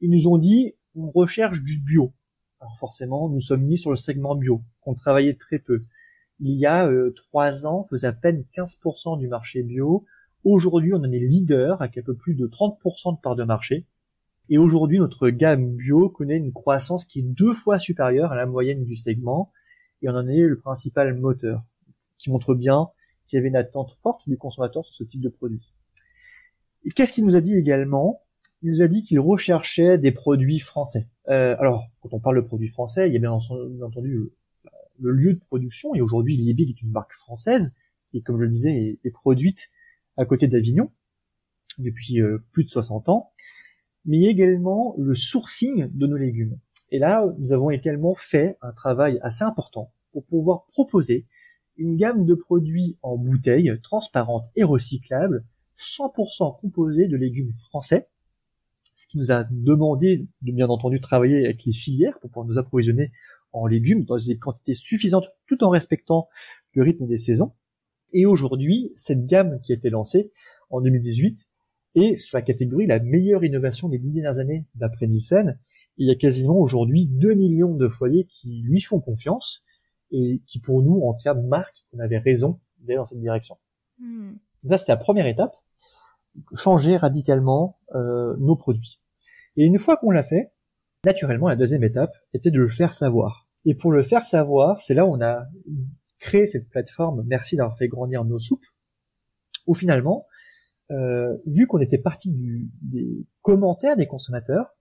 Ils 0.00 0.10
nous 0.10 0.28
ont 0.28 0.38
dit 0.38 0.74
on 0.94 1.10
recherche 1.10 1.62
du 1.62 1.80
bio. 1.80 2.12
Alors 2.60 2.76
forcément, 2.78 3.28
nous 3.28 3.40
sommes 3.40 3.64
mis 3.64 3.78
sur 3.78 3.90
le 3.90 3.96
segment 3.96 4.34
bio, 4.36 4.62
qu'on 4.80 4.94
travaillait 4.94 5.34
très 5.34 5.58
peu. 5.58 5.82
Il 6.40 6.58
y 6.58 6.66
a 6.66 6.88
euh, 6.88 7.12
trois 7.14 7.66
ans, 7.66 7.82
faisait 7.82 8.06
à 8.06 8.12
peine 8.12 8.44
15% 8.56 9.18
du 9.18 9.28
marché 9.28 9.62
bio. 9.62 10.06
Aujourd'hui, 10.44 10.94
on 10.94 10.98
en 10.98 11.12
est 11.12 11.18
leader 11.18 11.82
avec 11.82 11.98
un 11.98 12.02
peu 12.02 12.14
plus 12.14 12.34
de 12.34 12.46
30% 12.46 13.16
de 13.16 13.20
part 13.20 13.36
de 13.36 13.44
marché. 13.44 13.86
Et 14.48 14.56
aujourd'hui, 14.56 14.98
notre 14.98 15.28
gamme 15.28 15.76
bio 15.76 16.08
connaît 16.08 16.38
une 16.38 16.52
croissance 16.52 17.04
qui 17.04 17.20
est 17.20 17.24
deux 17.24 17.52
fois 17.52 17.78
supérieure 17.78 18.32
à 18.32 18.36
la 18.36 18.46
moyenne 18.46 18.84
du 18.84 18.96
segment. 18.96 19.52
Et 20.02 20.08
on 20.08 20.14
en 20.14 20.26
est 20.26 20.40
le 20.40 20.58
principal 20.58 21.14
moteur, 21.14 21.62
qui 22.18 22.30
montre 22.30 22.54
bien 22.54 22.88
qu'il 23.26 23.36
y 23.36 23.40
avait 23.40 23.48
une 23.48 23.56
attente 23.56 23.92
forte 23.92 24.28
du 24.28 24.38
consommateur 24.38 24.82
sur 24.84 24.94
ce 24.94 25.04
type 25.04 25.20
de 25.20 25.28
produit. 25.28 25.74
Et 26.84 26.90
qu'est-ce 26.90 27.12
qu'il 27.12 27.26
nous 27.26 27.36
a 27.36 27.40
dit 27.42 27.54
également? 27.54 28.22
Il 28.62 28.70
nous 28.70 28.82
a 28.82 28.88
dit 28.88 29.02
qu'il 29.02 29.20
recherchait 29.20 29.98
des 29.98 30.10
produits 30.10 30.58
français. 30.58 31.06
Euh, 31.28 31.54
alors, 31.58 31.84
quand 32.00 32.12
on 32.12 32.18
parle 32.18 32.36
de 32.36 32.46
produits 32.46 32.68
français, 32.68 33.08
il 33.08 33.12
y 33.12 33.16
a 33.16 33.20
bien 33.20 33.30
entendu 33.30 34.32
le, 35.00 35.12
lieu 35.12 35.34
de 35.34 35.40
production. 35.40 35.94
Et 35.94 36.00
aujourd'hui, 36.00 36.36
Liebig 36.36 36.70
est 36.70 36.82
une 36.82 36.90
marque 36.90 37.14
française 37.14 37.74
qui, 38.10 38.22
comme 38.22 38.38
je 38.38 38.42
le 38.42 38.48
disais, 38.48 38.98
est, 39.04 39.10
produite 39.10 39.70
à 40.16 40.24
côté 40.24 40.48
d'Avignon 40.48 40.90
depuis 41.78 42.20
euh, 42.20 42.38
plus 42.52 42.64
de 42.64 42.70
60 42.70 43.08
ans. 43.08 43.32
Mais 44.04 44.22
également 44.22 44.94
le 44.98 45.14
sourcing 45.14 45.88
de 45.92 46.06
nos 46.06 46.16
légumes. 46.16 46.58
Et 46.90 46.98
là, 46.98 47.26
nous 47.38 47.52
avons 47.52 47.70
également 47.70 48.14
fait 48.14 48.56
un 48.62 48.72
travail 48.72 49.18
assez 49.22 49.44
important 49.44 49.92
pour 50.12 50.24
pouvoir 50.24 50.66
proposer 50.66 51.26
une 51.76 51.96
gamme 51.96 52.26
de 52.26 52.34
produits 52.34 52.98
en 53.02 53.16
bouteilles 53.16 53.80
transparentes 53.82 54.50
et 54.56 54.64
recyclables, 54.64 55.44
100% 55.76 56.60
composés 56.60 57.08
de 57.08 57.16
légumes 57.16 57.52
français, 57.52 58.08
ce 58.94 59.06
qui 59.06 59.16
nous 59.16 59.32
a 59.32 59.44
demandé 59.44 60.26
de 60.42 60.52
bien 60.52 60.68
entendu 60.68 61.00
travailler 61.00 61.44
avec 61.44 61.64
les 61.64 61.72
filières 61.72 62.18
pour 62.20 62.30
pouvoir 62.30 62.46
nous 62.46 62.58
approvisionner 62.58 63.12
en 63.52 63.66
légumes 63.66 64.04
dans 64.04 64.16
des 64.16 64.38
quantités 64.38 64.74
suffisantes 64.74 65.30
tout 65.46 65.62
en 65.64 65.70
respectant 65.70 66.28
le 66.72 66.82
rythme 66.82 67.06
des 67.06 67.18
saisons. 67.18 67.52
Et 68.12 68.26
aujourd'hui, 68.26 68.92
cette 68.94 69.26
gamme 69.26 69.60
qui 69.60 69.72
a 69.72 69.76
été 69.76 69.90
lancée 69.90 70.32
en 70.70 70.80
2018 70.80 71.48
est 71.96 72.16
sur 72.16 72.38
la 72.38 72.42
catégorie 72.42 72.86
la 72.86 73.00
meilleure 73.00 73.44
innovation 73.44 73.88
des 73.88 73.98
dix 73.98 74.12
dernières 74.12 74.38
années 74.38 74.66
d'après 74.74 75.06
Nielsen. 75.06 75.58
Il 75.96 76.08
y 76.08 76.10
a 76.10 76.14
quasiment 76.14 76.56
aujourd'hui 76.56 77.06
2 77.06 77.34
millions 77.34 77.74
de 77.74 77.88
foyers 77.88 78.26
qui 78.26 78.62
lui 78.62 78.80
font 78.80 79.00
confiance 79.00 79.64
et 80.12 80.42
qui 80.46 80.60
pour 80.60 80.82
nous, 80.82 81.00
en 81.02 81.14
termes 81.14 81.42
de 81.42 81.48
marque, 81.48 81.86
on 81.92 82.00
avait 82.00 82.18
raison 82.18 82.60
d'aller 82.80 82.96
dans 82.96 83.04
cette 83.04 83.20
direction. 83.20 83.56
Hmm. 83.98 84.32
Là, 84.64 84.78
c'était 84.78 84.92
la 84.92 84.96
première 84.96 85.26
étape, 85.26 85.56
changer 86.54 86.96
radicalement 86.96 87.78
euh, 87.94 88.36
nos 88.38 88.56
produits. 88.56 89.00
Et 89.56 89.64
une 89.64 89.78
fois 89.78 89.96
qu'on 89.96 90.10
l'a 90.10 90.24
fait, 90.24 90.52
naturellement, 91.04 91.48
la 91.48 91.56
deuxième 91.56 91.84
étape 91.84 92.14
était 92.34 92.50
de 92.50 92.58
le 92.58 92.68
faire 92.68 92.92
savoir. 92.92 93.39
Et 93.64 93.74
pour 93.74 93.92
le 93.92 94.02
faire 94.02 94.24
savoir, 94.24 94.80
c'est 94.80 94.94
là 94.94 95.04
où 95.06 95.14
on 95.14 95.20
a 95.20 95.46
créé 96.18 96.46
cette 96.46 96.68
plateforme, 96.68 97.24
merci 97.26 97.56
d'avoir 97.56 97.76
fait 97.76 97.88
grandir 97.88 98.24
nos 98.24 98.38
soupes, 98.38 98.66
où 99.66 99.74
finalement, 99.74 100.26
euh, 100.90 101.36
vu 101.46 101.66
qu'on 101.66 101.78
était 101.78 101.98
parti 101.98 102.30
du, 102.30 102.70
des 102.82 103.26
commentaires 103.42 103.96
des 103.96 104.06
consommateurs, 104.06 104.74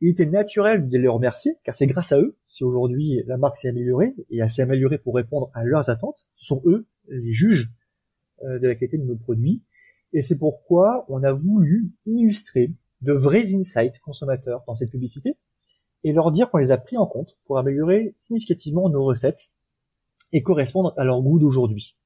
il 0.00 0.10
était 0.10 0.26
naturel 0.26 0.88
de 0.88 0.98
les 0.98 1.08
remercier, 1.08 1.52
car 1.64 1.74
c'est 1.74 1.86
grâce 1.86 2.12
à 2.12 2.20
eux 2.20 2.36
si 2.44 2.64
aujourd'hui 2.64 3.22
la 3.26 3.36
marque 3.36 3.56
s'est 3.56 3.68
améliorée 3.68 4.14
et 4.30 4.46
s'est 4.48 4.62
améliorée 4.62 4.98
pour 4.98 5.14
répondre 5.14 5.50
à 5.54 5.64
leurs 5.64 5.88
attentes. 5.88 6.28
Ce 6.34 6.46
sont 6.46 6.62
eux 6.66 6.86
les 7.08 7.32
juges 7.32 7.72
euh, 8.42 8.58
de 8.58 8.68
la 8.68 8.74
qualité 8.74 8.98
de 8.98 9.04
nos 9.04 9.16
produits. 9.16 9.62
Et 10.12 10.22
c'est 10.22 10.38
pourquoi 10.38 11.06
on 11.08 11.22
a 11.22 11.32
voulu 11.32 11.92
illustrer 12.06 12.72
de 13.00 13.12
vrais 13.12 13.54
insights 13.54 13.98
consommateurs 14.00 14.62
dans 14.66 14.74
cette 14.74 14.90
publicité 14.90 15.36
et 16.04 16.12
leur 16.12 16.30
dire 16.30 16.50
qu'on 16.50 16.58
les 16.58 16.70
a 16.70 16.78
pris 16.78 16.96
en 16.98 17.06
compte 17.06 17.38
pour 17.46 17.58
améliorer 17.58 18.12
significativement 18.14 18.88
nos 18.90 19.02
recettes 19.02 19.52
et 20.32 20.42
correspondre 20.42 20.94
à 20.96 21.04
leur 21.04 21.22
goût 21.22 21.38
d'aujourd'hui. 21.38 21.96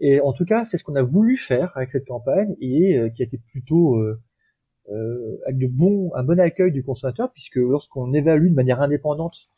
Et 0.00 0.20
en 0.20 0.32
tout 0.32 0.44
cas, 0.44 0.64
c'est 0.64 0.76
ce 0.76 0.84
qu'on 0.84 0.94
a 0.94 1.02
voulu 1.02 1.36
faire 1.36 1.72
avec 1.76 1.90
cette 1.90 2.06
campagne 2.06 2.54
et 2.60 2.96
euh, 2.96 3.08
qui 3.08 3.22
a 3.22 3.26
été 3.26 3.38
plutôt 3.38 3.96
euh, 3.96 4.20
euh, 4.90 5.38
avec 5.46 5.58
de 5.58 5.66
bons, 5.66 6.12
un 6.14 6.22
bon 6.22 6.38
accueil 6.38 6.70
du 6.70 6.84
consommateur, 6.84 7.32
puisque 7.32 7.56
lorsqu'on 7.56 8.12
évalue 8.12 8.50
de 8.50 8.54
manière 8.54 8.80
indépendante 8.80 9.48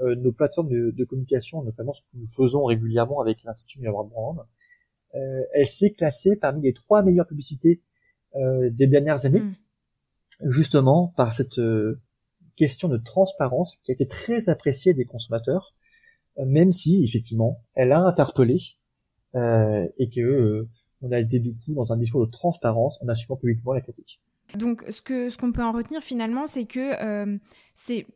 nos 0.00 0.30
plateformes 0.30 0.68
de, 0.68 1.04
communication, 1.04 1.64
notamment 1.64 1.92
ce 1.92 2.02
que 2.02 2.06
nous 2.14 2.28
faisons 2.28 2.64
régulièrement 2.64 3.20
avec 3.20 3.42
l'Institut 3.42 3.80
Miroir 3.80 4.04
Brand, 4.04 4.46
elle 5.12 5.66
s'est 5.66 5.90
classée 5.90 6.36
parmi 6.36 6.62
les 6.62 6.72
trois 6.72 7.02
meilleures 7.02 7.26
publicités 7.26 7.82
des 8.36 8.86
dernières 8.86 9.26
années, 9.26 9.40
mm. 9.40 9.56
justement 10.44 11.12
par 11.16 11.34
cette 11.34 11.60
question 12.58 12.88
de 12.88 12.98
transparence 12.98 13.76
qui 13.84 13.92
a 13.92 13.94
été 13.94 14.06
très 14.06 14.48
appréciée 14.48 14.94
des 14.94 15.04
consommateurs, 15.04 15.74
même 16.44 16.72
si 16.72 17.02
effectivement 17.04 17.62
elle 17.74 17.92
a 17.92 18.00
interpellé 18.00 18.58
et 19.34 20.10
que 20.14 20.66
on 21.02 21.12
a 21.12 21.18
été 21.20 21.38
du 21.38 21.54
coup 21.54 21.74
dans 21.74 21.92
un 21.92 21.96
discours 21.96 22.24
de 22.26 22.30
transparence 22.30 23.02
en 23.02 23.08
assumant 23.08 23.36
publiquement 23.36 23.72
la 23.72 23.80
critique. 23.80 24.20
Donc, 24.54 24.82
ce 24.88 25.02
que 25.02 25.28
ce 25.28 25.36
qu'on 25.36 25.52
peut 25.52 25.62
en 25.62 25.72
retenir 25.72 26.00
finalement, 26.00 26.46
c'est 26.46 26.64
que 26.64 27.04
euh, 27.04 27.36
c'est 27.74 28.06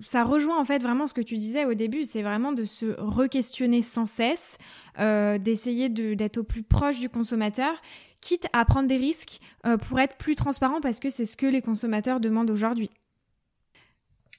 ça 0.00 0.22
rejoint 0.22 0.60
en 0.60 0.64
fait 0.64 0.78
vraiment 0.78 1.06
ce 1.06 1.14
que 1.14 1.22
tu 1.22 1.38
disais 1.38 1.64
au 1.64 1.72
début, 1.72 2.04
c'est 2.04 2.22
vraiment 2.22 2.52
de 2.52 2.64
se 2.64 2.86
re-questionner 2.98 3.80
sans 3.80 4.04
cesse, 4.04 4.58
euh, 4.98 5.38
d'essayer 5.38 5.88
d'être 5.88 6.38
au 6.38 6.44
plus 6.44 6.62
proche 6.62 7.00
du 7.00 7.08
consommateur, 7.08 7.74
quitte 8.20 8.46
à 8.52 8.66
prendre 8.66 8.88
des 8.88 8.98
risques 8.98 9.40
euh, 9.64 9.78
pour 9.78 9.98
être 10.00 10.16
plus 10.16 10.34
transparent 10.34 10.82
parce 10.82 11.00
que 11.00 11.08
c'est 11.08 11.24
ce 11.24 11.36
que 11.36 11.46
les 11.46 11.62
consommateurs 11.62 12.20
demandent 12.20 12.50
aujourd'hui. 12.50 12.90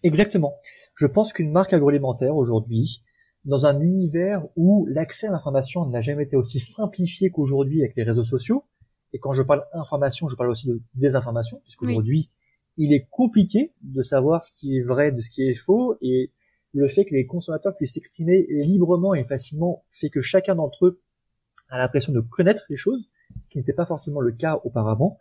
Exactement. 0.04 0.56
Je 0.96 1.08
pense 1.08 1.34
qu'une 1.34 1.52
marque 1.52 1.74
agroalimentaire 1.74 2.36
aujourd'hui, 2.36 3.04
dans 3.43 3.66
un 3.66 3.80
univers 3.80 4.46
où 4.56 4.86
l'accès 4.88 5.28
à 5.28 5.32
l'information 5.32 5.86
n'a 5.88 6.02
jamais 6.02 6.24
été 6.24 6.36
aussi 6.36 6.60
simplifié 6.60 7.30
qu'aujourd'hui 7.30 7.82
avec 7.82 7.96
les 7.96 8.04
réseaux 8.04 8.24
sociaux. 8.24 8.66
Et 9.14 9.20
quand 9.20 9.34
je 9.34 9.43
parle 9.43 9.66
information, 9.74 10.28
je 10.28 10.36
parle 10.36 10.50
aussi 10.50 10.68
de 10.68 10.82
désinformation, 10.96 11.60
puisqu'aujourd'hui, 11.64 12.30
il 12.78 12.91
est 12.91 13.08
compliqué 13.10 13.74
de 13.82 14.02
savoir 14.02 14.43
ce 14.43 14.52
qui 14.52 14.78
est 14.78 14.82
vrai 14.82 15.12
de 15.12 15.22
ce 15.22 15.30
qui 15.30 15.48
est 15.48 15.54
faux, 15.54 15.96
et 16.02 16.32
le 16.74 16.88
fait 16.89 17.06
que 17.06 17.16
les 17.16 17.26
consommateurs 17.26 17.76
puissent 17.78 17.93
s'exprimer 17.93 18.46
librement 18.50 19.14
et 19.14 19.24
facilement 19.24 19.86
fait 19.91 20.10
que 20.10 20.20
chacun 20.20 20.56
d'entre 20.56 20.88
eux 20.88 21.02
a 21.70 21.78
l'impression 21.78 22.12
de 22.12 22.20
connaître 22.20 22.66
les 22.70 22.76
choses, 22.76 23.08
ce 23.39 23.48
qui 23.48 23.58
n'était 23.58 23.74
pas 23.74 23.86
forcément 23.86 24.20
le 24.20 24.34
cas 24.34 24.60
auparavant, 24.66 25.18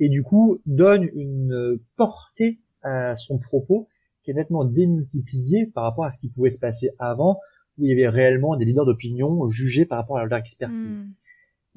et 0.00 0.08
du 0.08 0.22
coup 0.24 0.60
donne 0.66 1.04
une 1.14 1.78
portée 1.94 2.58
à 2.82 3.14
son 3.14 3.38
propos 3.38 3.86
qui 4.26 4.32
est 4.32 4.34
nettement 4.34 4.64
démultipliée 4.64 5.66
par 5.66 5.84
rapport 5.84 6.04
à 6.04 6.10
ce 6.10 6.18
qui 6.18 6.28
pouvait 6.28 6.50
se 6.50 6.58
passer 6.58 6.90
avant, 6.98 7.38
où 7.78 7.84
il 7.84 7.90
y 7.90 7.92
avait 7.92 8.08
réellement 8.08 8.56
des 8.56 8.64
leaders 8.64 8.84
d'opinion 8.84 9.46
jugés 9.46 9.86
par 9.86 9.98
rapport 9.98 10.18
à 10.18 10.26
leur 10.26 10.38
expertise. 10.38 11.04
Hmm. 11.04 11.12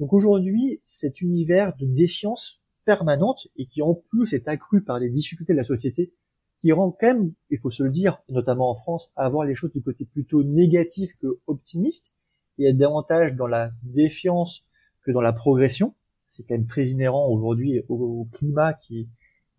Donc 0.00 0.12
aujourd'hui, 0.12 0.80
cet 0.82 1.20
univers 1.20 1.76
de 1.76 1.86
défiance 1.86 2.60
permanente 2.84 3.46
et 3.56 3.66
qui 3.66 3.82
en 3.82 3.94
plus 3.94 4.32
est 4.32 4.48
accru 4.48 4.82
par 4.82 4.98
les 4.98 5.10
difficultés 5.10 5.52
de 5.52 5.58
la 5.58 5.64
société, 5.64 6.12
qui 6.60 6.72
rend 6.72 6.90
quand 6.90 7.06
même, 7.06 7.32
il 7.50 7.58
faut 7.58 7.70
se 7.70 7.84
le 7.84 7.90
dire, 7.90 8.20
notamment 8.28 8.68
en 8.68 8.74
France, 8.74 9.12
à 9.14 9.28
voir 9.28 9.46
les 9.46 9.54
choses 9.54 9.70
du 9.70 9.80
côté 9.80 10.04
plutôt 10.04 10.42
négatif 10.42 11.12
que 11.22 11.38
optimiste, 11.46 12.16
et 12.58 12.66
être 12.66 12.76
davantage 12.76 13.36
dans 13.36 13.46
la 13.46 13.70
défiance 13.84 14.66
que 15.02 15.12
dans 15.12 15.20
la 15.20 15.32
progression. 15.32 15.94
C'est 16.26 16.42
quand 16.48 16.54
même 16.54 16.66
très 16.66 16.88
inhérent 16.88 17.28
aujourd'hui 17.28 17.80
au, 17.88 18.26
climat 18.32 18.74
qui, 18.74 19.08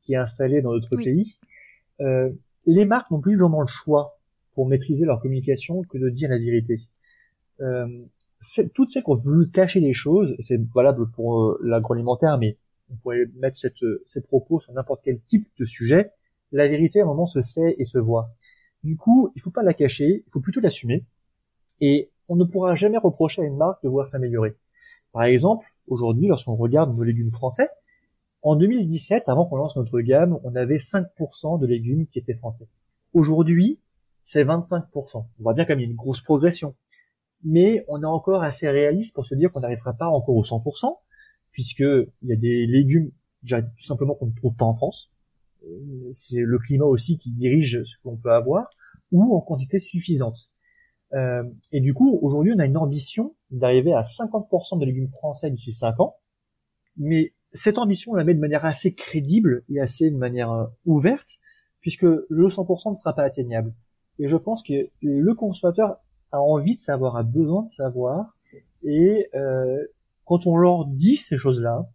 qui 0.04 0.14
est 0.14 0.18
installé 0.18 0.62
dans 0.62 0.74
notre 0.74 0.96
pays. 0.98 1.38
Euh, 2.02 2.32
les 2.66 2.86
marques 2.86 3.12
n'ont 3.12 3.22
plus 3.22 3.38
vraiment 3.38 3.62
le 3.62 3.68
choix 3.68 4.20
pour 4.54 4.68
maîtriser 4.68 5.06
leur 5.06 5.22
communication 5.22 5.84
que 5.84 5.98
de 5.98 6.10
dire 6.10 6.30
la 6.30 6.38
vérité. 6.38 6.80
Euh, 7.62 7.88
toutes 8.74 8.90
celles 8.90 9.04
qui 9.04 9.10
ont 9.10 9.14
voulu 9.14 9.50
cacher 9.50 9.80
les 9.80 9.94
choses, 9.94 10.36
c'est 10.40 10.60
valable 10.74 11.10
pour 11.12 11.42
euh, 11.42 11.60
l'agroalimentaire, 11.64 12.38
mais 12.38 12.58
on 12.92 12.96
pourrait 12.96 13.26
mettre 13.36 13.58
cette, 13.58 13.84
ces 14.06 14.22
propos 14.22 14.60
sur 14.60 14.74
n'importe 14.74 15.02
quel 15.04 15.20
type 15.22 15.48
de 15.58 15.66
sujet, 15.66 16.12
la 16.52 16.68
vérité 16.68 17.00
à 17.00 17.04
un 17.04 17.08
moment 17.08 17.26
se 17.26 17.42
sait 17.42 17.76
et 17.78 17.86
se 17.86 17.98
voit. 17.98 18.32
Du 18.84 18.98
coup, 18.98 19.32
il 19.36 19.42
faut 19.42 19.52
pas 19.52 19.64
la 19.64 19.74
cacher, 19.74 20.24
il 20.28 20.32
faut 20.32 20.42
plutôt 20.42 20.60
l'assumer, 20.60 21.06
et 21.80 22.10
on 22.28 22.36
ne 22.36 22.44
pourra 22.44 22.76
jamais 22.76 22.98
reprocher 22.98 23.42
à 23.42 23.46
une 23.46 23.58
marque 23.58 23.84
de 23.84 23.90
vouloir 23.90 24.08
s'améliorer. 24.08 24.56
Par 25.12 25.24
exemple, 25.24 25.66
aujourd'hui, 25.88 26.28
lorsqu'on 26.28 26.56
regarde 26.56 26.96
nos 26.96 27.04
légumes 27.04 27.30
français, 27.30 27.70
en 28.42 28.56
2017, 28.56 29.30
avant 29.30 29.46
qu'on 29.46 29.58
lance 29.58 29.76
notre 29.76 30.00
gamme, 30.02 30.40
on 30.44 30.56
avait 30.56 30.78
5% 30.78 31.60
de 31.60 31.68
légumes 31.68 32.08
qui 32.08 32.20
étaient 32.20 32.34
français. 32.34 32.68
Aujourd'hui, 33.14 33.80
c'est 34.24 34.44
25%. 34.44 35.18
On 35.18 35.26
voit 35.40 35.54
bien 35.54 35.66
comme 35.66 35.80
il 35.80 35.84
y 35.84 35.86
a 35.86 35.90
une 35.90 35.96
grosse 35.96 36.22
progression. 36.22 36.76
Mais 37.44 37.84
on 37.88 38.02
est 38.02 38.06
encore 38.06 38.44
assez 38.44 38.70
réaliste 38.70 39.16
pour 39.16 39.26
se 39.26 39.36
dire 39.36 39.52
qu'on 39.52 39.62
n'arrivera 39.62 39.94
pas 39.94 40.08
encore 40.08 40.36
au 40.36 40.44
100%, 40.44 40.98
puisque 41.52 41.80
il 41.80 42.30
y 42.30 42.34
a 42.34 42.36
des 42.36 42.66
légumes 42.68 43.12
déjà 43.44 43.62
tout 43.62 43.86
simplement 43.86 44.16
qu'on 44.16 44.28
ne 44.28 44.36
trouve 44.36 44.56
pas 44.56 44.66
en 44.66 44.74
France. 44.74 45.12
Euh, 45.64 46.10
c'est 46.12 46.40
le 46.40 46.60
climat 46.60 46.86
aussi 46.86 47.18
qui 47.18 47.32
dirige 47.32 47.82
ce 47.84 47.98
qu'on 48.04 48.18
peut 48.18 48.32
avoir, 48.32 48.70
ou 49.12 49.36
en 49.36 49.42
quantité 49.42 49.80
suffisante. 49.80 50.50
Euh, 51.14 51.44
et 51.72 51.82
du 51.82 51.94
coup, 51.94 52.20
aujourd'hui, 52.22 52.54
on 52.56 52.60
a 52.60 52.66
une 52.66 52.78
ambition 52.78 53.36
d'arriver 53.50 53.94
à 53.94 54.02
50% 54.02 54.80
de 54.80 54.86
légumes 54.86 55.08
français 55.08 55.50
d'ici 55.50 55.74
5 55.74 56.00
ans. 56.00 56.16
Mais 56.98 57.34
cette 57.54 57.78
ambition, 57.78 58.14
on 58.14 58.16
la 58.16 58.24
met 58.24 58.34
de 58.34 58.40
manière 58.40 58.66
assez 58.66 58.94
crédible 58.94 59.64
et 59.70 59.80
assez 59.80 60.10
de 60.10 60.18
manière 60.18 60.52
euh, 60.52 60.66
ouverte, 60.86 61.40
puisque 61.82 62.04
le 62.04 62.48
100% 62.48 62.92
ne 62.92 62.96
sera 62.96 63.14
pas 63.14 63.24
atteignable. 63.24 63.74
Et 64.20 64.28
je 64.28 64.38
pense 64.38 64.64
que 64.64 64.90
le 65.02 65.34
consommateur 65.34 65.98
a 66.32 66.40
envie 66.40 66.76
de 66.76 66.82
savoir, 66.82 67.18
a 67.18 67.24
besoin 67.24 67.64
de 67.64 67.70
savoir. 67.70 68.38
Et 68.84 69.28
euh, 69.36 69.84
quand 70.26 70.48
on 70.48 70.58
leur 70.58 70.86
dit 70.86 71.16
ces 71.16 71.38
choses-là, 71.38 71.90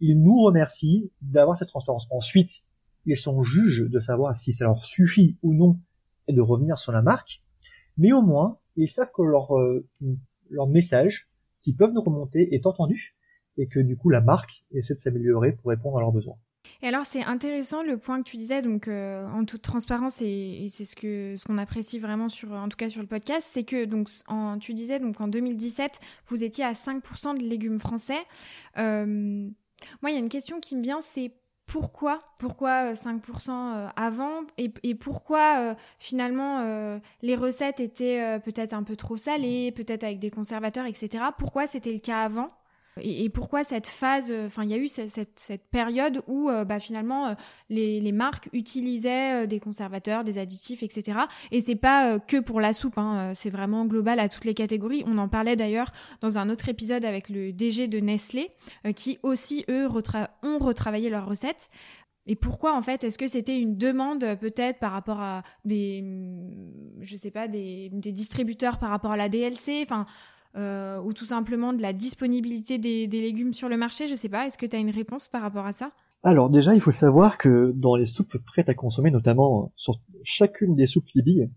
ils 0.00 0.20
nous 0.20 0.40
remercient 0.42 1.10
d'avoir 1.20 1.56
cette 1.56 1.68
transparence. 1.68 2.06
Ensuite, 2.10 2.62
ils 3.04 3.16
sont 3.16 3.42
juges 3.42 3.88
de 3.88 4.00
savoir 4.00 4.36
si 4.36 4.52
ça 4.52 4.64
leur 4.64 4.84
suffit 4.84 5.36
ou 5.42 5.54
non 5.54 5.78
de 6.28 6.40
revenir 6.40 6.78
sur 6.78 6.92
la 6.92 7.02
marque. 7.02 7.42
Mais 7.98 8.12
au 8.12 8.22
moins, 8.22 8.58
ils 8.76 8.88
savent 8.88 9.10
que 9.12 9.22
leur, 9.22 9.56
euh, 9.58 9.84
leur 10.50 10.68
message, 10.68 11.28
ce 11.54 11.60
qu'ils 11.62 11.76
peuvent 11.76 11.92
nous 11.92 12.00
remonter, 12.00 12.54
est 12.54 12.66
entendu 12.66 13.16
et 13.58 13.66
que 13.66 13.80
du 13.80 13.96
coup 13.96 14.10
la 14.10 14.20
marque 14.20 14.64
essaie 14.72 14.94
de 14.94 15.00
s'améliorer 15.00 15.52
pour 15.52 15.70
répondre 15.70 15.98
à 15.98 16.00
leurs 16.00 16.12
besoins. 16.12 16.36
Et 16.80 16.86
alors 16.86 17.04
c'est 17.04 17.24
intéressant 17.24 17.82
le 17.82 17.96
point 17.96 18.18
que 18.20 18.28
tu 18.28 18.36
disais 18.36 18.62
donc 18.62 18.88
euh, 18.88 19.26
en 19.28 19.44
toute 19.44 19.62
transparence 19.62 20.22
et, 20.22 20.66
c'est 20.68 20.84
ce 20.84 20.96
que 20.96 21.34
ce 21.36 21.44
qu'on 21.44 21.58
apprécie 21.58 21.98
vraiment 21.98 22.28
sur 22.28 22.52
en 22.52 22.68
tout 22.68 22.76
cas 22.76 22.88
sur 22.88 23.02
le 23.02 23.08
podcast 23.08 23.48
c'est 23.50 23.64
que 23.64 23.84
donc 23.84 24.08
tu 24.60 24.72
disais 24.72 25.00
donc 25.00 25.20
en 25.20 25.28
2017 25.28 25.98
vous 26.28 26.44
étiez 26.44 26.64
à 26.64 26.72
5% 26.72 27.38
de 27.38 27.44
légumes 27.44 27.78
français. 27.78 28.20
Euh, 28.78 29.48
moi 30.02 30.10
il 30.10 30.14
y 30.14 30.16
a 30.16 30.20
une 30.20 30.28
question 30.28 30.60
qui 30.60 30.76
me 30.76 30.82
vient 30.82 31.00
c'est 31.00 31.32
pourquoi 31.66 32.18
Pourquoi 32.38 32.92
5% 32.92 33.50
euh, 33.50 33.88
avant 33.96 34.42
et 34.58 34.94
pourquoi 34.94 35.74
finalement 35.98 37.00
les 37.22 37.36
recettes 37.36 37.80
étaient 37.80 38.40
peut-être 38.40 38.74
un 38.74 38.82
peu 38.82 38.94
trop 38.94 39.16
salées, 39.16 39.72
peut-être 39.72 40.04
avec 40.04 40.18
des 40.18 40.30
conservateurs, 40.30 40.86
etc. 40.86 41.24
Pourquoi 41.38 41.66
c'était 41.66 41.92
le 41.92 42.00
cas 42.00 42.22
avant? 42.22 42.48
Et, 43.00 43.30
pourquoi 43.30 43.64
cette 43.64 43.86
phase, 43.86 44.30
euh, 44.30 44.46
enfin 44.46 44.64
il 44.64 44.70
y 44.70 44.74
a 44.74 44.76
eu 44.76 44.86
cette, 44.86 45.62
période 45.70 46.22
où 46.26 46.50
euh, 46.50 46.64
bah, 46.64 46.78
finalement 46.78 47.28
euh, 47.28 47.34
les, 47.70 48.12
marques 48.12 48.50
utilisaient 48.52 49.46
des 49.46 49.60
conservateurs, 49.60 50.24
des 50.24 50.38
additifs, 50.38 50.82
etc. 50.82 51.20
Et 51.50 51.60
c'est 51.60 51.76
pas 51.76 52.18
que 52.18 52.38
pour 52.38 52.60
la 52.60 52.72
soupe, 52.72 52.98
hein, 52.98 53.32
c'est 53.34 53.48
vraiment 53.48 53.86
global 53.86 54.20
à 54.20 54.28
toutes 54.28 54.44
les 54.44 54.54
catégories. 54.54 55.02
On 55.06 55.16
en 55.16 55.28
parlait 55.28 55.56
d'ailleurs 55.56 55.90
dans 56.20 56.36
un 56.36 56.50
autre 56.50 56.68
épisode 56.68 57.04
avec 57.04 57.30
le 57.30 57.52
DG 57.52 57.88
de 57.88 58.00
Nestlé, 58.00 58.50
qui 58.94 59.18
aussi 59.22 59.64
eux 59.70 59.88
ont 59.88 60.58
retravaillé 60.58 61.08
leurs 61.08 61.26
recettes. 61.26 61.70
Et 62.26 62.36
pourquoi 62.36 62.76
en 62.76 62.82
fait 62.82 63.02
Est-ce 63.02 63.18
que 63.18 63.26
c'était 63.26 63.58
une 63.58 63.76
demande 63.76 64.24
peut-être 64.40 64.78
par 64.78 64.92
rapport 64.92 65.20
à 65.20 65.42
des, 65.64 66.04
je 67.00 67.16
sais 67.16 67.30
pas, 67.30 67.48
des, 67.48 67.88
des 67.92 68.12
distributeurs 68.12 68.78
par 68.78 68.90
rapport 68.90 69.12
à 69.12 69.16
la 69.16 69.28
DLC 69.28 69.80
Enfin, 69.82 70.06
euh, 70.56 71.00
ou 71.00 71.12
tout 71.12 71.24
simplement 71.24 71.72
de 71.72 71.82
la 71.82 71.92
disponibilité 71.92 72.78
des, 72.78 73.06
légumes 73.06 73.52
sur 73.52 73.68
le 73.68 73.76
marché 73.76 74.06
Je 74.06 74.14
sais 74.14 74.28
pas, 74.28 74.46
est-ce 74.46 74.58
que 74.58 74.66
tu 74.66 74.76
as 74.76 74.78
une 74.78 74.90
réponse 74.90 75.28
par 75.28 75.42
rapport 75.42 75.66
à 75.66 75.72
ça? 75.72 75.92
Alors 76.22 76.50
déjà, 76.50 76.74
il 76.74 76.80
faut 76.80 76.92
savoir 76.92 77.38
que 77.38 77.72
dans 77.74 77.96
les 77.96 78.06
soupes 78.06 78.38
prêtes 78.38 78.68
à 78.68 78.74
consommer, 78.74 79.10
notamment 79.10 79.72
sur 79.76 80.00
chacune 80.22 80.74
des 80.74 80.86
soupes 80.86 81.08
Libye, 81.14 81.50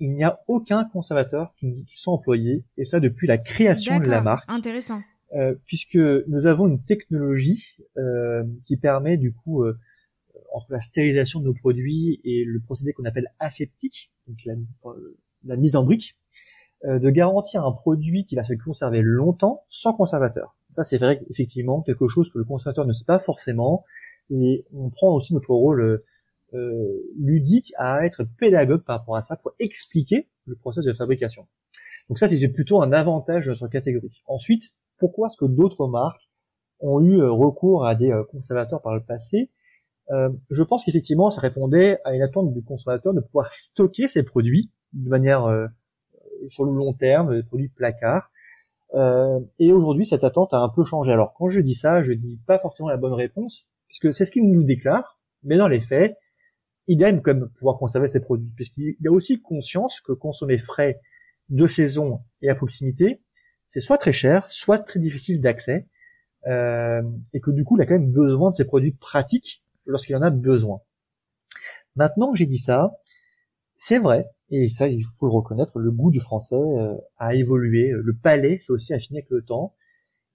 il 0.00 0.12
n'y 0.12 0.24
a 0.24 0.40
aucun 0.48 0.84
conservateur 0.84 1.54
qui, 1.58 1.72
qui 1.72 1.98
sont 1.98 2.12
employés, 2.12 2.64
et 2.76 2.84
ça 2.84 3.00
depuis 3.00 3.26
la 3.26 3.38
création 3.38 4.00
de 4.00 4.08
la 4.08 4.20
marque. 4.20 4.50
Intéressant. 4.50 5.00
Euh, 5.34 5.54
puisque 5.66 5.96
nous 5.96 6.46
avons 6.46 6.68
une 6.68 6.82
technologie 6.82 7.76
euh, 7.96 8.44
qui 8.64 8.76
permet 8.76 9.16
du 9.16 9.32
coup 9.32 9.64
entre 10.52 10.72
la 10.72 10.80
stérilisation 10.80 11.40
de 11.40 11.46
nos 11.46 11.54
produits 11.54 12.20
et 12.24 12.44
le 12.44 12.60
procédé 12.60 12.92
qu'on 12.92 13.04
appelle 13.04 13.30
aseptique, 13.38 14.10
donc 14.26 14.38
la, 14.44 14.54
la 15.44 15.56
mise 15.56 15.76
en 15.76 15.84
brique, 15.84 16.16
euh, 16.16 16.36
de 16.86 17.10
garantir 17.10 17.64
un 17.64 17.72
produit 17.72 18.24
qui 18.24 18.36
va 18.36 18.44
se 18.44 18.54
conserver 18.54 19.02
longtemps 19.02 19.64
sans 19.68 19.92
conservateur. 19.92 20.56
Ça, 20.70 20.84
c'est 20.84 20.98
vrai 20.98 21.20
effectivement 21.30 21.82
quelque 21.82 22.06
chose 22.06 22.30
que 22.30 22.38
le 22.38 22.44
consommateur 22.44 22.86
ne 22.86 22.92
sait 22.92 23.04
pas 23.04 23.18
forcément, 23.18 23.84
et 24.30 24.64
on 24.72 24.90
prend 24.90 25.12
aussi 25.12 25.34
notre 25.34 25.50
rôle 25.50 26.02
euh, 26.54 27.02
ludique 27.18 27.72
à 27.76 28.06
être 28.06 28.24
pédagogue 28.38 28.84
par 28.84 29.00
rapport 29.00 29.16
à 29.16 29.22
ça 29.22 29.36
pour 29.36 29.52
expliquer 29.58 30.28
le 30.44 30.54
processus 30.54 30.86
de 30.86 30.92
fabrication. 30.92 31.48
Donc 32.08 32.18
ça, 32.18 32.28
c'est 32.28 32.48
plutôt 32.52 32.80
un 32.80 32.92
avantage 32.92 33.46
de 33.46 33.50
notre 33.50 33.68
catégorie. 33.68 34.22
Ensuite, 34.26 34.74
pourquoi 34.98 35.26
est-ce 35.26 35.36
que 35.36 35.50
d'autres 35.50 35.88
marques 35.88 36.30
ont 36.78 37.00
eu 37.00 37.20
euh, 37.20 37.32
recours 37.32 37.84
à 37.84 37.96
des 37.96 38.12
conservateurs 38.30 38.80
par 38.80 38.94
le 38.94 39.02
passé? 39.02 39.50
Je 40.50 40.62
pense 40.62 40.84
qu'effectivement, 40.84 41.30
ça 41.30 41.40
répondait 41.40 41.98
à 42.04 42.14
une 42.14 42.22
attente 42.22 42.52
du 42.52 42.62
consommateur 42.62 43.12
de 43.12 43.20
pouvoir 43.20 43.52
stocker 43.52 44.06
ses 44.06 44.22
produits 44.22 44.70
de 44.92 45.08
manière 45.08 45.48
sur 46.48 46.64
le 46.64 46.72
long 46.72 46.92
terme, 46.92 47.34
des 47.34 47.42
produits 47.42 47.68
placards. 47.68 48.30
Euh, 48.94 49.40
et 49.58 49.72
aujourd'hui, 49.72 50.06
cette 50.06 50.24
attente 50.24 50.54
a 50.54 50.58
un 50.58 50.68
peu 50.68 50.84
changé. 50.84 51.12
Alors, 51.12 51.34
quand 51.34 51.48
je 51.48 51.60
dis 51.60 51.74
ça, 51.74 52.02
je 52.02 52.12
dis 52.12 52.40
pas 52.46 52.58
forcément 52.58 52.88
la 52.88 52.96
bonne 52.96 53.12
réponse, 53.12 53.68
puisque 53.88 54.14
c'est 54.14 54.24
ce 54.24 54.30
qu'il 54.30 54.50
nous 54.50 54.64
déclare, 54.64 55.20
mais 55.42 55.56
dans 55.56 55.68
les 55.68 55.80
faits, 55.80 56.16
il 56.86 57.02
aime 57.02 57.20
quand 57.20 57.34
même 57.34 57.48
pouvoir 57.48 57.78
conserver 57.78 58.08
ses 58.08 58.20
produits, 58.20 58.52
puisqu'il 58.54 58.96
a 59.06 59.10
aussi 59.10 59.40
conscience 59.40 60.00
que 60.00 60.12
consommer 60.12 60.58
frais 60.58 61.00
de 61.48 61.66
saison 61.66 62.20
et 62.42 62.48
à 62.48 62.54
proximité, 62.54 63.22
c'est 63.64 63.80
soit 63.80 63.98
très 63.98 64.12
cher, 64.12 64.48
soit 64.48 64.78
très 64.78 65.00
difficile 65.00 65.40
d'accès, 65.40 65.88
euh, 66.46 67.02
et 67.32 67.40
que 67.40 67.50
du 67.50 67.64
coup, 67.64 67.76
il 67.76 67.82
a 67.82 67.86
quand 67.86 67.94
même 67.94 68.12
besoin 68.12 68.50
de 68.50 68.56
ces 68.56 68.64
produits 68.64 68.92
pratiques 68.92 69.64
lorsqu'il 69.84 70.16
en 70.16 70.22
a 70.22 70.30
besoin. 70.30 70.80
Maintenant 71.96 72.30
que 72.30 72.38
j'ai 72.38 72.46
dit 72.46 72.58
ça, 72.58 72.92
c'est 73.74 73.98
vrai, 73.98 74.26
et 74.50 74.68
ça, 74.68 74.88
il 74.88 75.02
faut 75.02 75.26
le 75.26 75.32
reconnaître, 75.32 75.78
le 75.78 75.90
goût 75.90 76.10
du 76.10 76.20
français 76.20 76.56
euh, 76.56 76.94
a 77.18 77.34
évolué, 77.34 77.90
le 77.90 78.14
palais 78.14 78.58
s'est 78.60 78.72
aussi 78.72 78.94
affiné 78.94 79.20
avec 79.20 79.30
le 79.30 79.42
temps, 79.42 79.74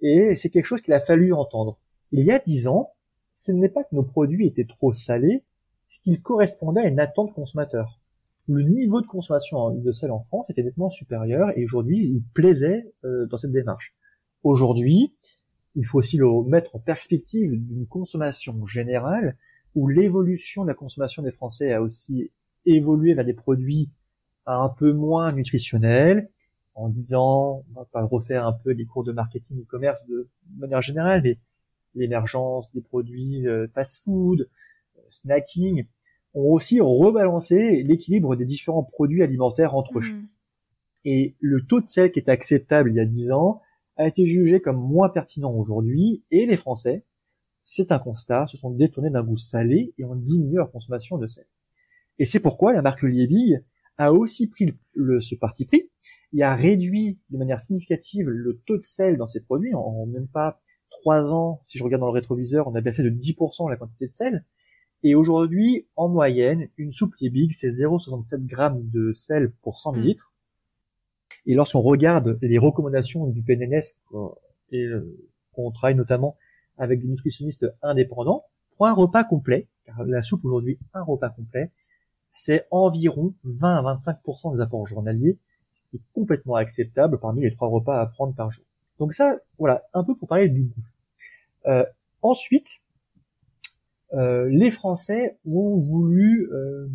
et 0.02 0.36
c'est 0.36 0.50
quelque 0.50 0.66
chose 0.66 0.82
qu'il 0.82 0.94
a 0.94 1.00
fallu 1.00 1.34
entendre. 1.34 1.80
Il 2.12 2.26
y 2.26 2.32
a 2.32 2.40
dix 2.40 2.68
ans, 2.68 2.92
ce 3.34 3.52
n'est 3.52 3.70
pas 3.70 3.84
que 3.84 3.96
nos 3.96 4.04
produits 4.04 4.48
étaient 4.48 4.66
trop 4.66 4.92
salés, 4.92 5.44
c'est 5.86 6.02
qu'ils 6.02 6.22
correspondaient 6.22 6.82
à 6.82 6.88
une 6.88 7.00
attente 7.00 7.34
consommateur. 7.34 8.00
Le 8.48 8.64
niveau 8.64 9.02
de 9.02 9.08
consommation 9.08 9.70
de 9.70 9.92
sel 9.92 10.12
en 10.12 10.20
France 10.20 10.50
était 10.50 10.64
nettement 10.64 10.90
supérieur, 10.90 11.58
et 11.58 11.64
aujourd'hui, 11.64 12.00
il 12.00 12.24
plaisait 12.34 12.92
euh, 13.06 13.26
dans 13.28 13.38
cette 13.38 13.52
démarche. 13.52 13.96
Aujourd'hui, 14.44 15.16
il 15.76 15.86
faut 15.86 16.00
aussi 16.00 16.18
le 16.18 16.28
mettre 16.50 16.76
en 16.76 16.80
perspective 16.80 17.52
d'une 17.52 17.88
consommation 17.88 18.66
générale, 18.66 19.38
où 19.76 19.88
l'évolution 19.88 20.64
de 20.64 20.68
la 20.68 20.74
consommation 20.74 21.24
des 21.24 21.32
Français 21.32 21.72
a 21.72 21.82
aussi 21.82 22.32
évolué 22.66 23.14
vers 23.14 23.24
des 23.24 23.34
produits 23.34 23.90
un 24.60 24.70
peu 24.70 24.94
moins 24.94 25.32
nutritionnels, 25.32 26.30
en 26.76 26.90
disant, 26.90 27.64
on 27.70 27.80
va 27.80 27.86
pas 27.86 28.04
refaire 28.04 28.48
un 28.48 28.54
peu 28.54 28.72
les 28.72 28.86
cours 28.86 29.04
de 29.04 29.12
marketing 29.12 29.62
e-commerce 29.62 30.06
de 30.08 30.30
manière 30.58 30.82
générale, 30.82 31.22
mais 31.24 31.38
l'émergence 31.96 32.72
des 32.74 32.82
produits 32.82 33.48
euh, 33.48 33.68
fast-food, 33.68 34.50
euh, 34.98 35.02
snacking, 35.10 35.86
ont 36.34 36.54
aussi 36.54 36.80
rebalancé 36.80 37.84
l'équilibre 37.84 38.36
des 38.36 38.46
différents 38.46 38.84
produits 38.84 39.22
alimentaires 39.22 39.76
entre 39.76 40.00
eux. 40.00 40.04
Mm. 40.04 40.28
Et 41.04 41.36
le 41.40 41.62
taux 41.62 41.82
de 41.82 41.88
sel 41.88 42.12
qui 42.12 42.20
était 42.20 42.32
acceptable 42.32 42.92
il 42.92 42.96
y 42.96 43.00
a 43.00 43.06
10 43.06 43.32
ans 43.32 43.62
a 43.98 44.08
été 44.08 44.26
jugé 44.26 44.62
comme 44.62 44.78
moins 44.78 45.10
pertinent 45.10 45.54
aujourd'hui, 45.54 46.24
et 46.32 46.46
les 46.46 46.58
Français, 46.58 47.04
c'est 47.64 47.92
un 47.92 48.00
constat, 48.00 48.48
se 48.48 48.58
sont 48.58 48.72
détournés 48.72 49.10
d'un 49.10 49.24
goût 49.24 49.38
salé 49.38 49.94
et 49.98 50.06
ont 50.06 50.16
diminué 50.16 50.56
leur 50.56 50.72
consommation 50.72 51.18
de 51.18 51.28
sel. 51.28 51.46
Et 52.18 52.26
c'est 52.26 52.40
pourquoi 52.40 52.74
la 52.74 52.82
marque 52.82 53.04
Liebig 53.04 53.64
a 54.02 54.12
aussi 54.12 54.48
pris 54.48 54.78
le, 54.94 55.20
ce 55.20 55.36
parti 55.36 55.66
pris 55.66 55.90
et 56.34 56.44
a 56.44 56.56
réduit 56.56 57.20
de 57.30 57.38
manière 57.38 57.60
significative 57.60 58.30
le 58.30 58.62
taux 58.66 58.78
de 58.78 58.84
sel 58.84 59.18
dans 59.18 59.26
ses 59.26 59.42
produits 59.42 59.74
en, 59.74 60.06
même 60.06 60.28
pas 60.28 60.62
trois 60.90 61.32
ans. 61.32 61.60
Si 61.64 61.78
je 61.78 61.84
regarde 61.84 62.02
dans 62.02 62.08
le 62.08 62.14
rétroviseur, 62.14 62.68
on 62.68 62.76
a 62.76 62.82
baissé 62.82 63.04
de 63.04 63.10
10% 63.10 63.70
la 63.70 63.78
quantité 63.78 64.08
de 64.08 64.14
sel. 64.14 64.46
Et 65.04 65.16
aujourd'hui, 65.16 65.88
en 65.96 66.10
moyenne, 66.10 66.70
une 66.78 66.92
soupe 66.92 67.16
Liebig, 67.20 67.54
c'est 67.54 67.70
0,67 67.70 68.46
grammes 68.46 68.88
de 68.90 69.12
sel 69.12 69.52
pour 69.62 69.78
100 69.78 69.96
ml. 69.96 70.16
Et 71.48 71.56
lorsqu'on 71.56 71.82
regarde 71.82 72.38
les 72.42 72.58
recommandations 72.58 73.28
du 73.28 73.44
PNNS, 73.44 73.98
et 74.72 74.84
euh, 74.84 75.18
qu'on 75.54 75.72
travaille 75.72 75.96
notamment 75.96 76.38
avec 76.78 77.00
des 77.00 77.08
nutritionnistes 77.08 77.66
indépendants, 77.82 78.46
pour 78.78 78.88
un 78.88 78.94
repas 78.94 79.24
complet, 79.24 79.68
car 79.86 80.04
la 80.06 80.22
soupe 80.22 80.46
aujourd'hui, 80.46 80.80
un 80.94 81.04
repas 81.04 81.30
complet, 81.30 81.72
c'est 82.32 82.66
environ 82.72 83.36
20 83.44 83.86
à 83.86 83.96
25% 83.98 84.56
des 84.56 84.62
apports 84.62 84.88
journaliers, 84.88 85.38
ce 85.74 85.84
qui 85.84 85.98
est 85.98 86.02
complètement 86.14 86.56
acceptable 86.56 87.20
parmi 87.20 87.42
les 87.42 87.52
trois 87.52 87.68
repas 87.68 88.02
à 88.02 88.08
prendre 88.08 88.34
par 88.34 88.50
jour. 88.50 88.64
Donc 89.00 89.14
ça, 89.14 89.38
voilà, 89.60 89.84
un 89.94 90.04
peu 90.04 90.16
pour 90.16 90.30
parler 90.30 90.50
du 90.50 90.64
goût. 90.64 90.82
Euh, 91.68 91.86
ensuite, 92.22 92.84
euh, 94.14 94.48
les 94.50 94.72
Français 94.72 95.40
ont 95.46 95.76
voulu 95.76 96.50
euh, 96.54 96.88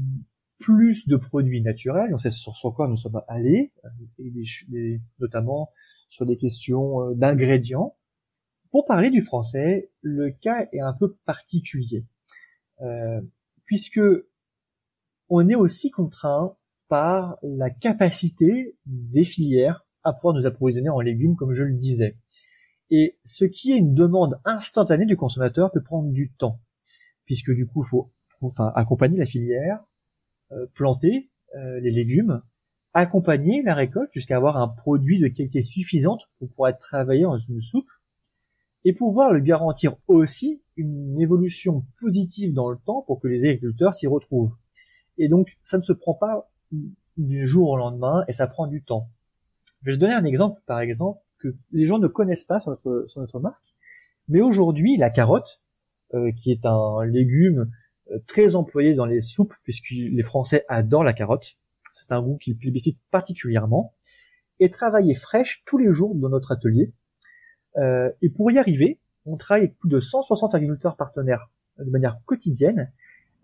plus 0.59 1.07
de 1.07 1.17
produits 1.17 1.61
naturels. 1.61 2.15
On 2.15 2.19
sait 2.19 2.31
sur, 2.31 2.75
quoi 2.75 2.89
nous 2.89 2.97
sommes 2.97 3.21
allés, 3.29 3.73
et 4.19 5.01
notamment 5.21 5.71
sur 6.09 6.25
des 6.25 6.39
questions 6.39 7.11
d'ingrédients. 7.11 7.95
Pour 8.71 8.87
parler 8.87 9.11
du 9.11 9.21
français, 9.21 9.91
le 10.01 10.31
cas 10.31 10.67
est 10.73 10.81
un 10.81 10.93
peu 10.93 11.15
particulier, 11.25 12.05
puisque 13.65 14.01
on 15.29 15.49
est 15.49 15.55
aussi 15.55 15.91
contraint 15.91 16.57
par 16.89 17.39
la 17.43 17.71
capacité 17.71 18.77
des 18.87 19.25
filières 19.25 19.87
à 20.05 20.13
pouvoir 20.13 20.35
nous 20.35 20.47
approvisionner 20.47 20.89
en 20.89 21.01
légumes, 21.01 21.37
comme 21.37 21.53
je 21.53 21.65
le 21.65 21.75
disais. 21.75 22.17
Et 22.91 23.19
ce 23.25 23.45
qui 23.45 23.73
est 23.73 23.79
une 23.79 23.95
demande 23.95 24.41
instantanée 24.45 25.07
du 25.07 25.17
consommateur 25.17 25.73
peut 25.73 25.83
prendre 25.83 26.13
du 26.13 26.33
temps, 26.33 26.61
puisque 27.25 27.53
du 27.53 27.67
coup, 27.67 27.83
il 27.83 27.89
faut 27.89 28.13
accompagner 28.75 29.19
la 29.19 29.25
filière, 29.25 29.85
euh, 30.53 30.67
planter 30.75 31.31
euh, 31.57 31.81
les 31.81 31.91
légumes, 31.91 32.43
accompagner 32.93 33.63
la 33.63 33.75
récolte 33.75 34.13
jusqu'à 34.13 34.37
avoir 34.37 34.57
un 34.57 34.69
produit 34.69 35.19
de 35.19 35.27
qualité 35.27 35.63
suffisante 35.63 36.31
pour 36.39 36.49
pouvoir 36.49 36.71
être 36.71 36.79
travaillé 36.79 37.23
dans 37.23 37.37
une 37.37 37.61
soupe, 37.61 37.91
et 38.85 38.93
pouvoir 38.93 39.33
le 39.33 39.41
garantir 39.41 39.97
aussi 40.07 40.63
une 40.77 41.21
évolution 41.21 41.85
positive 42.01 42.55
dans 42.55 42.71
le 42.71 42.79
temps 42.79 43.03
pour 43.03 43.21
que 43.21 43.27
les 43.27 43.45
agriculteurs 43.45 43.95
s'y 43.95 44.07
retrouvent. 44.07 44.55
Et 45.19 45.29
donc, 45.29 45.57
ça 45.63 45.79
ne 45.79 45.83
se 45.83 45.93
prend 45.93 46.15
pas 46.15 46.51
du 47.17 47.47
jour 47.47 47.71
au 47.71 47.77
lendemain 47.77 48.25
et 48.29 48.33
ça 48.33 48.47
prend 48.47 48.67
du 48.67 48.83
temps. 48.83 49.11
Je 49.83 49.91
vais 49.91 49.97
te 49.97 50.01
donner 50.01 50.15
un 50.15 50.25
exemple, 50.25 50.61
par 50.67 50.81
exemple, 50.81 51.21
que 51.39 51.55
les 51.73 51.85
gens 51.85 51.99
ne 51.99 52.09
connaissent 52.09 52.45
pas 52.45 52.61
sur 52.61 52.71
notre, 52.71 53.05
sur 53.09 53.21
notre 53.21 53.41
marque. 53.41 53.75
Mais 54.29 54.41
aujourd'hui, 54.41 54.97
la 54.97 55.11
carotte, 55.11 55.63
euh, 56.15 56.33
qui 56.33 56.51
est 56.51 56.65
un 56.65 57.05
légume 57.05 57.71
euh, 58.11 58.19
très 58.27 58.57
employé 58.57 58.95
dans 58.95 59.07
les 59.07 59.21
soupes, 59.21 59.55
puisque 59.63 59.91
les 59.91 60.23
Français 60.23 60.65
adorent 60.69 61.05
la 61.05 61.13
carotte, 61.13 61.57
c'est 61.93 62.13
un 62.13 62.23
goût 62.23 62.37
qu'ils 62.37 62.57
plébiscitent 62.57 63.01
particulièrement, 63.11 63.95
est 64.59 64.73
travaillée 64.73 65.15
fraîche 65.15 65.63
tous 65.65 65.79
les 65.79 65.93
jours 65.93 66.15
dans 66.15 66.29
notre 66.29 66.53
atelier. 66.53 66.93
Euh, 67.77 68.11
et 68.23 68.31
pour 68.31 68.51
y 68.51 68.59
arriver, 68.59 69.01
on 69.25 69.37
travaille 69.37 69.65
avec 69.65 69.79
plus 69.79 69.89
de 69.89 70.01
160 70.01 70.55
agriculteurs 70.55 70.97
partenaires 70.97 71.51
de 71.79 71.91
manière 71.91 72.19
quotidienne 72.25 72.93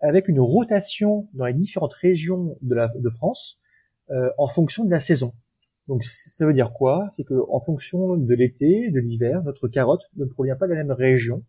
avec 0.03 0.27
une 0.27 0.39
rotation 0.39 1.29
dans 1.33 1.45
les 1.45 1.53
différentes 1.53 1.93
régions 1.93 2.57
de, 2.61 2.75
la, 2.75 2.89
de 2.89 3.09
France 3.09 3.59
euh, 4.11 4.29
en 4.37 4.47
fonction 4.47 4.83
de 4.83 4.91
la 4.91 4.99
saison. 4.99 5.33
Donc 5.87 6.03
ça 6.03 6.45
veut 6.45 6.53
dire 6.53 6.73
quoi? 6.73 7.07
C'est 7.09 7.23
que 7.23 7.33
en 7.49 7.59
fonction 7.59 8.17
de 8.17 8.33
l'été, 8.35 8.91
de 8.91 8.99
l'hiver, 8.99 9.43
notre 9.43 9.67
carotte 9.67 10.03
ne 10.17 10.25
provient 10.25 10.55
pas 10.55 10.67
de 10.67 10.73
la 10.73 10.83
même 10.83 10.91
région 10.91 11.43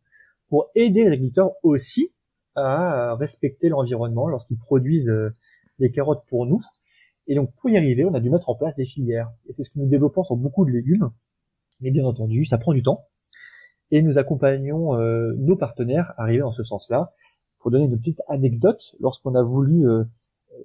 pour 0.49 0.71
aider 0.75 1.05
les 1.05 1.11
agriculteurs 1.11 1.53
aussi 1.63 2.13
à 2.55 3.17
respecter 3.17 3.69
l'environnement 3.69 4.29
lorsqu'ils 4.29 4.59
produisent 4.59 5.11
euh, 5.11 5.35
des 5.81 5.91
carottes 5.91 6.25
pour 6.29 6.47
nous. 6.47 6.61
Et 7.27 7.35
donc 7.35 7.53
pour 7.57 7.71
y 7.71 7.77
arriver, 7.77 8.05
on 8.05 8.15
a 8.15 8.21
dû 8.21 8.31
mettre 8.31 8.51
en 8.51 8.55
place 8.55 8.77
des 8.77 8.87
filières. 8.87 9.33
Et 9.49 9.53
c'est 9.53 9.65
ce 9.65 9.71
que 9.71 9.81
nous 9.81 9.89
développons 9.89 10.23
sur 10.23 10.37
beaucoup 10.37 10.65
de 10.65 10.71
légumes. 10.71 11.11
Mais 11.81 11.91
bien 11.91 12.05
entendu, 12.05 12.45
ça 12.45 12.59
prend 12.59 12.73
du 12.73 12.85
temps. 12.85 13.07
Et 13.91 14.01
nous 14.03 14.19
accompagnons 14.19 14.95
euh, 14.95 15.33
nos 15.39 15.57
partenaires 15.57 16.15
à 16.17 16.23
arriver 16.23 16.41
dans 16.41 16.53
ce 16.53 16.63
sens-là. 16.63 17.13
Pour 17.65 17.71
donner 17.71 17.87
une 17.87 17.97
petite 17.97 18.21
anecdote, 18.29 18.95
lorsqu'on 19.01 19.35
a 19.35 19.43
voulu 19.43 19.89
euh, 19.89 20.05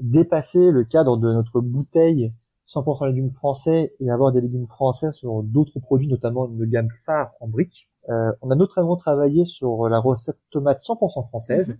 dépasser 0.01 0.69
le 0.69 0.83
cadre 0.83 1.15
de 1.15 1.31
notre 1.31 1.61
bouteille 1.61 2.33
100% 2.67 3.07
légumes 3.07 3.29
français 3.29 3.95
et 4.01 4.11
avoir 4.11 4.33
des 4.33 4.41
légumes 4.41 4.65
français 4.65 5.13
sur 5.13 5.41
d'autres 5.41 5.79
produits, 5.79 6.09
notamment 6.09 6.49
une 6.49 6.65
gamme 6.65 6.89
phare 7.05 7.31
en 7.39 7.47
briques, 7.47 7.89
euh, 8.09 8.33
on 8.41 8.51
a 8.51 8.55
notamment 8.57 8.97
travaillé 8.97 9.45
sur 9.45 9.87
la 9.87 9.97
recette 9.97 10.39
tomate 10.49 10.81
100% 10.81 11.25
française. 11.25 11.69
Mhm. 11.69 11.77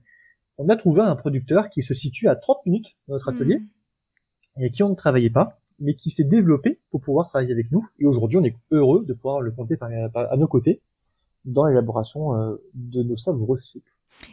On 0.60 0.70
a 0.70 0.78
trouvé 0.78 1.02
un 1.02 1.18
producteur 1.18 1.70
qui 1.70 1.82
se 1.82 1.94
situe 1.94 2.30
à 2.30 2.38
30 2.38 2.66
minutes 2.66 2.96
de 3.10 3.12
notre 3.12 3.28
atelier 3.28 3.60
mhm. 3.60 4.64
et 4.64 4.72
qui 4.72 4.84
on 4.84 4.90
ne 4.90 4.96
travaillait 4.96 5.32
pas, 5.32 5.60
mais 5.80 5.96
qui 5.96 6.12
s'est 6.12 6.24
développé 6.24 6.80
pour 6.92 7.02
pouvoir 7.02 7.28
travailler 7.28 7.52
avec 7.52 7.74
nous. 7.74 7.86
Et 8.00 8.06
aujourd'hui, 8.06 8.38
on 8.38 8.44
est 8.46 8.56
heureux 8.72 9.04
de 9.04 9.12
pouvoir 9.12 9.42
le 9.42 9.52
compter 9.52 9.78
à 9.82 10.38
nos 10.38 10.48
côtés 10.48 10.82
dans 11.44 11.66
l'élaboration 11.66 12.40
euh, 12.40 12.56
de 12.74 13.04
nos 13.04 13.18
savoureuses 13.18 13.66
soupes. 13.66 13.84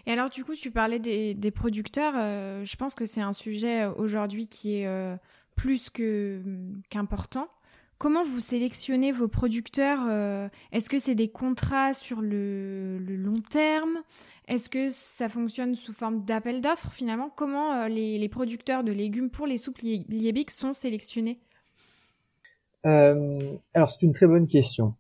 Et 0.07 0.13
alors, 0.13 0.31
du 0.31 0.45
coup, 0.45 0.55
tu 0.55 0.71
parlais 0.71 0.99
des, 0.99 1.51
producteurs. 1.51 2.15
Euh, 2.17 2.65
je 2.65 2.77
pense 2.77 2.95
que 2.95 3.05
c'est 3.05 3.21
un 3.21 3.33
sujet 3.33 3.83
euh, 3.83 3.93
aujourd'hui 3.97 4.49
qui 4.49 4.79
est 4.79 4.87
euh, 4.87 5.17
plus 5.55 5.91
que 5.91 6.43
qu'important. 6.91 7.49
Comment 7.99 8.23
vous 8.23 8.41
sélectionnez 8.41 9.11
vos 9.11 9.27
producteurs 9.27 10.01
Est-ce 10.71 10.91
que 10.91 10.99
c'est 10.99 11.15
des 11.15 11.29
contrats 11.29 11.95
sur 11.95 12.21
le, 12.21 12.99
long 12.99 13.41
terme? 13.41 14.03
Est-ce 14.49 14.69
que 14.69 14.91
ça 14.91 15.31
fonctionne 15.31 15.75
sous 15.75 15.95
forme 15.95 16.23
d'appel 16.23 16.61
d'offres 16.61 16.93
finalement? 16.93 17.31
Comment 17.35 17.87
les, 17.87 18.29
producteurs 18.29 18.85
de 18.85 18.93
légumes 18.93 19.31
pour 19.31 19.47
les 19.47 19.57
soupes 19.57 19.79
liébiques 19.79 20.51
sont 20.51 20.75
sélectionnés? 20.75 21.41
Alors 22.85 23.89
c'est 23.89 24.05
une 24.05 24.13
très 24.13 24.27
bonne 24.27 24.47
question. 24.47 24.95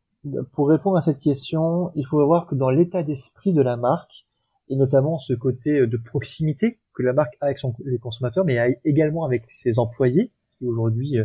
Pour 0.54 0.68
répondre 0.70 0.96
à 0.96 1.02
cette 1.02 1.20
question, 1.20 1.92
il 1.96 2.06
faut 2.06 2.24
voir 2.24 2.46
que 2.46 2.54
dans 2.54 2.70
l'état 2.70 3.02
d'esprit 3.02 3.52
de 3.52 3.60
la 3.60 3.76
marque, 3.76 4.25
et 4.68 4.76
notamment 4.76 5.18
ce 5.18 5.32
côté 5.34 5.80
euh, 5.80 5.86
de 5.86 5.96
proximité 5.96 6.78
que 6.94 7.02
la 7.02 7.12
marque 7.12 7.36
a 7.40 7.46
avec 7.46 7.58
son, 7.58 7.74
les 7.84 7.98
consommateurs, 7.98 8.44
mais 8.44 8.80
également 8.84 9.24
avec 9.24 9.44
ses 9.48 9.78
employés. 9.78 10.32
qui 10.58 10.66
aujourd'hui 10.66 11.18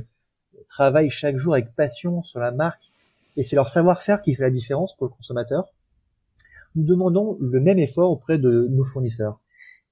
travaillent 0.68 1.10
chaque 1.10 1.38
jour 1.38 1.54
avec 1.54 1.74
passion 1.76 2.22
sur 2.22 2.39
la 2.39 2.52
marque, 2.52 2.84
et 3.38 3.44
c'est 3.44 3.56
leur 3.56 3.70
savoir-faire 3.70 4.22
qui 4.22 4.36
fait 4.36 4.44
la 4.44 4.50
différence 4.50 4.96
pour 4.98 5.08
le 5.08 5.14
consommateur, 5.14 5.74
nous 6.76 6.86
demandons 6.86 7.38
le 7.39 7.60
même 7.60 7.80
effort 7.80 8.12
auprès 8.12 8.38
de 8.38 8.68
nos 8.70 8.84
fournisseurs. 8.84 9.42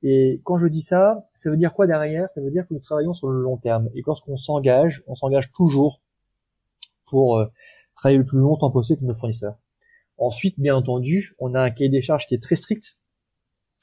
Et 0.01 0.41
quand 0.45 0.57
je 0.57 0.67
dis 0.67 0.81
ça, 0.81 1.27
ça 1.33 1.49
veut 1.49 1.57
dire 1.57 1.73
quoi 1.73 1.87
derrière? 1.87 2.29
Ça 2.29 2.41
veut 2.41 2.51
dire 2.51 2.67
que 2.67 2.73
nous 2.73 2.79
travaillons 2.79 3.13
sur 3.13 3.29
le 3.29 3.41
long 3.41 3.57
terme. 3.57 3.89
Et 3.95 4.03
lorsqu'on 4.05 4.37
s'engage, 4.37 5.03
on 5.07 5.15
s'engage 5.15 5.51
toujours 5.51 6.01
pour 7.05 7.37
euh, 7.37 7.47
travailler 7.95 8.19
le 8.19 8.25
plus 8.25 8.39
longtemps 8.39 8.71
possible 8.71 8.99
avec 8.99 9.09
nos 9.09 9.15
fournisseurs. 9.15 9.57
Ensuite, 10.17 10.59
bien 10.59 10.75
entendu, 10.75 11.35
on 11.39 11.53
a 11.53 11.61
un 11.61 11.69
cahier 11.69 11.89
des 11.89 12.01
charges 12.01 12.27
qui 12.27 12.35
est 12.35 12.41
très 12.41 12.55
strict 12.55 12.98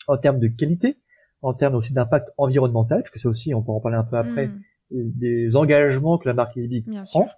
en 0.09 0.17
termes 0.17 0.39
de 0.39 0.49
qualité, 0.49 0.97
en 1.43 1.55
termes 1.55 1.75
aussi 1.75 1.93
d'impact 1.93 2.33
environnemental, 2.39 3.03
parce 3.03 3.11
que 3.11 3.19
c'est 3.19 3.29
aussi, 3.29 3.55
on 3.55 3.63
peut 3.63 3.73
en 3.73 3.81
parler 3.81 3.97
un 3.97 4.05
peu 4.05 4.17
après, 4.17 4.49
hmm. 4.49 4.61
des 4.91 5.57
engagements 5.57 6.19
que 6.19 6.29
la 6.29 6.35
marque 6.35 6.57
Libig 6.57 6.87
prend. 7.05 7.29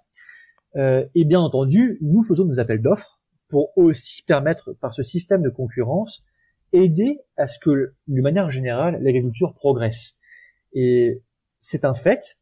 Euh, 0.75 1.05
et 1.15 1.25
bien 1.25 1.39
entendu, 1.39 1.97
nous 2.01 2.23
faisons 2.23 2.45
des 2.45 2.59
appels 2.59 2.81
d'offres 2.81 3.19
pour 3.49 3.75
aussi 3.77 4.23
permettre, 4.23 4.73
par 4.73 4.93
ce 4.93 5.03
système 5.03 5.41
de 5.41 5.49
concurrence, 5.49 6.23
aider 6.71 7.19
à 7.37 7.47
ce 7.47 7.57
que, 7.59 7.93
de 8.07 8.21
manière 8.21 8.49
générale, 8.51 8.99
l'agriculture 9.01 9.53
progresse. 9.55 10.17
Et 10.73 11.23
c'est 11.59 11.83
un 11.85 11.95
fait. 11.95 12.37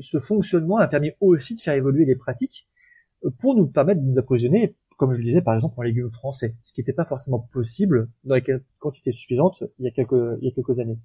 Ce 0.00 0.18
fonctionnement 0.18 0.78
a 0.78 0.88
permis 0.88 1.12
aussi 1.20 1.54
de 1.54 1.60
faire 1.60 1.74
évoluer 1.74 2.06
les 2.06 2.16
pratiques 2.16 2.66
pour 3.38 3.54
nous 3.54 3.66
permettre 3.66 4.00
de 4.00 4.06
nous 4.06 4.18
approvisionner, 4.18 4.74
comme 4.98 5.12
je 5.12 5.18
le 5.18 5.24
disais, 5.24 5.40
par 5.40 5.54
exemple, 5.54 5.74
en 5.78 5.82
légumes 5.82 6.10
français, 6.10 6.56
ce 6.62 6.72
qui 6.72 6.80
n'était 6.80 6.92
pas 6.92 7.04
forcément 7.04 7.38
possible 7.38 8.10
dans 8.24 8.34
les 8.34 8.42
quantités 8.78 9.12
suffisantes 9.12 9.62
il 9.78 9.84
y 9.84 9.88
a 9.88 9.92
quelques, 9.92 10.38
il 10.40 10.48
y 10.48 10.48
a 10.48 10.54
quelques 10.54 10.80
années. 10.80 10.98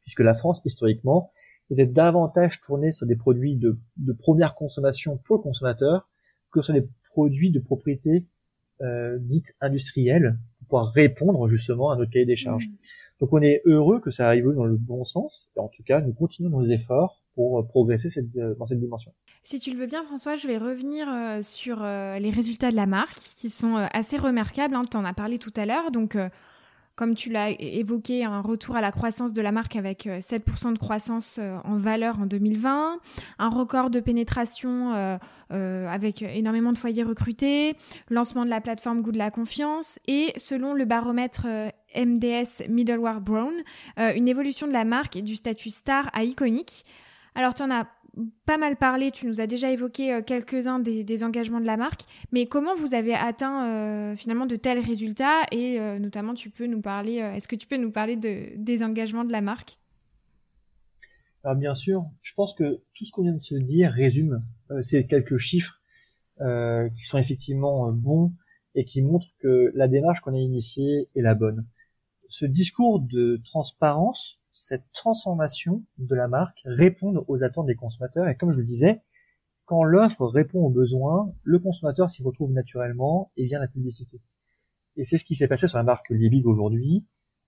Puisque 0.00 0.20
la 0.20 0.32
France, 0.32 0.62
historiquement, 0.64 1.32
était 1.70 1.88
davantage 1.88 2.60
tournée 2.60 2.92
sur 2.92 3.06
des 3.06 3.16
produits 3.16 3.56
de, 3.56 3.78
de 3.96 4.12
première 4.12 4.54
consommation 4.54 5.18
pour 5.18 5.36
le 5.36 5.42
consommateur 5.42 6.08
que 6.52 6.62
sur 6.62 6.72
des 6.72 6.88
produits 7.10 7.50
de 7.50 7.58
propriété 7.58 8.28
euh, 8.80 9.18
dite 9.18 9.54
industrielle 9.60 10.38
pour 10.68 10.80
répondre 10.88 11.48
justement 11.48 11.90
à 11.90 11.96
notre 11.96 12.12
cahier 12.12 12.26
des 12.26 12.36
charges. 12.36 12.66
Mm. 12.66 12.76
Donc 13.20 13.32
on 13.32 13.42
est 13.42 13.62
heureux 13.64 14.00
que 14.00 14.12
ça 14.12 14.28
arrive 14.28 14.52
dans 14.52 14.64
le 14.64 14.76
bon 14.76 15.02
sens. 15.02 15.50
Et 15.56 15.60
en 15.60 15.68
tout 15.68 15.82
cas, 15.82 16.00
nous 16.00 16.12
continuons 16.12 16.50
nos 16.50 16.64
efforts 16.64 17.22
pour 17.34 17.58
euh, 17.58 17.62
progresser 17.64 18.08
cette, 18.08 18.34
euh, 18.36 18.54
dans 18.54 18.66
cette 18.66 18.80
dimension. 18.80 19.12
Si 19.46 19.60
tu 19.60 19.72
le 19.72 19.76
veux 19.76 19.86
bien, 19.86 20.02
François, 20.04 20.36
je 20.36 20.48
vais 20.48 20.56
revenir 20.56 21.06
euh, 21.06 21.42
sur 21.42 21.82
les 21.82 22.30
résultats 22.30 22.70
de 22.70 22.76
la 22.76 22.86
marque 22.86 23.18
qui 23.18 23.50
sont 23.50 23.76
assez 23.92 24.16
remarquables. 24.16 24.74
Hein, 24.74 24.84
tu 24.90 24.96
en 24.96 25.04
as 25.04 25.12
parlé 25.12 25.38
tout 25.38 25.52
à 25.56 25.66
l'heure. 25.66 25.90
Donc, 25.90 26.16
comme 26.94 27.14
tu 27.14 27.30
l'as 27.30 27.50
évoqué, 27.50 28.24
un 28.24 28.40
retour 28.40 28.74
à 28.74 28.80
la 28.80 28.90
croissance 28.90 29.34
de 29.34 29.42
la 29.42 29.52
marque 29.52 29.76
avec 29.76 30.06
7% 30.06 30.72
de 30.72 30.78
croissance 30.78 31.38
en 31.64 31.76
valeur 31.76 32.20
en 32.20 32.26
2020, 32.26 32.98
un 33.38 33.48
record 33.50 33.90
de 33.90 34.00
pénétration 34.00 35.18
avec 35.50 36.22
énormément 36.22 36.72
de 36.72 36.78
foyers 36.78 37.02
recrutés, 37.02 37.74
lancement 38.08 38.46
de 38.46 38.50
la 38.50 38.62
plateforme 38.62 39.02
Goût 39.02 39.12
de 39.12 39.18
la 39.18 39.30
confiance 39.30 39.98
et 40.06 40.32
selon 40.38 40.72
le 40.72 40.86
baromètre 40.86 41.46
MDS 41.94 42.70
Middleware 42.70 43.20
Brown, 43.20 43.52
une 43.98 44.28
évolution 44.28 44.66
de 44.66 44.72
la 44.72 44.84
marque 44.84 45.16
et 45.16 45.22
du 45.22 45.36
statut 45.36 45.70
star 45.70 46.08
à 46.14 46.24
iconique. 46.24 46.86
Alors, 47.34 47.54
tu 47.54 47.64
en 47.64 47.70
as 47.72 47.86
pas 48.46 48.58
mal 48.58 48.76
parlé, 48.76 49.10
tu 49.10 49.26
nous 49.26 49.40
as 49.40 49.46
déjà 49.46 49.70
évoqué 49.70 50.12
euh, 50.12 50.22
quelques-uns 50.22 50.78
des, 50.78 51.24
engagements 51.24 51.60
de 51.60 51.66
la 51.66 51.76
marque, 51.76 52.02
mais 52.32 52.46
comment 52.46 52.74
vous 52.76 52.94
avez 52.94 53.14
atteint 53.14 53.68
euh, 53.68 54.16
finalement 54.16 54.46
de 54.46 54.56
tels 54.56 54.78
résultats 54.78 55.42
et 55.52 55.80
euh, 55.80 55.98
notamment 55.98 56.34
tu 56.34 56.50
peux 56.50 56.66
nous 56.66 56.80
parler, 56.80 57.14
est-ce 57.16 57.48
que 57.48 57.56
tu 57.56 57.66
peux 57.66 57.76
nous 57.76 57.90
parler 57.90 58.16
de, 58.16 58.54
des 58.56 58.82
engagements 58.82 59.24
de 59.24 59.32
la 59.32 59.40
marque? 59.40 59.78
Alors 61.42 61.56
bien 61.56 61.74
sûr, 61.74 62.06
je 62.22 62.32
pense 62.34 62.54
que 62.54 62.80
tout 62.94 63.04
ce 63.04 63.12
qu'on 63.12 63.22
vient 63.22 63.34
de 63.34 63.38
se 63.38 63.54
dire 63.54 63.92
résume 63.92 64.42
ces 64.80 65.06
quelques 65.06 65.36
chiffres 65.36 65.82
qui 66.38 67.04
sont 67.04 67.18
effectivement 67.18 67.92
bons 67.92 68.32
et 68.74 68.84
qui 68.84 69.02
montrent 69.02 69.28
que 69.40 69.70
la 69.74 69.86
démarche 69.86 70.20
qu'on 70.20 70.32
a 70.32 70.38
initiée 70.38 71.10
est 71.14 71.20
la 71.20 71.34
bonne. 71.34 71.66
Ce 72.28 72.46
discours 72.46 72.98
de 72.98 73.42
transparence 73.44 74.40
cette 74.54 74.84
transformation 74.92 75.84
de 75.98 76.14
la 76.14 76.28
marque 76.28 76.60
répond 76.64 77.24
aux 77.26 77.42
attentes 77.42 77.66
des 77.66 77.74
consommateurs. 77.74 78.28
Et 78.28 78.36
comme 78.36 78.52
je 78.52 78.60
le 78.60 78.64
disais, 78.64 79.02
quand 79.66 79.82
l'offre 79.82 80.26
répond 80.26 80.60
aux 80.60 80.70
besoins, 80.70 81.34
le 81.42 81.58
consommateur 81.58 82.08
s'y 82.08 82.22
retrouve 82.22 82.52
naturellement 82.52 83.32
et 83.36 83.46
vient 83.46 83.58
la 83.58 83.66
publicité. 83.66 84.20
Et 84.96 85.02
c'est 85.04 85.18
ce 85.18 85.24
qui 85.24 85.34
s'est 85.34 85.48
passé 85.48 85.66
sur 85.66 85.76
la 85.76 85.82
marque 85.84 86.08
Liebig 86.10 86.46
aujourd'hui. 86.46 87.04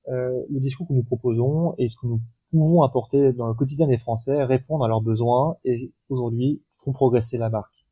Euh, 0.09 0.42
le 0.50 0.59
discours 0.59 0.88
que 0.88 0.92
nous 0.92 1.04
proposons 1.04 1.74
et 1.78 1.88
ce 1.88 1.96
que 1.96 2.09
nous 2.09 2.20
pouvons 2.50 2.82
apporter 2.82 3.32
dans 3.32 3.46
le 3.46 3.54
quotidien 3.54 3.86
des 3.86 3.98
Français 3.98 4.42
répondent 4.42 4.82
à 4.82 4.88
leurs 4.88 5.00
besoins 5.00 5.59
et 5.64 5.92
aujourd'hui 6.09 6.62
font 6.72 6.92
progresser 6.92 7.38
la 7.38 7.50
marque. 7.50 7.86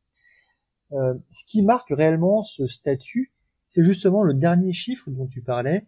Euh, 0.92 1.14
ce 1.30 1.44
qui 1.44 1.62
marque 1.62 1.90
réellement 1.90 2.42
ce 2.42 2.66
statut, 2.66 3.32
c'est 3.66 3.84
justement 3.84 4.24
le 4.24 4.34
dernier 4.34 4.72
chiffre 4.72 5.08
dont 5.10 5.26
tu 5.26 5.40
parlais, 5.40 5.86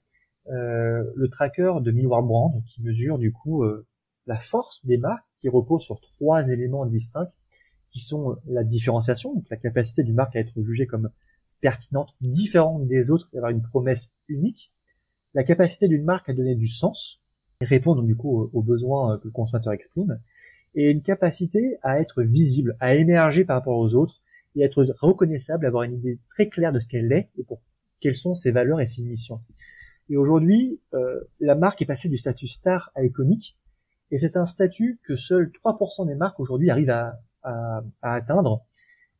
le 0.48 1.28
tracker 1.28 1.74
de 1.80 1.90
Millward 1.90 2.26
Brand 2.26 2.62
qui 2.66 2.82
mesure 2.82 3.18
du 3.18 3.32
coup 3.32 3.64
euh, 3.64 3.86
la 4.26 4.36
force 4.36 4.84
des 4.84 4.98
marques 4.98 5.24
qui 5.40 5.48
repose 5.48 5.82
sur 5.82 6.00
trois 6.00 6.48
éléments 6.50 6.86
distincts 6.86 7.30
qui 7.90 8.00
sont 8.00 8.32
euh, 8.32 8.34
la 8.46 8.64
différenciation, 8.64 9.34
donc 9.34 9.44
la 9.50 9.56
capacité 9.56 10.02
d'une 10.02 10.14
marque 10.14 10.36
à 10.36 10.40
être 10.40 10.62
jugée 10.62 10.86
comme 10.86 11.10
pertinente, 11.60 12.14
différente 12.20 12.86
des 12.86 13.10
autres 13.10 13.28
et 13.32 13.38
avoir 13.38 13.50
une 13.50 13.62
promesse 13.62 14.12
unique, 14.28 14.72
la 15.34 15.44
capacité 15.44 15.88
d'une 15.88 16.04
marque 16.04 16.28
à 16.28 16.34
donner 16.34 16.54
du 16.54 16.68
sens 16.68 17.22
et 17.60 17.64
répondre 17.64 18.02
du 18.02 18.16
coup 18.16 18.50
aux 18.52 18.62
besoins 18.62 19.18
que 19.18 19.24
le 19.24 19.30
consommateur 19.30 19.72
exprime, 19.72 20.20
et 20.74 20.90
une 20.90 21.00
capacité 21.00 21.78
à 21.82 22.00
être 22.00 22.22
visible, 22.22 22.76
à 22.80 22.94
émerger 22.94 23.46
par 23.46 23.56
rapport 23.56 23.78
aux 23.78 23.94
autres 23.94 24.22
et 24.54 24.62
à 24.62 24.66
être 24.66 24.84
reconnaissable, 25.00 25.64
avoir 25.64 25.84
une 25.84 25.94
idée 25.94 26.18
très 26.28 26.48
claire 26.48 26.72
de 26.72 26.78
ce 26.78 26.86
qu'elle 26.86 27.10
est 27.12 27.30
et 27.38 27.44
pour 27.44 27.62
quelles 28.00 28.14
sont 28.14 28.34
ses 28.34 28.52
valeurs 28.52 28.80
et 28.80 28.86
ses 28.86 29.02
missions. 29.02 29.40
Et 30.08 30.16
aujourd'hui, 30.16 30.80
euh, 30.94 31.20
la 31.40 31.54
marque 31.54 31.82
est 31.82 31.86
passée 31.86 32.08
du 32.08 32.16
statut 32.16 32.46
star 32.46 32.90
à 32.94 33.04
iconique, 33.04 33.58
et 34.10 34.18
c'est 34.18 34.36
un 34.36 34.44
statut 34.44 35.00
que 35.02 35.16
seuls 35.16 35.50
3% 35.64 36.06
des 36.06 36.14
marques 36.14 36.38
aujourd'hui 36.38 36.70
arrivent 36.70 36.90
à, 36.90 37.20
à, 37.42 37.82
à, 38.02 38.14
atteindre. 38.14 38.64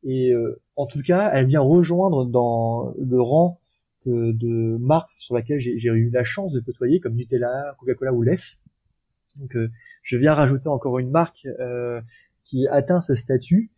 Et 0.05 0.31
euh, 0.31 0.61
en 0.77 0.87
tout 0.87 1.03
cas, 1.03 1.31
elle 1.35 1.47
vient 1.47 1.61
rejoindre 1.61 2.25
dans 2.25 2.95
le 2.97 3.21
rang 3.21 3.61
que 4.05 4.31
de 4.31 4.77
marques 4.79 5.11
sur 5.19 5.35
laquelle 5.35 5.59
j'ai 5.59 5.73
eu 5.75 6.11
la 6.11 6.23
chance 6.23 6.53
de 6.53 6.61
côtoyer, 6.61 7.01
comme 7.01 7.15
Nutella, 7.15 7.75
Coca-Cola 7.81 8.13
ou 8.13 8.23
Lef. 8.23 8.59
Donc, 9.37 9.57
euh, 9.57 9.69
je 10.03 10.17
viens 10.17 10.35
rajouter 10.35 10.69
encore 10.69 11.01
une 11.01 11.11
marque 11.11 11.49
qui 12.45 12.69
atteint 12.69 13.01
ce 13.01 13.17
statut 13.17 13.73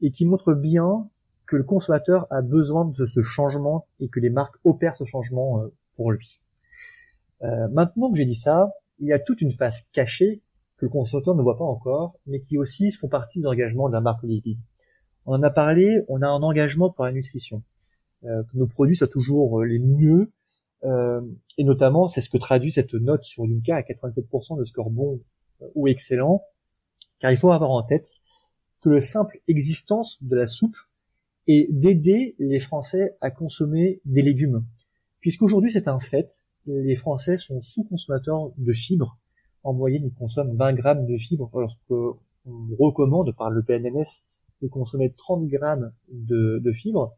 et 0.00 0.10
qui 0.10 0.24
montre 0.24 0.54
bien 0.54 1.10
que 1.46 1.56
le 1.56 1.62
consommateur 1.62 2.26
a 2.30 2.40
besoin 2.40 2.86
de 2.86 3.04
ce 3.04 3.20
changement 3.20 3.86
et 4.00 4.08
que 4.08 4.18
les 4.18 4.30
marques 4.30 4.56
opèrent 4.64 4.96
ce 4.96 5.04
changement 5.04 5.62
pour 5.96 6.10
lui. 6.10 6.40
Euh, 7.42 7.68
maintenant 7.68 8.10
que 8.10 8.16
j'ai 8.16 8.24
dit 8.24 8.34
ça, 8.34 8.72
il 8.98 9.08
y 9.08 9.12
a 9.12 9.18
toute 9.18 9.40
une 9.40 9.52
phase 9.52 9.82
cachée 9.92 10.42
que 10.76 10.86
le 10.86 10.90
consommateur 10.90 11.34
ne 11.34 11.42
voit 11.42 11.58
pas 11.58 11.64
encore, 11.64 12.18
mais 12.26 12.40
qui 12.40 12.58
aussi 12.58 12.90
font 12.90 13.08
partie 13.08 13.40
de 13.40 13.44
l'engagement 13.44 13.88
de 13.88 13.94
la 13.94 14.00
marque 14.00 14.24
Olivier. 14.24 14.58
On 15.26 15.34
en 15.34 15.42
a 15.42 15.50
parlé, 15.50 16.02
on 16.08 16.22
a 16.22 16.28
un 16.28 16.42
engagement 16.42 16.90
pour 16.90 17.04
la 17.04 17.12
nutrition, 17.12 17.62
euh, 18.24 18.42
que 18.44 18.56
nos 18.56 18.66
produits 18.66 18.96
soient 18.96 19.08
toujours 19.08 19.60
euh, 19.60 19.64
les 19.64 19.78
mieux, 19.78 20.32
et 21.56 21.64
notamment 21.64 22.08
c'est 22.08 22.20
ce 22.20 22.28
que 22.28 22.36
traduit 22.36 22.70
cette 22.70 22.92
note 22.92 23.24
sur 23.24 23.46
Yuka 23.46 23.74
à 23.74 23.80
87% 23.80 24.58
de 24.58 24.64
score 24.64 24.90
bon 24.90 25.18
ou 25.74 25.88
excellent, 25.88 26.42
car 27.20 27.32
il 27.32 27.38
faut 27.38 27.52
avoir 27.52 27.70
en 27.70 27.82
tête 27.82 28.06
que 28.82 28.90
le 28.90 29.00
simple 29.00 29.40
existence 29.48 30.22
de 30.22 30.36
la 30.36 30.46
soupe 30.46 30.76
est 31.46 31.72
d'aider 31.72 32.36
les 32.38 32.58
Français 32.58 33.16
à 33.22 33.30
consommer 33.30 34.02
des 34.04 34.20
légumes, 34.20 34.62
puisqu'aujourd'hui 35.20 35.70
c'est 35.70 35.88
un 35.88 35.98
fait, 35.98 36.46
les 36.66 36.96
Français 36.96 37.36
sont 37.36 37.60
sous-consommateurs 37.60 38.52
de 38.56 38.72
fibres. 38.72 39.18
En 39.62 39.72
moyenne, 39.72 40.04
ils 40.04 40.14
consomment 40.14 40.56
20 40.56 40.72
grammes 40.74 41.06
de 41.06 41.16
fibres, 41.16 41.50
lorsqu'on 41.54 42.16
recommande 42.78 43.34
par 43.36 43.50
le 43.50 43.62
PNNS 43.62 44.24
de 44.62 44.68
consommer 44.68 45.12
30 45.16 45.46
grammes 45.46 45.92
de, 46.10 46.60
de 46.62 46.72
fibres. 46.72 47.14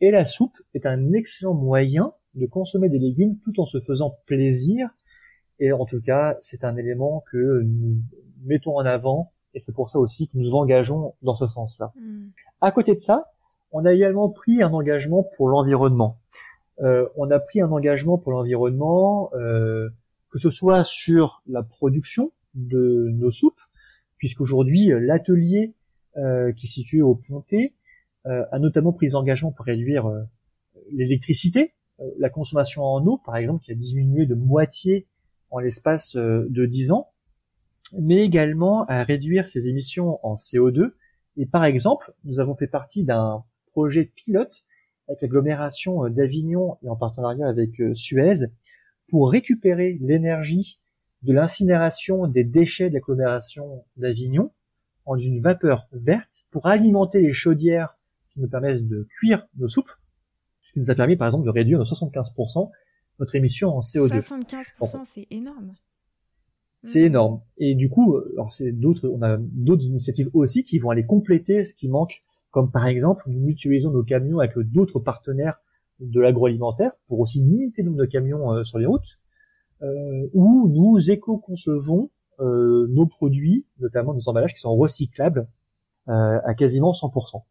Et 0.00 0.10
la 0.10 0.24
soupe 0.24 0.56
est 0.74 0.86
un 0.86 1.12
excellent 1.12 1.54
moyen 1.54 2.12
de 2.34 2.46
consommer 2.46 2.88
des 2.88 2.98
légumes 2.98 3.38
tout 3.42 3.58
en 3.60 3.64
se 3.64 3.80
faisant 3.80 4.18
plaisir. 4.26 4.90
Et 5.58 5.72
en 5.72 5.86
tout 5.86 6.02
cas, 6.02 6.36
c'est 6.40 6.64
un 6.64 6.76
élément 6.76 7.24
que 7.32 7.62
nous 7.62 8.02
mettons 8.44 8.76
en 8.76 8.84
avant 8.84 9.32
et 9.54 9.58
c'est 9.60 9.74
pour 9.74 9.88
ça 9.88 9.98
aussi 9.98 10.28
que 10.28 10.36
nous 10.36 10.54
engageons 10.54 11.14
dans 11.22 11.34
ce 11.34 11.46
sens-là. 11.46 11.92
Hmm. 11.98 12.28
À 12.60 12.72
côté 12.72 12.94
de 12.94 13.00
ça, 13.00 13.32
on 13.72 13.84
a 13.86 13.92
également 13.92 14.28
pris 14.28 14.62
un 14.62 14.72
engagement 14.72 15.24
pour 15.36 15.48
l'environnement. 15.48 16.18
Euh, 16.80 17.08
on 17.16 17.30
a 17.30 17.38
pris 17.40 17.60
un 17.60 17.70
engagement 17.70 18.18
pour 18.18 18.32
l'environnement, 18.32 19.30
euh, 19.34 19.88
que 20.30 20.38
ce 20.38 20.50
soit 20.50 20.84
sur 20.84 21.42
la 21.46 21.62
production 21.62 22.32
de 22.54 23.10
nos 23.12 23.30
soupes, 23.30 23.60
puisqu'aujourd'hui 24.18 24.92
l'atelier 25.00 25.74
euh, 26.16 26.52
qui 26.52 26.66
est 26.66 26.70
situé 26.70 27.02
au 27.02 27.14
Pontet 27.14 27.74
a 28.28 28.58
notamment 28.58 28.92
pris 28.92 29.06
des 29.06 29.14
engagements 29.14 29.52
pour 29.52 29.66
réduire 29.66 30.10
l'électricité, 30.90 31.74
la 32.18 32.28
consommation 32.28 32.82
en 32.82 33.06
eau 33.06 33.20
par 33.24 33.36
exemple 33.36 33.62
qui 33.62 33.70
a 33.70 33.76
diminué 33.76 34.26
de 34.26 34.34
moitié 34.34 35.06
en 35.50 35.60
l'espace 35.60 36.16
de 36.16 36.66
10 36.66 36.90
ans. 36.90 37.12
mais 37.96 38.24
également 38.24 38.84
à 38.86 39.04
réduire 39.04 39.46
ses 39.46 39.68
émissions 39.68 40.18
en 40.26 40.34
CO2. 40.34 40.94
Et 41.36 41.46
par 41.46 41.64
exemple, 41.64 42.12
nous 42.24 42.40
avons 42.40 42.54
fait 42.54 42.66
partie 42.66 43.04
d'un 43.04 43.44
projet 43.70 44.06
pilote 44.06 44.64
avec 45.08 45.22
l'agglomération 45.22 46.08
d'Avignon 46.08 46.78
et 46.82 46.88
en 46.88 46.96
partenariat 46.96 47.48
avec 47.48 47.80
Suez 47.94 48.46
pour 49.08 49.30
récupérer 49.30 49.98
l'énergie 50.00 50.80
de 51.22 51.32
l'incinération 51.32 52.26
des 52.26 52.44
déchets 52.44 52.88
de 52.88 52.94
l'agglomération 52.94 53.84
d'Avignon 53.96 54.52
en 55.04 55.16
une 55.16 55.40
vapeur 55.40 55.88
verte 55.92 56.46
pour 56.50 56.66
alimenter 56.66 57.22
les 57.22 57.32
chaudières 57.32 57.96
qui 58.32 58.40
nous 58.40 58.48
permettent 58.48 58.86
de 58.86 59.06
cuire 59.18 59.46
nos 59.56 59.68
soupes, 59.68 59.90
ce 60.60 60.72
qui 60.72 60.80
nous 60.80 60.90
a 60.90 60.94
permis 60.94 61.16
par 61.16 61.28
exemple 61.28 61.46
de 61.46 61.50
réduire 61.50 61.78
de 61.78 61.84
75% 61.84 62.70
notre 63.18 63.34
émission 63.34 63.74
en 63.74 63.80
CO2. 63.80 64.20
75%, 64.20 65.04
c'est 65.04 65.26
énorme. 65.30 65.74
C'est 66.82 67.02
énorme. 67.02 67.40
Et 67.58 67.74
du 67.74 67.88
coup, 67.88 68.16
alors 68.34 68.52
c'est 68.52 68.72
d'autres, 68.72 69.08
on 69.08 69.22
a 69.22 69.38
d'autres 69.38 69.86
initiatives 69.86 70.28
aussi 70.34 70.62
qui 70.62 70.78
vont 70.78 70.90
aller 70.90 71.04
compléter 71.04 71.64
ce 71.64 71.74
qui 71.74 71.88
manque, 71.88 72.24
comme 72.56 72.70
par 72.70 72.86
exemple, 72.86 73.24
nous 73.26 73.48
utilisons 73.50 73.90
nos 73.90 74.02
camions 74.02 74.38
avec 74.38 74.58
d'autres 74.58 74.98
partenaires 74.98 75.60
de 76.00 76.22
l'agroalimentaire 76.22 76.92
pour 77.06 77.20
aussi 77.20 77.38
limiter 77.40 77.82
le 77.82 77.90
nombre 77.90 78.00
de 78.00 78.06
camions 78.06 78.50
euh, 78.50 78.62
sur 78.62 78.78
les 78.78 78.86
routes, 78.86 79.20
euh, 79.82 80.26
où 80.32 80.66
nous 80.66 81.10
éco-concevons 81.10 82.08
euh, 82.40 82.86
nos 82.88 83.04
produits, 83.04 83.66
notamment 83.78 84.14
nos 84.14 84.26
emballages 84.30 84.54
qui 84.54 84.60
sont 84.60 84.74
recyclables 84.74 85.46
à 86.06 86.54
quasiment 86.54 86.92
100%. 86.92 87.42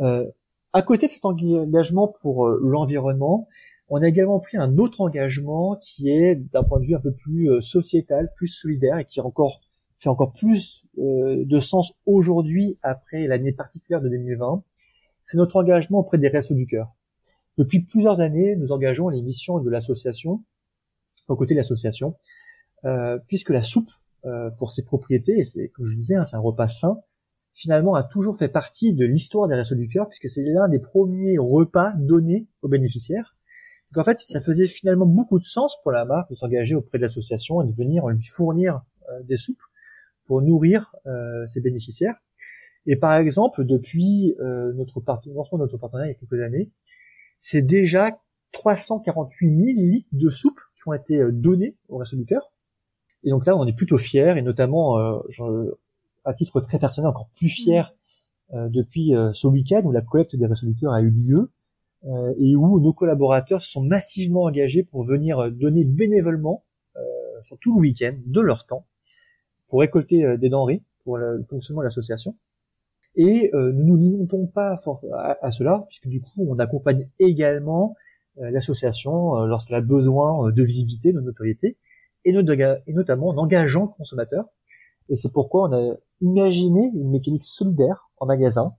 Euh, 0.00 0.24
à 0.72 0.80
côté 0.80 1.06
de 1.06 1.12
cet 1.12 1.26
engagement 1.26 2.08
pour 2.22 2.48
l'environnement, 2.48 3.48
on 3.90 4.00
a 4.00 4.08
également 4.08 4.40
pris 4.40 4.56
un 4.56 4.78
autre 4.78 5.02
engagement 5.02 5.78
qui 5.82 6.08
est 6.08 6.34
d'un 6.34 6.62
point 6.62 6.80
de 6.80 6.86
vue 6.86 6.94
un 6.94 7.00
peu 7.00 7.12
plus 7.12 7.60
sociétal, 7.60 8.32
plus 8.36 8.48
solidaire 8.48 8.96
et 8.96 9.04
qui 9.04 9.20
encore 9.20 9.60
fait 9.98 10.08
encore 10.08 10.32
plus 10.32 10.84
de 10.96 11.58
sens 11.58 11.94
aujourd'hui 12.04 12.78
après 12.82 13.26
l'année 13.26 13.52
particulière 13.52 14.00
de 14.00 14.08
2020. 14.08 14.62
C'est 15.24 15.38
notre 15.38 15.56
engagement 15.56 15.98
auprès 15.98 16.18
des 16.18 16.28
Restos 16.28 16.54
du 16.54 16.66
Cœur. 16.66 16.94
Depuis 17.58 17.80
plusieurs 17.80 18.20
années, 18.20 18.54
nous 18.56 18.72
engageons 18.72 19.08
les 19.08 19.22
missions 19.22 19.58
de 19.58 19.70
l'association, 19.70 20.44
aux 21.28 21.36
côtés 21.36 21.54
de 21.54 21.58
l'association, 21.58 22.16
euh, 22.84 23.18
puisque 23.26 23.50
la 23.50 23.62
soupe, 23.62 23.90
euh, 24.26 24.50
pour 24.50 24.72
ses 24.72 24.84
propriétés, 24.84 25.38
et 25.38 25.44
c'est 25.44 25.68
comme 25.68 25.86
je 25.86 25.94
disais, 25.94 26.16
hein, 26.16 26.24
c'est 26.24 26.36
un 26.36 26.40
repas 26.40 26.68
sain, 26.68 27.00
finalement 27.54 27.94
a 27.94 28.02
toujours 28.02 28.36
fait 28.36 28.48
partie 28.48 28.92
de 28.92 29.06
l'histoire 29.06 29.48
des 29.48 29.54
Restos 29.54 29.74
du 29.74 29.88
Cœur, 29.88 30.08
puisque 30.08 30.28
c'est 30.28 30.44
l'un 30.44 30.68
des 30.68 30.78
premiers 30.78 31.38
repas 31.38 31.92
donnés 31.96 32.46
aux 32.60 32.68
bénéficiaires. 32.68 33.34
Donc 33.92 34.02
en 34.02 34.04
fait, 34.04 34.20
ça 34.20 34.40
faisait 34.40 34.66
finalement 34.66 35.06
beaucoup 35.06 35.38
de 35.38 35.44
sens 35.44 35.80
pour 35.82 35.92
la 35.92 36.04
marque 36.04 36.28
de 36.30 36.34
s'engager 36.34 36.74
auprès 36.74 36.98
de 36.98 37.02
l'association 37.02 37.62
et 37.62 37.66
de 37.66 37.72
venir 37.72 38.06
lui 38.08 38.22
fournir 38.24 38.82
euh, 39.08 39.22
des 39.22 39.38
soupes 39.38 39.62
pour 40.26 40.42
nourrir 40.42 40.94
euh, 41.06 41.46
ses 41.46 41.60
bénéficiaires. 41.60 42.16
Et 42.86 42.96
par 42.96 43.16
exemple, 43.16 43.64
depuis 43.64 44.34
euh, 44.40 44.72
notre 44.74 45.02
lancement 45.34 45.58
de 45.58 45.64
notre 45.64 45.78
partenariat 45.78 46.10
il 46.10 46.14
y 46.14 46.16
a 46.16 46.18
quelques 46.18 46.42
années, 46.42 46.70
c'est 47.38 47.62
déjà 47.62 48.18
348 48.52 49.48
000 49.48 49.60
litres 49.76 50.08
de 50.12 50.30
soupe 50.30 50.60
qui 50.76 50.82
ont 50.88 50.94
été 50.94 51.20
euh, 51.20 51.32
donnés 51.32 51.76
au 51.88 51.98
Resto 51.98 52.16
du 52.16 52.24
Cœur. 52.24 52.52
Et 53.24 53.30
donc 53.30 53.44
là, 53.46 53.56
on 53.56 53.66
est 53.66 53.72
plutôt 53.72 53.98
fiers, 53.98 54.34
et 54.36 54.42
notamment, 54.42 54.98
euh, 54.98 55.70
à 56.24 56.32
titre 56.32 56.60
très 56.60 56.78
personnel, 56.78 57.08
encore 57.08 57.28
plus 57.36 57.48
fier 57.48 57.94
euh, 58.54 58.68
depuis 58.68 59.12
ce 59.32 59.48
week-end 59.48 59.82
où 59.84 59.90
la 59.90 60.00
collecte 60.00 60.36
des 60.36 60.46
Restos 60.46 60.66
du 60.66 60.76
Cœur 60.76 60.92
a 60.92 61.00
eu 61.00 61.10
lieu, 61.10 61.50
et 62.38 62.54
où 62.54 62.78
nos 62.78 62.92
collaborateurs 62.92 63.60
se 63.60 63.72
sont 63.72 63.82
massivement 63.82 64.44
engagés 64.44 64.84
pour 64.84 65.02
venir 65.02 65.50
donner 65.50 65.84
bénévolement, 65.84 66.62
sur 67.42 67.58
tout 67.58 67.74
le 67.74 67.80
week-end, 67.80 68.14
de 68.24 68.40
leur 68.40 68.64
temps, 68.64 68.86
pour 69.68 69.80
récolter 69.80 70.36
des 70.38 70.48
denrées 70.48 70.82
pour 71.04 71.18
le 71.18 71.42
fonctionnement 71.44 71.82
de 71.82 71.86
l'association. 71.86 72.36
Et 73.16 73.50
euh, 73.54 73.72
nous 73.72 73.84
nous 73.84 73.96
limitons 73.96 74.46
pas 74.46 74.76
à, 75.40 75.50
cela, 75.50 75.84
puisque 75.88 76.08
du 76.08 76.20
coup, 76.20 76.46
on 76.48 76.58
accompagne 76.58 77.08
également 77.18 77.96
euh, 78.38 78.50
l'association 78.50 79.38
euh, 79.38 79.46
lorsqu'elle 79.46 79.76
a 79.76 79.80
besoin 79.80 80.52
de 80.52 80.62
visibilité, 80.62 81.12
de 81.12 81.20
notoriété, 81.20 81.78
et, 82.24 82.32
notamment 82.32 83.28
en 83.28 83.38
engageant 83.38 83.82
le 83.82 83.88
consommateur. 83.96 84.46
Et 85.08 85.16
c'est 85.16 85.32
pourquoi 85.32 85.68
on 85.68 85.72
a 85.72 85.96
imaginé 86.20 86.90
une 86.94 87.10
mécanique 87.10 87.44
solidaire 87.44 88.10
en 88.18 88.26
magasin, 88.26 88.74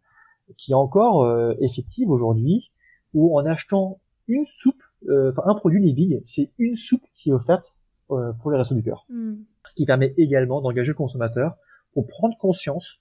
qui 0.58 0.74
est 0.74 0.76
encore 0.76 1.26
effective 1.62 2.10
aujourd'hui, 2.10 2.74
où 3.14 3.40
en 3.40 3.46
achetant 3.46 4.02
une 4.28 4.44
soupe, 4.44 4.82
enfin 5.10 5.44
un 5.46 5.56
produit 5.56 5.82
Libig, 5.82 6.20
c'est 6.26 6.52
une 6.58 6.76
soupe 6.76 7.04
qui 7.16 7.30
est 7.30 7.34
offerte 7.34 7.78
pour 8.08 8.52
les 8.52 8.58
restos 8.58 8.76
du 8.76 8.84
cœur. 8.84 9.06
Hmm. 9.08 9.36
Ce 9.68 9.76
qui 9.76 9.86
permet 9.86 10.14
également 10.18 10.62
d'engager 10.62 10.90
le 10.90 10.96
consommateur 10.96 11.56
pour 11.94 12.06
prendre 12.06 12.38
conscience 12.38 13.00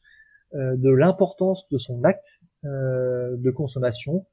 euh, 0.55 0.77
de 0.77 0.91
l'importance 0.91 1.69
de 1.69 1.77
son 1.77 2.05
acte 2.05 2.41
euh, 2.65 3.37
de 3.37 3.51
consommation 3.51 4.25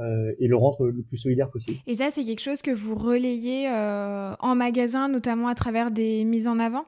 euh, 0.00 0.34
et 0.40 0.48
le 0.48 0.56
rendre 0.56 0.86
le 0.86 1.02
plus 1.02 1.16
solidaire 1.16 1.48
possible. 1.48 1.78
Et 1.86 1.94
ça, 1.94 2.10
c'est 2.10 2.24
quelque 2.24 2.40
chose 2.40 2.60
que 2.60 2.72
vous 2.72 2.96
relayez 2.96 3.68
en 3.70 4.54
magasin, 4.54 5.08
notamment 5.08 5.48
à 5.48 5.54
travers 5.54 5.90
des 5.90 6.24
mises 6.24 6.48
en 6.48 6.58
avant? 6.58 6.84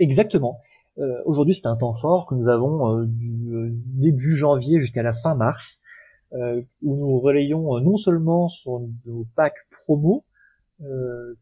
Exactement. 0.00 0.60
Aujourd'hui, 1.24 1.54
c'est 1.54 1.66
un 1.66 1.76
temps 1.76 1.94
fort 1.94 2.26
que 2.26 2.34
nous 2.34 2.48
avons 2.48 3.02
du 3.04 3.72
début 3.72 4.30
janvier 4.30 4.78
jusqu'à 4.78 5.02
la 5.02 5.12
fin 5.12 5.34
mars, 5.34 5.78
où 6.32 6.96
nous 6.96 7.20
relayons 7.20 7.80
non 7.80 7.96
seulement 7.96 8.48
sur 8.48 8.80
nos 9.06 9.26
packs 9.34 9.66
promo, 9.70 10.24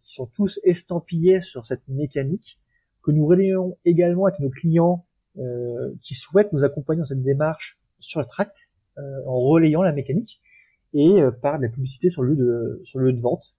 qui 0.03 0.15
sont 0.15 0.27
tous 0.27 0.61
estampillés 0.65 1.41
sur 1.41 1.65
cette 1.65 1.87
mécanique, 1.89 2.61
que 3.03 3.11
nous 3.11 3.27
relayons 3.27 3.79
également 3.85 4.27
avec 4.27 4.41
nos 4.41 4.51
clients 4.51 5.07
euh, 5.39 5.95
qui 6.03 6.15
souhaitent 6.15 6.53
nous 6.53 6.65
accompagner 6.65 6.99
dans 6.99 7.07
cette 7.07 7.23
démarche 7.23 7.79
sur 7.99 8.21
le 8.21 8.27
tract, 8.27 8.73
euh, 8.99 9.03
en 9.27 9.39
relayant 9.39 9.83
la 9.83 9.93
mécanique, 9.93 10.41
et 10.93 11.23
euh, 11.23 11.31
par 11.31 11.59
de 11.59 11.65
la 11.65 11.69
publicité 11.71 12.11
sur 12.11 12.23
le 12.23 12.35
lieu 12.35 12.37
de, 12.37 12.81
sur 12.83 12.99
le 12.99 13.07
lieu 13.07 13.13
de 13.13 13.21
vente, 13.21 13.57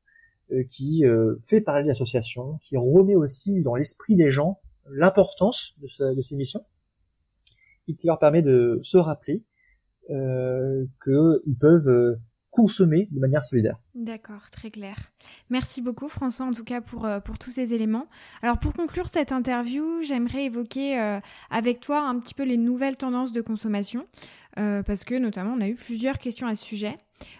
qui 0.69 1.05
fait 1.41 1.61
parler 1.61 1.87
l'association, 1.87 2.59
qui 2.61 2.75
remet 2.75 3.15
aussi 3.15 3.61
dans 3.61 3.73
l'esprit 3.73 4.17
des 4.17 4.31
gens 4.31 4.59
l'importance 4.89 5.75
de, 5.79 6.13
de, 6.13 6.19
ces 6.19 6.35
missions, 6.35 6.65
et 7.87 7.95
qui 7.95 8.07
leur 8.07 8.19
permet 8.19 8.41
de 8.41 8.77
se 8.81 8.97
rappeler 8.97 9.45
euh, 10.09 10.85
qu'ils 11.01 11.57
peuvent 11.57 12.17
consommer 12.51 13.07
de 13.11 13.19
manière 13.19 13.45
solidaire. 13.45 13.77
D'accord, 13.95 14.49
très 14.51 14.69
clair. 14.69 14.97
Merci 15.49 15.81
beaucoup 15.81 16.09
François 16.09 16.45
en 16.45 16.51
tout 16.51 16.65
cas 16.65 16.81
pour, 16.81 17.05
euh, 17.05 17.21
pour 17.21 17.39
tous 17.39 17.49
ces 17.49 17.73
éléments. 17.73 18.07
Alors 18.41 18.59
pour 18.59 18.73
conclure 18.73 19.07
cette 19.07 19.31
interview, 19.31 20.01
j'aimerais 20.01 20.45
évoquer 20.45 20.99
euh, 20.99 21.19
avec 21.49 21.79
toi 21.79 22.01
un 22.01 22.19
petit 22.19 22.33
peu 22.33 22.43
les 22.43 22.57
nouvelles 22.57 22.97
tendances 22.97 23.31
de 23.31 23.39
consommation 23.41 24.05
euh, 24.59 24.83
parce 24.83 25.05
que 25.05 25.15
notamment 25.15 25.53
on 25.57 25.61
a 25.61 25.69
eu 25.69 25.75
plusieurs 25.75 26.17
questions 26.17 26.45
à 26.45 26.55
ce 26.55 26.65
sujet. 26.65 26.95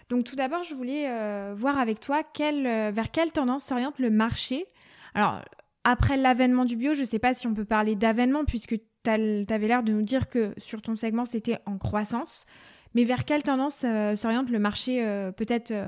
Donc 0.10 0.24
tout 0.24 0.38
d'abord 0.38 0.64
je 0.64 0.76
voulais 0.76 1.08
voir 1.56 1.78
avec 1.78 2.00
toi 2.00 2.22
vers 2.36 3.12
quelle 3.12 3.32
tendance 3.34 3.66
s'oriente 3.66 4.00
le 4.00 4.12
marché. 4.12 4.66
Alors 5.14 5.42
après 5.84 6.16
l'avènement 6.16 6.64
du 6.64 6.78
bio, 6.78 6.94
je 6.94 7.02
ne 7.02 7.06
sais 7.06 7.20
pas 7.20 7.34
si 7.34 7.48
on 7.48 7.54
peut 7.54 7.66
parler 7.66 7.96
d'avènement 7.96 8.46
puisque 8.46 8.76
tu 9.04 9.10
avais 9.10 9.68
l'air 9.68 9.84
de 9.84 9.92
nous 9.92 10.04
dire 10.04 10.30
que 10.30 10.54
sur 10.58 10.82
ton 10.82 10.96
segment 10.96 11.26
c'était 11.26 11.58
en 11.66 11.78
croissance. 11.78 12.46
Mais 12.94 13.04
vers 13.04 13.26
quelle 13.26 13.44
tendance 13.44 13.84
euh, 13.84 14.16
s'oriente 14.16 14.50
le 14.50 14.60
marché, 14.60 15.06
euh, 15.06 15.32
peut-être 15.32 15.72
euh, 15.72 15.88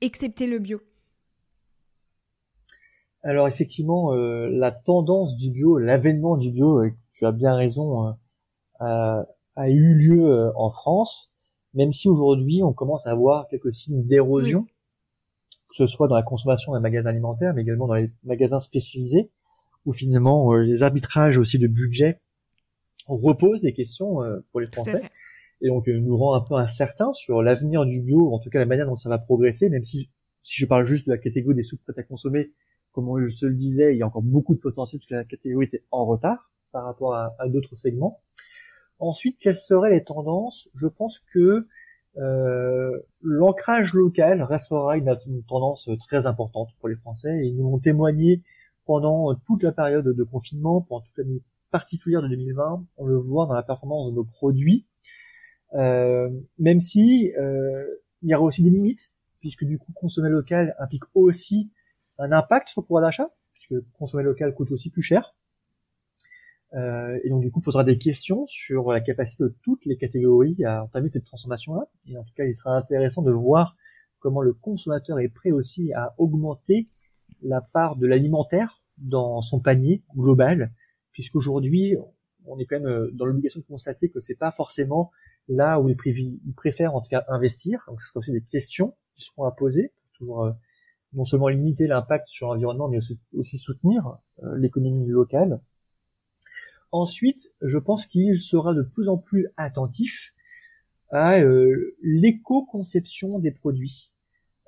excepté 0.00 0.46
le 0.46 0.58
bio? 0.58 0.80
Alors 3.22 3.48
effectivement, 3.48 4.12
la 4.12 4.70
tendance 4.70 5.38
du 5.38 5.50
bio, 5.50 5.78
l'avènement 5.78 6.36
du 6.36 6.50
bio, 6.50 6.82
tu 7.10 7.24
as 7.24 7.32
bien 7.32 7.54
raison, 7.54 8.14
a, 8.80 9.24
eu 9.56 9.94
lieu 9.94 10.52
en 10.56 10.68
France, 10.68 11.32
même 11.72 11.90
si 11.90 12.10
aujourd'hui 12.10 12.62
on 12.62 12.74
commence 12.74 13.06
à 13.06 13.14
voir 13.14 13.48
quelques 13.48 13.72
signes 13.72 14.06
d'érosion, 14.06 14.66
que 15.70 15.74
ce 15.74 15.86
soit 15.86 16.06
dans 16.06 16.16
la 16.16 16.22
consommation 16.22 16.74
des 16.74 16.80
magasins 16.80 17.08
alimentaires, 17.08 17.54
mais 17.54 17.62
également 17.62 17.86
dans 17.86 17.94
les 17.94 18.12
magasins 18.24 18.58
spécialisés, 18.58 19.30
où 19.86 19.94
finalement 19.94 20.52
les 20.52 20.82
arbitrages 20.82 21.38
aussi 21.38 21.58
de 21.58 21.66
budget 21.66 22.20
reposent 23.06 23.62
des 23.62 23.72
questions 23.72 24.18
pour 24.52 24.60
les 24.60 24.66
Français 24.66 25.00
et 25.60 25.68
donc 25.68 25.88
euh, 25.88 25.98
nous 25.98 26.16
rend 26.16 26.34
un 26.34 26.40
peu 26.40 26.54
incertain 26.54 27.12
sur 27.12 27.42
l'avenir 27.42 27.86
du 27.86 28.00
bio, 28.00 28.32
en 28.32 28.38
tout 28.38 28.50
cas 28.50 28.58
la 28.58 28.66
manière 28.66 28.86
dont 28.86 28.96
ça 28.96 29.08
va 29.08 29.18
progresser, 29.18 29.70
même 29.70 29.84
si 29.84 30.10
si 30.42 30.60
je 30.60 30.66
parle 30.66 30.84
juste 30.84 31.06
de 31.06 31.12
la 31.12 31.18
catégorie 31.18 31.54
des 31.54 31.62
soupes 31.62 31.82
prêtes 31.82 31.98
à 31.98 32.02
consommer, 32.02 32.52
comme 32.92 33.08
on 33.08 33.28
se 33.28 33.46
le 33.46 33.54
disait, 33.54 33.94
il 33.94 33.98
y 33.98 34.02
a 34.02 34.06
encore 34.06 34.22
beaucoup 34.22 34.54
de 34.54 34.60
potentiel 34.60 35.00
parce 35.00 35.08
que 35.08 35.14
la 35.14 35.24
catégorie 35.24 35.66
était 35.66 35.82
en 35.90 36.04
retard 36.04 36.52
par 36.70 36.84
rapport 36.84 37.14
à, 37.14 37.34
d'autres 37.48 37.74
segments. 37.74 38.20
Ensuite, 38.98 39.38
quelles 39.40 39.56
seraient 39.56 39.90
les 39.90 40.04
tendances? 40.04 40.68
Je 40.74 40.86
pense 40.86 41.18
que 41.32 41.66
euh, 42.18 43.00
l'ancrage 43.22 43.94
local 43.94 44.42
restera 44.42 44.96
une, 44.96 45.16
tendance 45.48 45.90
très 45.98 46.26
importante 46.26 46.70
pour 46.78 46.88
les 46.88 46.94
Français. 46.94 47.36
Et 47.42 47.46
ils 47.46 47.56
nous 47.56 47.66
ont 47.66 47.78
témoigné 47.78 48.42
pendant 48.84 49.34
toute 49.46 49.62
la 49.62 49.72
période 49.72 50.06
de 50.06 50.24
confinement, 50.24 50.82
pendant 50.82 51.00
toute 51.00 51.16
l'année 51.16 51.42
particulière 51.70 52.22
de 52.22 52.28
2020, 52.28 52.84
on 52.98 53.06
le 53.06 53.16
voit 53.16 53.46
dans 53.46 53.54
la 53.54 53.64
performance 53.64 54.10
de 54.10 54.14
nos 54.14 54.24
produits, 54.24 54.86
même 55.74 56.80
si 56.80 57.32
euh, 57.38 57.84
il 58.22 58.30
y 58.30 58.34
aura 58.34 58.44
aussi 58.44 58.62
des 58.62 58.70
limites, 58.70 59.12
puisque 59.40 59.64
du 59.64 59.78
coup 59.78 59.92
consommer 59.92 60.30
local 60.30 60.74
implique 60.78 61.04
aussi 61.14 61.70
un 62.18 62.32
impact 62.32 62.68
sur 62.68 62.80
le 62.80 62.86
pouvoir 62.86 63.02
d'achat, 63.02 63.30
puisque 63.52 63.74
consommer 63.92 64.22
local 64.22 64.54
coûte 64.54 64.70
aussi 64.70 64.90
plus 64.90 65.02
cher. 65.02 65.34
Euh, 66.74 67.20
et 67.22 67.28
donc 67.28 67.42
du 67.42 67.52
coup 67.52 67.60
posera 67.60 67.84
des 67.84 67.98
questions 67.98 68.46
sur 68.46 68.90
la 68.90 69.00
capacité 69.00 69.44
de 69.44 69.54
toutes 69.62 69.86
les 69.86 69.96
catégories 69.96 70.64
à 70.64 70.84
entamer 70.84 71.08
cette 71.08 71.24
transformation-là. 71.24 71.86
Et 72.08 72.16
en 72.16 72.24
tout 72.24 72.32
cas, 72.34 72.44
il 72.44 72.54
sera 72.54 72.76
intéressant 72.76 73.22
de 73.22 73.30
voir 73.30 73.76
comment 74.18 74.42
le 74.42 74.54
consommateur 74.54 75.20
est 75.20 75.28
prêt 75.28 75.52
aussi 75.52 75.92
à 75.92 76.14
augmenter 76.18 76.88
la 77.42 77.60
part 77.60 77.96
de 77.96 78.06
l'alimentaire 78.06 78.82
dans 78.98 79.40
son 79.42 79.60
panier 79.60 80.02
global, 80.16 80.72
puisqu'aujourd'hui, 81.12 81.96
on 82.46 82.58
est 82.58 82.64
quand 82.64 82.80
même 82.80 82.88
euh, 82.88 83.10
dans 83.12 83.26
l'obligation 83.26 83.60
de 83.60 83.66
constater 83.66 84.08
que 84.08 84.20
c'est 84.20 84.38
pas 84.38 84.50
forcément 84.50 85.10
là 85.48 85.80
où 85.80 85.88
il, 85.88 85.96
préfère 86.56 86.94
en 86.94 87.00
tout 87.00 87.08
cas 87.08 87.24
investir. 87.28 87.84
Donc 87.88 88.00
ce 88.00 88.08
sera 88.08 88.18
aussi 88.18 88.32
des 88.32 88.42
questions 88.42 88.96
qui 89.14 89.24
seront 89.24 89.44
à 89.44 89.52
poser 89.52 89.92
pour 89.96 90.18
toujours 90.18 90.44
euh, 90.44 90.52
non 91.12 91.24
seulement 91.24 91.48
limiter 91.48 91.86
l'impact 91.86 92.28
sur 92.28 92.48
l'environnement, 92.48 92.88
mais 92.88 92.98
aussi, 93.34 93.58
soutenir 93.58 94.18
l'économie 94.56 95.06
locale. 95.06 95.60
Ensuite, 96.90 97.50
je 97.60 97.78
pense 97.78 98.06
qu'il 98.06 98.40
sera 98.40 98.74
de 98.74 98.82
plus 98.82 99.08
en 99.08 99.16
plus 99.16 99.48
attentif 99.56 100.34
à 101.10 101.38
euh, 101.38 101.96
l'éco-conception 102.02 103.38
des 103.38 103.52
produits, 103.52 104.10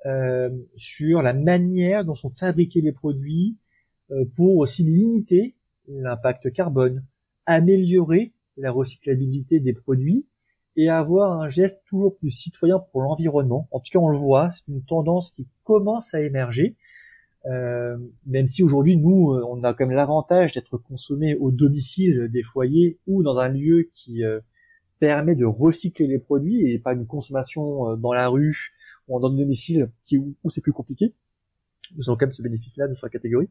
euh, 0.05 0.49
sur 0.75 1.21
la 1.21 1.33
manière 1.33 2.05
dont 2.05 2.15
sont 2.15 2.29
fabriqués 2.29 2.81
les 2.81 2.91
produits, 2.91 3.57
euh, 4.11 4.25
pour 4.35 4.57
aussi 4.57 4.83
limiter 4.83 5.55
l'impact 5.87 6.51
carbone, 6.53 7.05
améliorer 7.45 8.33
la 8.55 8.71
recyclabilité 8.71 9.59
des 9.59 9.73
produits 9.73 10.25
et 10.77 10.89
avoir 10.89 11.41
un 11.41 11.49
geste 11.49 11.81
toujours 11.85 12.15
plus 12.17 12.29
citoyen 12.29 12.79
pour 12.91 13.01
l'environnement. 13.01 13.67
En 13.71 13.79
tout 13.79 13.89
cas, 13.91 13.99
on 13.99 14.09
le 14.09 14.17
voit, 14.17 14.49
c'est 14.51 14.67
une 14.69 14.83
tendance 14.83 15.31
qui 15.31 15.47
commence 15.63 16.13
à 16.13 16.21
émerger 16.21 16.77
euh, 17.45 17.97
même 18.25 18.47
si 18.47 18.61
aujourd'hui 18.61 18.97
nous 18.97 19.31
euh, 19.31 19.45
on 19.47 19.63
a 19.63 19.73
quand 19.73 19.85
même 19.85 19.95
l'avantage 19.95 20.53
d'être 20.53 20.77
consommé 20.77 21.35
au 21.35 21.49
domicile 21.49 22.27
des 22.29 22.43
foyers 22.43 22.99
ou 23.07 23.23
dans 23.23 23.37
un 23.37 23.47
lieu 23.47 23.89
qui 23.93 24.25
euh, 24.25 24.41
permet 24.99 25.35
de 25.35 25.45
recycler 25.45 26.07
les 26.07 26.19
produits 26.19 26.69
et 26.69 26.79
pas 26.79 26.93
une 26.93 27.05
consommation 27.05 27.95
dans 27.95 28.11
la 28.11 28.27
rue 28.27 28.73
ou 29.07 29.19
dans 29.19 29.29
le 29.29 29.37
domicile 29.37 29.91
qui, 30.03 30.17
où, 30.17 30.49
c'est 30.49 30.61
plus 30.61 30.73
compliqué. 30.73 31.13
Nous 31.95 32.09
avons 32.09 32.17
quand 32.17 32.25
même 32.25 32.33
ce 32.33 32.41
bénéfice-là 32.41 32.87
de 32.87 32.95
sa 32.95 33.07
catégorie 33.07 33.49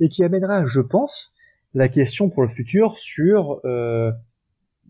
et 0.00 0.08
qui 0.08 0.24
amènera, 0.24 0.64
je 0.66 0.80
pense, 0.80 1.32
la 1.74 1.88
question 1.88 2.30
pour 2.30 2.42
le 2.42 2.48
futur 2.48 2.96
sur 2.96 3.60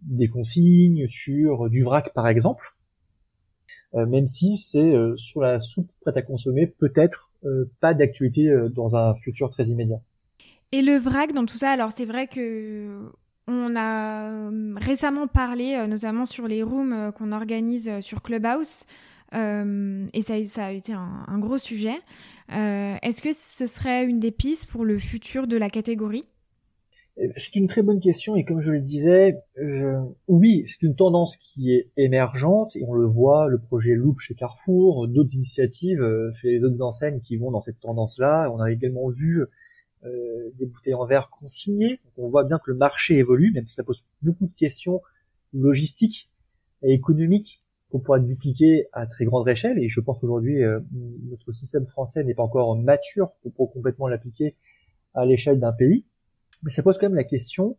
des 0.08 0.28
consignes, 0.28 1.06
sur 1.06 1.70
du 1.70 1.82
vrac 1.82 2.12
par 2.14 2.28
exemple, 2.28 2.74
même 3.94 4.26
si 4.26 4.56
c'est 4.56 4.94
sur 5.16 5.40
la 5.40 5.60
soupe 5.60 5.90
prête 6.02 6.16
à 6.16 6.22
consommer 6.22 6.66
peut-être 6.66 7.28
euh, 7.44 7.70
pas 7.78 7.94
d'actualité 7.94 8.48
euh, 8.48 8.68
dans 8.68 8.96
un 8.96 9.14
futur 9.14 9.48
très 9.48 9.66
immédiat. 9.66 10.00
Et 10.72 10.82
le 10.82 10.96
vrac 10.96 11.32
dans 11.32 11.46
tout 11.46 11.56
ça, 11.56 11.70
alors 11.70 11.92
c'est 11.92 12.04
vrai 12.04 12.26
que 12.26 13.12
on 13.46 13.76
a 13.76 14.28
euh, 14.28 14.74
récemment 14.76 15.28
parlé, 15.28 15.86
notamment 15.86 16.24
sur 16.26 16.48
les 16.48 16.64
rooms 16.64 17.12
qu'on 17.12 17.30
organise 17.30 18.00
sur 18.00 18.22
Clubhouse, 18.22 18.86
et 19.32 20.22
ça, 20.22 20.44
ça, 20.44 20.66
a 20.66 20.72
été 20.72 20.94
un, 20.94 21.38
gros 21.38 21.58
sujet. 21.58 21.96
Est-ce 22.48 23.22
que 23.22 23.32
ce 23.32 23.66
serait 23.66 24.04
une 24.04 24.18
des 24.18 24.30
pistes 24.30 24.70
pour 24.70 24.84
le 24.84 24.98
futur 24.98 25.46
de 25.46 25.56
la 25.56 25.70
catégorie? 25.70 26.24
C'est 27.36 27.56
une 27.56 27.66
très 27.66 27.82
bonne 27.82 27.98
question 28.00 28.36
et 28.36 28.44
comme 28.44 28.60
je 28.60 28.70
le 28.70 28.80
disais, 28.80 29.42
oui, 30.28 30.62
c'est 30.66 30.82
une 30.82 30.94
tendance 30.94 31.36
qui 31.36 31.72
est 31.72 31.90
émergente 31.96 32.76
et 32.76 32.84
on 32.86 32.92
le 32.94 33.06
voit, 33.06 33.48
le 33.48 33.58
projet 33.58 33.94
Loop 33.94 34.20
chez 34.20 34.34
Carrefour, 34.34 35.08
d'autres 35.08 35.34
initiatives 35.34 36.00
euh, 36.00 36.30
chez 36.32 36.50
les 36.50 36.64
autres 36.64 36.80
enseignes 36.80 37.20
qui 37.20 37.36
vont 37.36 37.50
dans 37.50 37.60
cette 37.60 37.80
tendance-là. 37.80 38.50
On 38.52 38.60
a 38.60 38.70
également 38.70 39.08
vu 39.08 39.44
euh, 40.04 40.50
des 40.58 40.66
bouteilles 40.66 40.94
en 40.94 41.06
verre 41.06 41.28
consignées. 41.30 41.98
on 42.16 42.28
voit 42.28 42.44
bien 42.44 42.58
que 42.58 42.70
le 42.70 42.76
marché 42.76 43.16
évolue, 43.16 43.50
même 43.52 43.66
si 43.66 43.74
ça 43.74 43.82
pose 43.82 44.04
beaucoup 44.22 44.46
de 44.46 44.54
questions 44.54 45.02
logistiques 45.52 46.30
et 46.82 46.92
économiques 46.92 47.64
pour 47.90 48.00
pouvoir 48.02 48.20
être 48.20 48.26
dupliqué 48.26 48.86
à 48.92 49.06
très 49.06 49.24
grande 49.24 49.48
échelle. 49.48 49.78
Et 49.78 49.88
je 49.88 50.00
pense 50.00 50.22
aujourd'hui 50.22 50.62
euh, 50.62 50.78
notre 51.28 51.52
système 51.52 51.86
français 51.86 52.22
n'est 52.22 52.34
pas 52.34 52.44
encore 52.44 52.76
mature 52.76 53.32
pour 53.56 53.72
complètement 53.72 54.06
l'appliquer 54.06 54.54
à 55.14 55.24
l'échelle 55.24 55.58
d'un 55.58 55.72
pays 55.72 56.04
mais 56.62 56.70
ça 56.70 56.82
pose 56.82 56.98
quand 56.98 57.06
même 57.06 57.14
la 57.16 57.24
question 57.24 57.78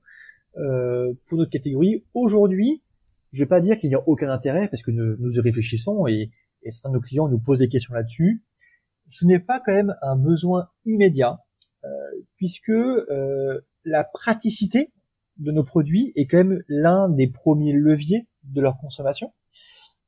euh, 0.58 1.14
pour 1.28 1.38
notre 1.38 1.52
catégorie. 1.52 2.06
Aujourd'hui, 2.14 2.84
je 3.32 3.44
vais 3.44 3.50
pas 3.50 3.62
dire 3.62 3.80
qu'il 3.80 3.90
n'y 3.90 3.96
a 3.96 4.08
aucun 4.08 4.30
intérêt 4.30 4.68
parce 4.68 4.82
que 4.82 4.92
nous, 4.92 5.16
nous 5.18 5.36
y 5.36 5.40
réfléchissons 5.40 6.08
et, 6.08 6.32
et 6.64 6.72
certains 6.72 6.90
de 6.90 6.96
nos 6.96 7.02
clients 7.02 7.28
nous 7.28 7.40
posent 7.40 7.60
des 7.60 7.70
questions 7.70 7.94
là-dessus. 7.94 8.44
Ce 9.08 9.26
n'est 9.26 9.40
pas 9.40 9.62
quand 9.64 9.74
même 9.74 9.96
un 10.02 10.16
besoin 10.16 10.70
immédiat 10.86 11.40
euh, 11.86 11.90
puisque 12.36 12.70
euh, 12.70 13.62
la 13.86 14.04
praticité 14.04 14.92
de 15.38 15.52
nos 15.52 15.64
produits 15.64 16.12
est 16.16 16.26
quand 16.26 16.38
même 16.38 16.62
l'un 16.68 17.10
des 17.10 17.28
premiers 17.28 17.74
leviers 17.74 18.28
de 18.44 18.62
leur 18.62 18.78
consommation. 18.78 19.34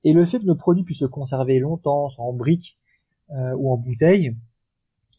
Et 0.04 0.14
le 0.14 0.26
fait 0.26 0.40
que 0.40 0.46
nos 0.46 0.56
produits 0.56 0.84
puissent 0.84 1.00
se 1.00 1.06
conserver 1.06 1.60
longtemps, 1.60 2.08
en 2.18 2.34
briques 2.34 2.78
euh, 3.32 3.54
ou 3.56 3.72
en 3.72 3.78
bouteilles, 3.78 4.36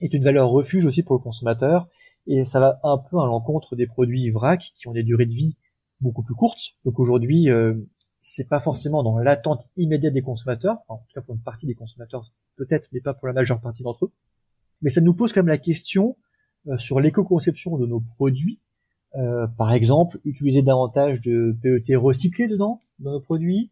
est 0.01 0.13
une 0.13 0.25
valeur 0.25 0.51
refuge 0.51 0.85
aussi 0.85 1.03
pour 1.03 1.15
le 1.15 1.23
consommateur 1.23 1.89
et 2.27 2.45
ça 2.45 2.61
va 2.61 2.81
un 2.83 2.99
peu 2.99 3.19
à 3.21 3.27
l'encontre 3.27 3.77
des 3.77 3.87
produits 3.87 4.31
vrac 4.31 4.73
qui 4.77 4.89
ont 4.89 4.93
des 4.93 5.03
durées 5.03 5.27
de 5.27 5.33
vie 5.33 5.57
beaucoup 6.01 6.23
plus 6.23 6.35
courtes. 6.35 6.61
Donc 6.85 6.99
aujourd'hui, 6.99 7.51
euh, 7.51 7.75
c'est 8.21 8.49
pas 8.49 8.61
forcément 8.61 9.03
dans 9.03 9.19
l'attente 9.19 9.69
immédiate 9.77 10.15
des 10.15 10.23
consommateurs, 10.23 10.79
en 10.89 10.99
tout 10.99 11.15
cas 11.15 11.21
pour 11.21 11.35
une 11.35 11.43
partie 11.43 11.67
des 11.67 11.75
consommateurs 11.75 12.25
peut-être, 12.57 12.89
mais 12.93 13.01
pas 13.01 13.15
pour 13.15 13.27
la 13.27 13.33
majeure 13.33 13.61
partie 13.61 13.83
d'entre 13.83 14.07
eux. 14.07 14.13
Mais 14.81 14.91
ça 14.91 15.01
nous 15.01 15.15
pose 15.15 15.33
quand 15.33 15.41
même 15.41 15.49
la 15.49 15.59
question 15.59 16.17
euh, 16.69 16.77
sur 16.77 17.01
l'éco-conception 17.01 17.77
de 17.79 17.87
nos 17.87 18.01
produits. 18.01 18.61
Euh, 19.15 19.47
par 19.47 19.73
exemple, 19.73 20.19
utiliser 20.25 20.63
davantage 20.63 21.21
de 21.21 21.57
PET 21.61 21.97
recyclé 21.97 22.49
dedans, 22.49 22.79
dans 22.99 23.13
nos 23.13 23.21
produits, 23.21 23.71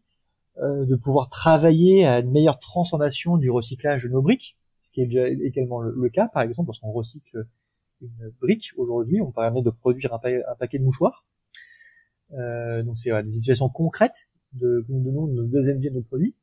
euh, 0.57 0.85
de 0.85 0.95
pouvoir 0.95 1.29
travailler 1.29 2.05
à 2.05 2.19
une 2.19 2.31
meilleure 2.31 2.59
transformation 2.59 3.37
du 3.37 3.49
recyclage 3.49 4.03
de 4.03 4.09
nos 4.09 4.21
briques, 4.21 4.57
ce 4.79 4.91
qui 4.91 5.01
est 5.01 5.05
déjà 5.05 5.27
également 5.29 5.79
le 5.79 6.09
cas, 6.09 6.27
par 6.27 6.43
exemple, 6.43 6.67
lorsqu'on 6.67 6.91
recycle 6.91 7.47
une 8.01 8.33
brique 8.41 8.71
aujourd'hui, 8.77 9.21
on 9.21 9.31
permet 9.31 9.61
de 9.61 9.69
produire 9.69 10.13
un, 10.13 10.19
paquet 10.59 10.79
de 10.79 10.83
mouchoirs. 10.83 11.25
Euh, 12.33 12.83
donc 12.83 12.97
c'est 12.97 13.11
des 13.23 13.31
situations 13.31 13.69
concrètes 13.69 14.29
de 14.53 14.85
nous 14.89 15.03
donnons 15.03 15.27
nos 15.27 15.43
deuxième 15.43 15.79
vie 15.79 15.89
de 15.89 15.95
nos 15.95 16.03
produits. 16.03 16.35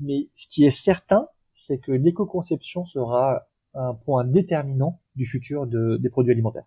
Mais 0.00 0.28
ce 0.34 0.46
qui 0.48 0.64
est 0.64 0.70
certain, 0.70 1.28
c'est 1.52 1.78
que 1.78 1.92
l'éco-conception 1.92 2.84
sera 2.84 3.46
un 3.74 3.94
point 3.94 4.24
déterminant 4.24 5.00
du 5.14 5.24
futur 5.24 5.66
des 5.66 6.10
produits 6.10 6.32
alimentaires. 6.32 6.66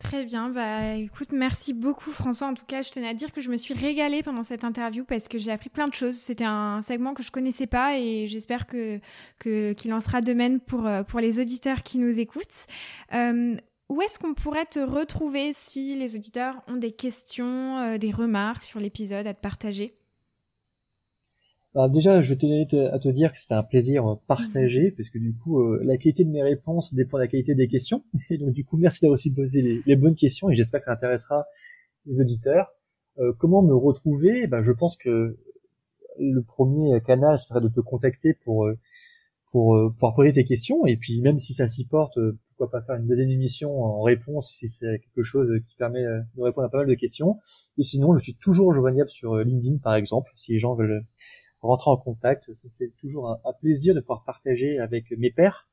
Très 0.00 0.24
bien, 0.24 0.50
bah 0.50 0.94
écoute, 0.96 1.30
merci 1.32 1.72
beaucoup 1.72 2.10
François. 2.10 2.48
En 2.48 2.54
tout 2.54 2.66
cas, 2.66 2.82
je 2.82 2.90
tenais 2.90 3.08
à 3.08 3.14
dire 3.14 3.32
que 3.32 3.40
je 3.40 3.48
me 3.48 3.56
suis 3.56 3.74
régalée 3.74 4.22
pendant 4.22 4.42
cette 4.42 4.64
interview 4.64 5.04
parce 5.04 5.28
que 5.28 5.38
j'ai 5.38 5.52
appris 5.52 5.70
plein 5.70 5.86
de 5.86 5.94
choses. 5.94 6.16
C'était 6.16 6.44
un 6.44 6.82
segment 6.82 7.14
que 7.14 7.22
je 7.22 7.30
connaissais 7.30 7.66
pas 7.66 7.96
et 7.96 8.26
j'espère 8.26 8.66
que 8.66 9.00
qu'il 9.40 9.94
en 9.94 10.00
sera 10.00 10.20
de 10.20 10.32
même 10.32 10.60
pour 10.60 10.88
pour 11.08 11.20
les 11.20 11.40
auditeurs 11.40 11.82
qui 11.84 11.98
nous 11.98 12.18
écoutent. 12.18 12.66
Euh, 13.14 13.56
où 13.90 14.00
est-ce 14.00 14.18
qu'on 14.18 14.34
pourrait 14.34 14.66
te 14.66 14.78
retrouver 14.78 15.52
si 15.52 15.96
les 15.96 16.16
auditeurs 16.16 16.62
ont 16.68 16.76
des 16.76 16.90
questions, 16.90 17.78
euh, 17.78 17.98
des 17.98 18.10
remarques 18.10 18.64
sur 18.64 18.80
l'épisode 18.80 19.26
à 19.26 19.34
te 19.34 19.40
partager? 19.40 19.94
Bah, 21.74 21.88
déjà, 21.88 22.22
je 22.22 22.34
tenais 22.34 22.66
à 22.92 22.98
te 22.98 23.08
dire 23.08 23.32
que 23.32 23.38
c'était 23.38 23.54
un 23.54 23.62
plaisir 23.62 24.06
euh, 24.06 24.14
partagé, 24.26 24.90
parce 24.92 25.10
que 25.10 25.18
du 25.18 25.34
coup, 25.34 25.60
euh, 25.60 25.80
la 25.84 25.98
qualité 25.98 26.24
de 26.24 26.30
mes 26.30 26.42
réponses 26.42 26.94
dépend 26.94 27.18
de 27.18 27.22
la 27.22 27.28
qualité 27.28 27.54
des 27.54 27.68
questions. 27.68 28.04
Et 28.30 28.38
donc, 28.38 28.52
du 28.52 28.64
coup, 28.64 28.78
merci 28.78 29.00
d'avoir 29.02 29.14
aussi 29.14 29.34
posé 29.34 29.82
les, 29.84 29.96
bonnes 29.96 30.14
questions, 30.14 30.48
et 30.50 30.54
j'espère 30.54 30.80
que 30.80 30.84
ça 30.84 30.92
intéressera 30.92 31.44
les 32.06 32.20
auditeurs. 32.20 32.72
comment 33.38 33.62
me 33.62 33.74
retrouver? 33.74 34.46
Bah, 34.46 34.62
Je 34.62 34.72
pense 34.72 34.96
que 34.96 35.36
le 36.18 36.42
premier 36.42 37.00
canal 37.02 37.38
serait 37.38 37.60
de 37.60 37.68
te 37.68 37.80
contacter 37.80 38.34
pour 38.44 38.68
pour 39.50 39.76
pouvoir 39.92 40.14
poser 40.14 40.32
tes 40.32 40.44
questions, 40.44 40.86
et 40.86 40.96
puis 40.96 41.20
même 41.22 41.38
si 41.38 41.54
ça 41.54 41.68
s'y 41.68 41.86
porte, 41.86 42.18
pourquoi 42.56 42.70
pas 42.70 42.84
faire 42.84 42.96
une 42.96 43.06
deuxième 43.06 43.30
émission 43.30 43.82
en 43.82 44.02
réponse 44.02 44.52
si 44.52 44.68
c'est 44.68 45.00
quelque 45.00 45.22
chose 45.22 45.52
qui 45.68 45.76
permet 45.76 46.04
euh, 46.04 46.20
de 46.36 46.42
répondre 46.42 46.66
à 46.66 46.70
pas 46.70 46.78
mal 46.78 46.86
de 46.86 46.94
questions. 46.94 47.40
Et 47.78 47.82
sinon, 47.82 48.14
je 48.14 48.20
suis 48.20 48.34
toujours 48.34 48.72
joignable 48.72 49.10
sur 49.10 49.34
euh, 49.34 49.42
LinkedIn, 49.42 49.78
par 49.78 49.94
exemple, 49.94 50.30
si 50.36 50.52
les 50.52 50.58
gens 50.58 50.74
veulent 50.74 51.04
rentrer 51.62 51.90
en 51.90 51.96
contact. 51.96 52.52
Ça 52.54 52.68
toujours 52.98 53.30
un, 53.30 53.52
plaisir 53.60 53.94
de 53.94 54.00
pouvoir 54.00 54.22
partager 54.24 54.78
avec 54.78 55.10
mes 55.18 55.30
pairs 55.30 55.68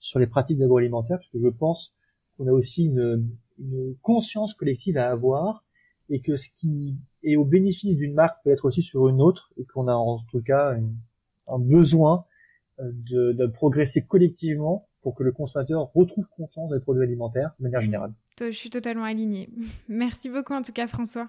sur 0.00 0.18
les 0.18 0.26
pratiques 0.26 0.58
d'agroalimentaire, 0.58 1.18
parce 1.18 1.28
que 1.28 1.38
je 1.38 1.48
pense 1.48 1.94
qu'on 2.36 2.48
a 2.48 2.52
aussi 2.52 2.86
une, 2.86 3.30
une, 3.58 3.94
conscience 4.02 4.54
collective 4.54 4.98
à 4.98 5.10
avoir, 5.10 5.64
et 6.10 6.20
que 6.20 6.36
ce 6.36 6.48
qui 6.48 6.96
est 7.22 7.36
au 7.36 7.44
bénéfice 7.44 7.96
d'une 7.96 8.14
marque 8.14 8.42
peut 8.42 8.50
être 8.50 8.64
aussi 8.64 8.82
sur 8.82 9.08
une 9.08 9.20
autre, 9.20 9.52
et 9.56 9.64
qu'on 9.64 9.86
a 9.86 9.94
en 9.94 10.16
tout 10.30 10.42
cas 10.42 10.76
un 11.46 11.58
besoin 11.58 12.26
euh, 12.80 12.90
de, 12.92 13.32
de 13.32 13.46
progresser 13.46 14.04
collectivement 14.04 14.88
pour 15.04 15.14
que 15.14 15.22
le 15.22 15.30
consommateur 15.32 15.92
retrouve 15.94 16.28
confiance 16.30 16.70
dans 16.70 16.74
les 16.74 16.80
produits 16.80 17.04
alimentaires 17.04 17.50
de 17.60 17.64
manière 17.64 17.80
générale. 17.80 18.12
Je 18.40 18.50
suis 18.50 18.70
totalement 18.70 19.04
alignée. 19.04 19.50
Merci 19.88 20.30
beaucoup 20.30 20.54
en 20.54 20.62
tout 20.62 20.72
cas 20.72 20.86
François. 20.88 21.28